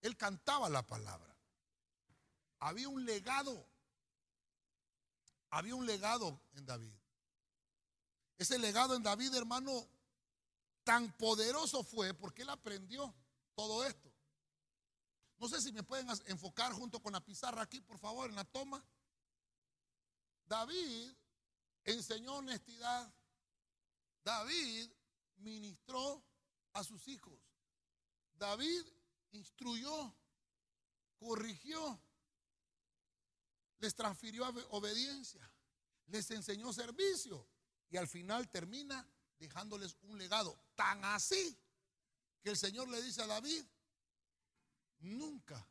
Él 0.02 0.16
cantaba 0.16 0.68
la 0.68 0.86
palabra. 0.86 1.34
Había 2.58 2.88
un 2.88 3.04
legado 3.04 3.68
había 5.50 5.74
un 5.74 5.84
legado 5.84 6.40
en 6.54 6.64
David. 6.64 6.94
Ese 8.42 8.58
legado 8.58 8.96
en 8.96 9.04
David, 9.04 9.32
hermano, 9.36 9.88
tan 10.82 11.12
poderoso 11.12 11.84
fue 11.84 12.12
porque 12.12 12.42
él 12.42 12.50
aprendió 12.50 13.14
todo 13.54 13.86
esto. 13.86 14.12
No 15.38 15.48
sé 15.48 15.60
si 15.60 15.70
me 15.70 15.84
pueden 15.84 16.08
enfocar 16.26 16.72
junto 16.72 17.00
con 17.00 17.12
la 17.12 17.24
pizarra 17.24 17.62
aquí, 17.62 17.80
por 17.80 18.00
favor, 18.00 18.28
en 18.28 18.34
la 18.34 18.44
toma. 18.44 18.84
David 20.44 21.12
enseñó 21.84 22.34
honestidad. 22.34 23.14
David 24.24 24.90
ministró 25.36 26.20
a 26.72 26.82
sus 26.82 27.06
hijos. 27.06 27.38
David 28.34 28.82
instruyó, 29.30 30.12
corrigió, 31.20 31.96
les 33.78 33.94
transfirió 33.94 34.48
obediencia, 34.70 35.48
les 36.08 36.28
enseñó 36.32 36.72
servicio 36.72 37.46
y 37.92 37.98
al 37.98 38.08
final 38.08 38.48
termina 38.48 39.06
dejándoles 39.38 39.98
un 40.00 40.16
legado 40.16 40.58
tan 40.74 41.04
así 41.04 41.60
que 42.42 42.48
el 42.48 42.56
Señor 42.56 42.88
le 42.88 43.02
dice 43.02 43.20
a 43.20 43.26
David, 43.26 43.62
nunca 45.00 45.68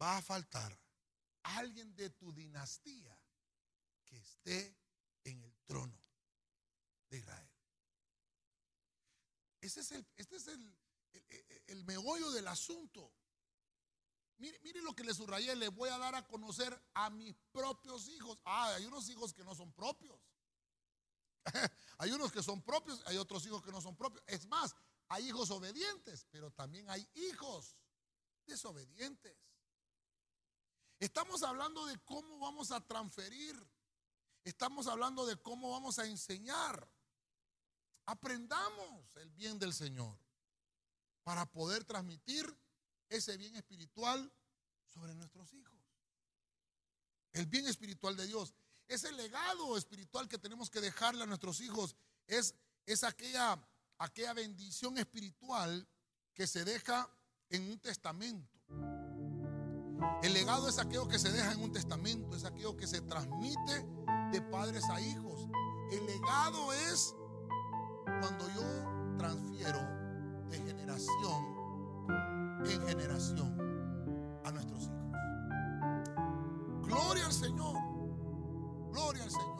va 0.00 0.16
a 0.16 0.22
faltar 0.22 0.76
alguien 1.44 1.94
de 1.94 2.10
tu 2.10 2.32
dinastía 2.32 3.16
que 4.04 4.18
esté 4.18 4.76
en 5.22 5.40
el 5.44 5.56
trono 5.64 5.96
de 7.08 7.18
Israel. 7.18 7.50
Ese 9.60 9.80
es 9.80 9.92
el, 9.92 10.04
este 10.16 10.36
es 10.36 10.48
el, 10.48 10.76
el, 11.68 11.84
meollo 11.84 12.32
del 12.32 12.48
asunto. 12.48 13.14
Mire, 14.38 14.58
mire, 14.64 14.82
lo 14.82 14.92
que 14.92 15.04
le 15.04 15.14
subrayé, 15.14 15.54
le 15.54 15.68
voy 15.68 15.88
a 15.88 15.98
dar 15.98 16.16
a 16.16 16.26
conocer 16.26 16.76
a 16.94 17.10
mis 17.10 17.36
propios 17.52 18.08
hijos. 18.08 18.40
Ah, 18.44 18.74
hay 18.74 18.86
unos 18.86 19.08
hijos 19.08 19.32
que 19.32 19.44
no 19.44 19.54
son 19.54 19.72
propios. 19.72 20.20
hay 21.98 22.10
unos 22.12 22.32
que 22.32 22.42
son 22.42 22.62
propios, 22.62 23.02
hay 23.06 23.16
otros 23.16 23.44
hijos 23.46 23.62
que 23.62 23.72
no 23.72 23.80
son 23.80 23.96
propios. 23.96 24.22
Es 24.26 24.46
más, 24.46 24.74
hay 25.08 25.28
hijos 25.28 25.50
obedientes, 25.50 26.26
pero 26.30 26.50
también 26.50 26.88
hay 26.88 27.06
hijos 27.14 27.76
desobedientes. 28.46 29.36
Estamos 30.98 31.42
hablando 31.42 31.84
de 31.86 31.98
cómo 32.04 32.38
vamos 32.38 32.70
a 32.70 32.80
transferir. 32.80 33.56
Estamos 34.44 34.86
hablando 34.86 35.26
de 35.26 35.36
cómo 35.36 35.70
vamos 35.70 35.98
a 35.98 36.06
enseñar. 36.06 36.88
Aprendamos 38.06 39.16
el 39.16 39.30
bien 39.30 39.58
del 39.58 39.72
Señor 39.72 40.18
para 41.22 41.46
poder 41.46 41.84
transmitir 41.84 42.46
ese 43.08 43.36
bien 43.36 43.54
espiritual 43.56 44.32
sobre 44.86 45.14
nuestros 45.14 45.52
hijos. 45.52 45.78
El 47.32 47.46
bien 47.46 47.66
espiritual 47.66 48.16
de 48.16 48.26
Dios. 48.26 48.54
Ese 48.88 49.10
legado 49.12 49.76
espiritual 49.76 50.28
que 50.28 50.38
tenemos 50.38 50.70
que 50.70 50.80
dejarle 50.80 51.22
a 51.22 51.26
nuestros 51.26 51.60
hijos 51.60 51.96
es, 52.26 52.54
es 52.86 53.04
aquella, 53.04 53.58
aquella 53.98 54.34
bendición 54.34 54.98
espiritual 54.98 55.88
que 56.34 56.46
se 56.46 56.64
deja 56.64 57.08
en 57.50 57.70
un 57.70 57.78
testamento. 57.78 58.58
El 60.22 60.32
legado 60.32 60.68
es 60.68 60.78
aquello 60.78 61.08
que 61.08 61.18
se 61.18 61.32
deja 61.32 61.52
en 61.52 61.62
un 61.62 61.72
testamento, 61.72 62.34
es 62.34 62.44
aquello 62.44 62.76
que 62.76 62.86
se 62.86 63.00
transmite 63.02 63.86
de 64.30 64.42
padres 64.50 64.84
a 64.88 65.00
hijos. 65.00 65.48
El 65.90 66.06
legado 66.06 66.72
es 66.72 67.14
cuando 68.04 68.48
yo 68.50 69.16
transfiero 69.18 69.80
de 70.48 70.58
generación 70.58 71.62
en 72.64 72.88
generación 72.88 74.40
a 74.44 74.52
nuestros 74.52 74.84
hijos. 74.84 75.12
Gloria 76.82 77.26
al 77.26 77.32
Señor. 77.32 77.91
Gloria 78.92 79.24
al 79.24 79.30
Señor. 79.30 79.56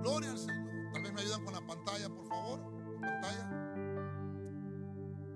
Gloria 0.00 0.30
al 0.30 0.38
Señor. 0.38 0.92
Tal 0.94 1.02
vez 1.02 1.12
me 1.12 1.20
ayudan 1.20 1.44
con 1.44 1.52
la 1.52 1.60
pantalla, 1.60 2.08
por 2.08 2.26
favor. 2.26 2.60
pantalla. 3.00 3.50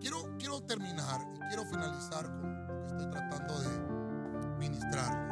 Quiero, 0.01 0.39
quiero 0.39 0.63
terminar 0.63 1.21
y 1.35 1.39
quiero 1.49 1.67
finalizar 1.67 2.25
con 2.41 2.65
lo 2.65 2.81
que 2.81 2.87
estoy 2.87 3.11
tratando 3.11 3.61
de 3.61 4.57
ministrarles. 4.59 5.31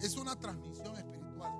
Es 0.00 0.16
una 0.16 0.34
transmisión 0.34 0.96
espiritual. 0.96 1.52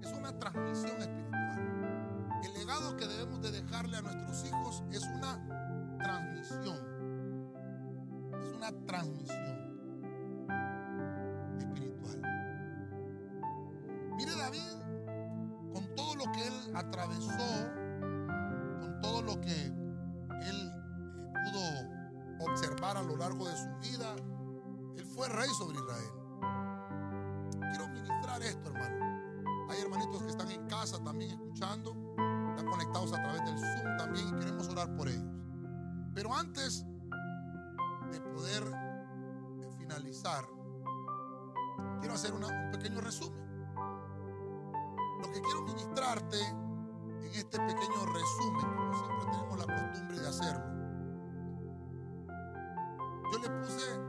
Es 0.00 0.12
una 0.12 0.38
transmisión 0.38 1.02
espiritual. 1.02 2.40
El 2.44 2.54
legado 2.54 2.96
que 2.96 3.06
debemos 3.06 3.42
de 3.42 3.50
dejarle 3.50 3.96
a 3.96 4.02
nuestros 4.02 4.44
hijos 4.46 4.84
es 4.92 5.02
una 5.02 5.98
transmisión. 5.98 6.78
Es 8.40 8.52
una 8.54 8.72
transmisión 8.86 9.61
atravesó, 16.82 17.72
con 18.80 19.00
todo 19.00 19.22
lo 19.22 19.40
que 19.40 19.66
él 19.66 20.72
eh, 20.72 21.32
pudo 21.44 22.50
observar 22.50 22.96
a 22.96 23.02
lo 23.02 23.16
largo 23.16 23.46
de 23.46 23.56
su 23.56 23.68
vida, 23.80 24.14
él 24.96 25.06
fue 25.06 25.28
rey 25.28 25.48
sobre 25.50 25.78
Israel. 25.78 26.12
Quiero 27.70 27.88
ministrar 27.88 28.42
esto, 28.42 28.68
hermano. 28.68 29.70
Hay 29.70 29.80
hermanitos 29.80 30.22
que 30.22 30.30
están 30.30 30.50
en 30.50 30.66
casa 30.66 31.02
también 31.02 31.30
escuchando, 31.30 31.94
están 32.50 32.66
conectados 32.66 33.12
a 33.12 33.22
través 33.22 33.44
del 33.44 33.58
Zoom 33.58 33.96
también 33.96 34.28
y 34.28 34.32
queremos 34.32 34.68
orar 34.68 34.94
por 34.96 35.08
ellos. 35.08 35.24
Pero 36.14 36.34
antes 36.34 36.84
de 38.10 38.20
poder 38.20 38.64
finalizar, 39.78 40.44
quiero 42.00 42.14
hacer 42.14 42.34
un 42.34 42.42
pequeño 42.72 43.00
resumen. 43.00 43.40
Lo 45.22 45.32
que 45.32 45.40
quiero 45.40 45.62
ministrarte 45.62 46.61
en 47.24 47.32
este 47.34 47.58
pequeño 47.58 48.06
resumen, 48.06 48.76
como 48.76 48.94
siempre 48.94 49.26
tenemos 49.30 49.58
la 49.58 49.66
costumbre 49.66 50.20
de 50.20 50.28
hacerlo, 50.28 50.64
yo 53.32 53.38
le 53.38 53.48
puse 53.60 54.01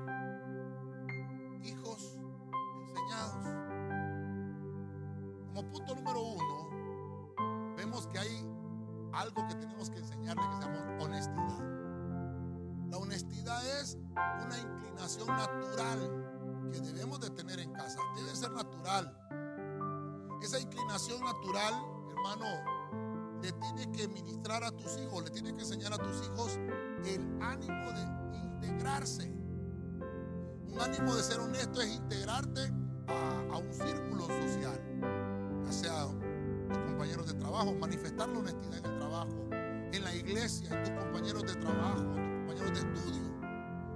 enseñar 25.64 25.94
a 25.94 25.98
tus 25.98 26.28
hijos 26.28 26.60
el 27.06 27.42
ánimo 27.42 27.92
de 27.94 28.38
integrarse. 28.38 29.32
Un 30.68 30.80
ánimo 30.82 31.16
de 31.16 31.24
ser 31.24 31.40
honesto 31.40 31.82
es 31.82 31.96
integrarte 31.96 32.62
a, 33.08 33.58
un 33.58 33.74
círculo 33.74 34.26
social, 34.26 34.82
ya 35.66 35.72
sea 35.72 36.08
tus 36.68 36.78
compañeros 36.80 37.28
de 37.28 37.34
trabajo, 37.36 37.74
manifestar 37.76 38.28
la 38.30 38.40
honestidad 38.40 38.78
en 38.80 38.86
el 38.86 39.00
trabajo, 39.00 39.50
en 39.52 40.04
la 40.04 40.16
iglesia, 40.16 40.70
en 40.72 40.84
tus 40.84 41.04
compañeros 41.04 41.44
de 41.44 41.56
trabajo, 41.56 42.02
tus 42.02 42.16
compañeros 42.16 42.74
de 42.74 42.80
estudio. 42.80 43.34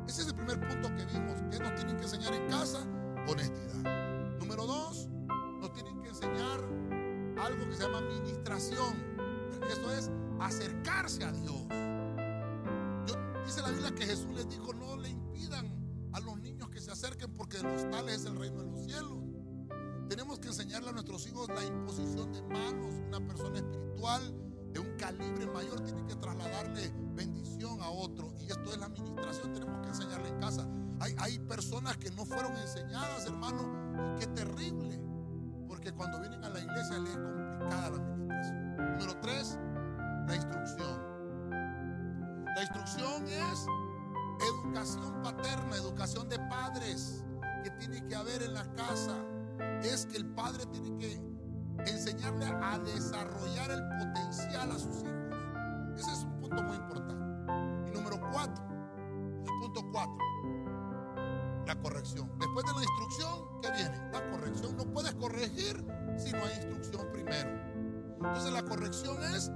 Ese 0.07 0.21
es 0.21 0.27
el 0.27 0.35
primer 0.35 0.59
punto 0.59 0.95
que 0.95 1.05
vimos, 1.05 1.41
que 1.51 1.59
nos 1.59 1.75
tienen 1.75 1.97
que 1.97 2.03
enseñar 2.03 2.33
en 2.33 2.47
casa, 2.47 2.79
honestidad. 3.27 4.37
Número 4.39 4.65
dos, 4.65 5.09
nos 5.59 5.73
tienen 5.73 6.01
que 6.01 6.09
enseñar 6.09 6.61
algo 7.41 7.67
que 7.67 7.75
se 7.75 7.83
llama 7.83 7.97
administración. 7.97 8.95
Eso 9.69 9.93
es 9.93 10.11
acercarse 10.39 11.23
a 11.23 11.31
Dios. 11.31 11.61
dice 13.45 13.61
la 13.61 13.69
Biblia 13.69 13.95
que 13.95 14.05
Jesús 14.05 14.33
les 14.35 14.49
dijo, 14.49 14.73
no 14.73 14.97
le 14.97 15.09
impidan 15.09 15.71
a 16.13 16.19
los 16.19 16.39
niños 16.39 16.69
que 16.69 16.79
se 16.79 16.91
acerquen 16.91 17.31
porque 17.35 17.57
de 17.57 17.63
los 17.63 17.89
tales 17.89 18.21
es 18.21 18.25
el 18.25 18.37
reino 18.37 18.63
de 18.63 18.71
los 18.71 18.85
cielos. 18.85 19.19
Tenemos 20.09 20.39
que 20.39 20.47
enseñarle 20.47 20.89
a 20.89 20.91
nuestros 20.93 21.27
hijos 21.27 21.49
la 21.49 21.63
imposición 21.65 22.31
de 22.31 22.41
manos. 22.43 22.93
Una 23.07 23.19
persona 23.27 23.57
espiritual 23.57 24.33
de 24.71 24.79
un 24.79 24.95
calibre 24.97 25.45
mayor 25.47 25.81
tiene 25.81 26.05
que 26.05 26.15
trasladarle 26.15 26.93
bendición 27.13 27.81
a 27.81 27.89
otro. 27.89 28.33
Y 28.39 28.45
esto 28.45 28.71
es 28.71 28.77
la 28.77 28.85
administración, 28.85 29.53
tenemos 29.53 29.81
que 29.81 29.89
enseñarle 29.89 30.29
en 30.29 30.39
casa. 30.39 30.67
Hay, 30.99 31.13
hay 31.19 31.39
personas 31.39 31.97
que 31.97 32.09
no 32.11 32.25
fueron 32.25 32.55
enseñadas, 32.57 33.25
hermano, 33.25 34.15
y 34.15 34.19
qué 34.19 34.27
terrible. 34.27 35.01
Porque 35.67 35.91
cuando 35.91 36.19
vienen 36.21 36.43
a 36.43 36.49
la 36.49 36.59
iglesia 36.59 36.99
les 36.99 37.11
es 37.11 37.17
complicada 37.17 37.89
la 37.89 37.97
administración. 37.97 38.77
Número 38.77 39.19
tres, 39.21 39.59
la 40.27 40.35
instrucción. 40.35 41.01
La 41.49 42.61
instrucción 42.61 43.27
es 43.27 43.65
educación 44.41 45.21
paterna, 45.23 45.75
educación 45.75 46.29
de 46.29 46.37
padres 46.49 47.23
que 47.63 47.71
tiene 47.71 48.05
que 48.07 48.15
haber 48.15 48.43
en 48.43 48.53
la 48.53 48.65
casa. 48.75 49.15
Es 49.81 50.05
que 50.05 50.17
el 50.17 50.25
padre 50.33 50.65
tiene 50.67 50.97
que 50.97 51.21
enseñarle 51.91 52.45
a 52.45 52.77
desarrollar 52.79 53.71
el 53.71 53.81
potencial 53.97 54.71
a 54.71 54.79
sus 54.79 54.97
hijos. 54.97 55.07
Ese 55.97 56.11
es 56.11 56.23
un 56.23 56.39
punto 56.41 56.63
muy 56.63 56.75
importante. 56.75 57.89
Y 57.89 57.91
número 57.91 58.19
cuatro, 58.31 58.63
el 59.45 59.59
punto 59.61 59.81
cuatro, 59.91 60.17
la 61.65 61.75
corrección. 61.81 62.29
Después 62.39 62.65
de 62.65 62.73
la 62.73 62.83
instrucción, 62.83 63.61
¿qué 63.61 63.71
viene? 63.71 64.11
La 64.11 64.29
corrección. 64.29 64.75
No 64.77 64.83
puedes 64.85 65.13
corregir 65.15 65.85
si 66.17 66.31
no 66.31 66.43
hay 66.43 66.53
instrucción 66.55 67.11
primero. 67.11 67.49
Entonces 68.17 68.51
la 68.51 68.63
corrección 68.63 69.23
es 69.23 69.51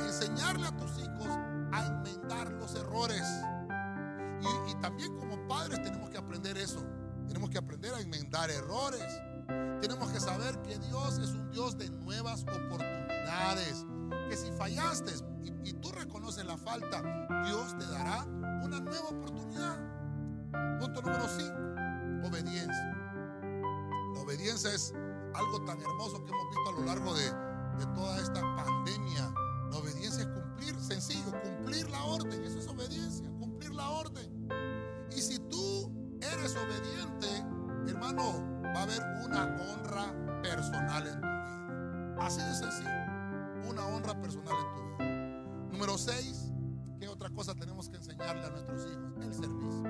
enseñarle 0.00 0.66
a 0.66 0.76
tus 0.76 0.98
hijos 0.98 1.28
a 1.72 1.86
enmendar 1.86 2.52
los 2.52 2.74
errores. 2.74 3.22
Y, 4.68 4.74
también 4.82 5.16
como 5.16 5.36
padres 5.48 5.82
tenemos 5.82 6.10
que 6.10 6.18
aprender 6.18 6.58
eso. 6.58 6.84
Tenemos 7.26 7.48
que 7.50 7.58
aprender 7.58 7.94
a 7.94 8.00
enmendar 8.00 8.50
errores. 8.50 9.02
Tenemos 9.80 10.10
que 10.10 10.20
saber 10.20 10.60
que 10.62 10.78
Dios 10.78 11.18
es 11.18 11.30
un 11.30 11.50
Dios 11.50 11.78
de 11.78 11.88
nuevas 11.90 12.42
oportunidades. 12.42 13.86
Que 14.28 14.36
si 14.36 14.50
fallaste 14.52 15.12
y, 15.64 15.72
tú 15.74 15.90
reconoces 15.92 16.44
la 16.44 16.56
falta, 16.56 17.02
Dios 17.46 17.76
te 17.78 17.86
dará 17.86 18.24
una 18.62 18.80
nueva 18.80 19.08
oportunidad. 19.08 19.78
Punto 20.78 21.02
número 21.02 21.26
5, 21.26 22.28
obediencia. 22.28 22.96
La 24.14 24.20
obediencia 24.20 24.72
es 24.72 24.92
algo 25.34 25.64
tan 25.64 25.80
hermoso 25.80 26.24
que 26.24 26.30
hemos 26.30 26.48
visto 26.50 26.68
a 26.68 26.72
lo 26.72 26.84
largo 26.84 27.14
de, 27.14 27.24
de 27.78 27.86
toda 27.94 28.18
esta 28.18 28.40
pandemia. 28.56 29.34
La 29.74 29.80
obediencia 29.80 30.22
es 30.22 30.28
cumplir, 30.28 30.80
sencillo, 30.80 31.32
cumplir 31.42 31.90
la 31.90 32.04
orden. 32.04 32.44
Eso 32.44 32.60
es 32.60 32.68
obediencia, 32.68 33.28
cumplir 33.40 33.74
la 33.74 33.90
orden. 33.90 34.48
Y 35.10 35.20
si 35.20 35.36
tú 35.50 35.90
eres 36.20 36.54
obediente, 36.54 37.26
hermano, 37.88 38.62
va 38.62 38.78
a 38.78 38.82
haber 38.84 39.02
una 39.24 39.46
honra 39.46 40.40
personal 40.42 41.04
en 41.08 41.20
tu 41.20 41.26
vida. 41.26 42.16
Así 42.20 42.40
de 42.40 42.54
sencillo. 42.54 43.68
Una 43.68 43.84
honra 43.88 44.14
personal 44.22 44.54
en 44.54 44.74
tu 44.74 45.02
vida. 45.02 45.68
Número 45.72 45.98
6, 45.98 46.52
¿qué 47.00 47.08
otra 47.08 47.30
cosa 47.30 47.52
tenemos 47.56 47.88
que 47.88 47.96
enseñarle 47.96 48.46
a 48.46 48.50
nuestros 48.50 48.80
hijos? 48.86 49.12
El 49.22 49.34
servicio. 49.34 49.82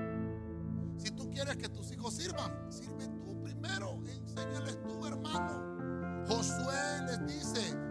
Si 0.97 1.11
tú 1.11 1.29
quieres 1.29 1.59
que 1.59 1.69
tus 1.69 1.93
hijos 1.93 2.15
sirvan, 2.15 2.73
sirve 2.73 3.07
tú 3.23 3.39
primero. 3.43 3.99
Enséñales 4.07 4.79
tú, 4.83 5.07
hermano. 5.07 6.25
Josué 6.27 7.03
les 7.07 7.27
dice, 7.27 7.84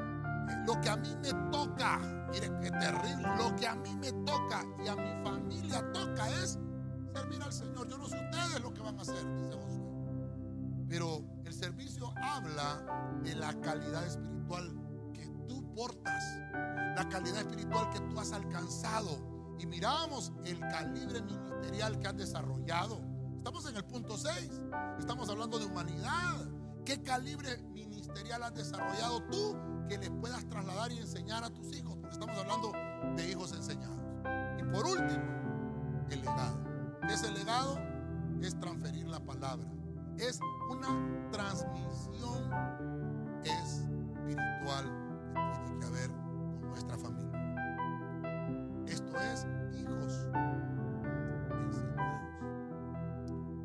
lo 0.66 0.80
que 0.82 0.90
a 0.90 0.98
mí 0.98 1.16
me 1.22 1.32
toca, 1.52 2.00
mire 2.32 2.52
qué 2.62 2.72
terrible, 2.72 3.36
lo 3.38 3.56
que 3.56 3.68
a 3.68 3.76
mí 3.76 3.96
me 3.96 4.12
toca 4.26 4.66
y 4.84 4.88
a 4.88 4.96
mi 4.96 5.24
familia 5.24 5.92
toca 5.92 6.30
es 6.42 6.60
servir 7.14 7.42
al 7.42 7.54
Señor. 7.54 7.88
Yo 7.88 7.98
no 7.98 8.08
sé 8.08 8.18
ustedes 8.18 8.62
lo 8.62 8.74
que 8.74 8.82
van 8.82 8.98
a 8.98 9.02
hacer, 9.02 9.26
dice 9.38 9.54
Josué. 9.56 9.84
Pero 10.90 11.24
el 11.46 11.54
servicio 11.54 12.14
habla 12.22 13.20
de 13.24 13.36
la 13.36 13.54
calidad 13.62 14.06
espiritual 14.06 14.72
que 15.14 15.28
tú 15.48 15.64
portas, 15.74 16.24
la 16.96 17.08
calidad 17.10 17.40
espiritual 17.40 17.90
que 17.90 18.00
tú 18.00 18.20
has 18.20 18.32
alcanzado. 18.32 19.18
Y 19.60 19.66
miramos 19.66 20.34
el 20.46 20.60
calibre 20.60 21.22
ministerial 21.22 22.00
que 22.00 22.08
has 22.08 22.18
desarrollado. 22.18 23.02
Estamos 23.38 23.70
en 23.70 23.78
el 23.78 23.86
punto 23.86 24.18
6. 24.18 24.62
Estamos 25.00 25.30
hablando 25.30 25.60
de 25.60 25.66
humanidad. 25.66 26.48
¿Qué 26.86 27.02
calibre 27.02 27.58
ministerial 27.72 28.44
has 28.44 28.54
desarrollado 28.54 29.24
tú 29.32 29.56
que 29.94 30.00
les 30.00 30.10
puedas 30.10 30.44
trasladar 30.50 30.92
y 30.92 30.98
enseñar 30.98 31.44
a 31.44 31.52
tus 31.52 31.72
hijos, 31.78 31.96
porque 31.98 32.14
estamos 32.14 32.36
hablando 32.38 32.72
de 33.16 33.30
hijos 33.30 33.54
enseñados. 33.54 34.00
Y 34.60 34.64
por 34.64 34.86
último, 34.88 35.24
el 36.10 36.22
legado. 36.22 36.58
Ese 37.10 37.32
legado 37.32 37.78
es 38.42 38.60
transferir 38.60 39.08
la 39.08 39.20
palabra, 39.20 39.68
es 40.18 40.40
una 40.72 40.88
transmisión 41.32 42.50
espiritual 43.44 44.86
que 45.36 45.60
tiene 45.64 45.80
que 45.80 45.86
haber 45.86 46.10
con 46.10 46.70
nuestra 46.70 46.98
familia. 46.98 47.54
Esto 48.88 49.20
es 49.22 49.46
hijos 49.80 50.28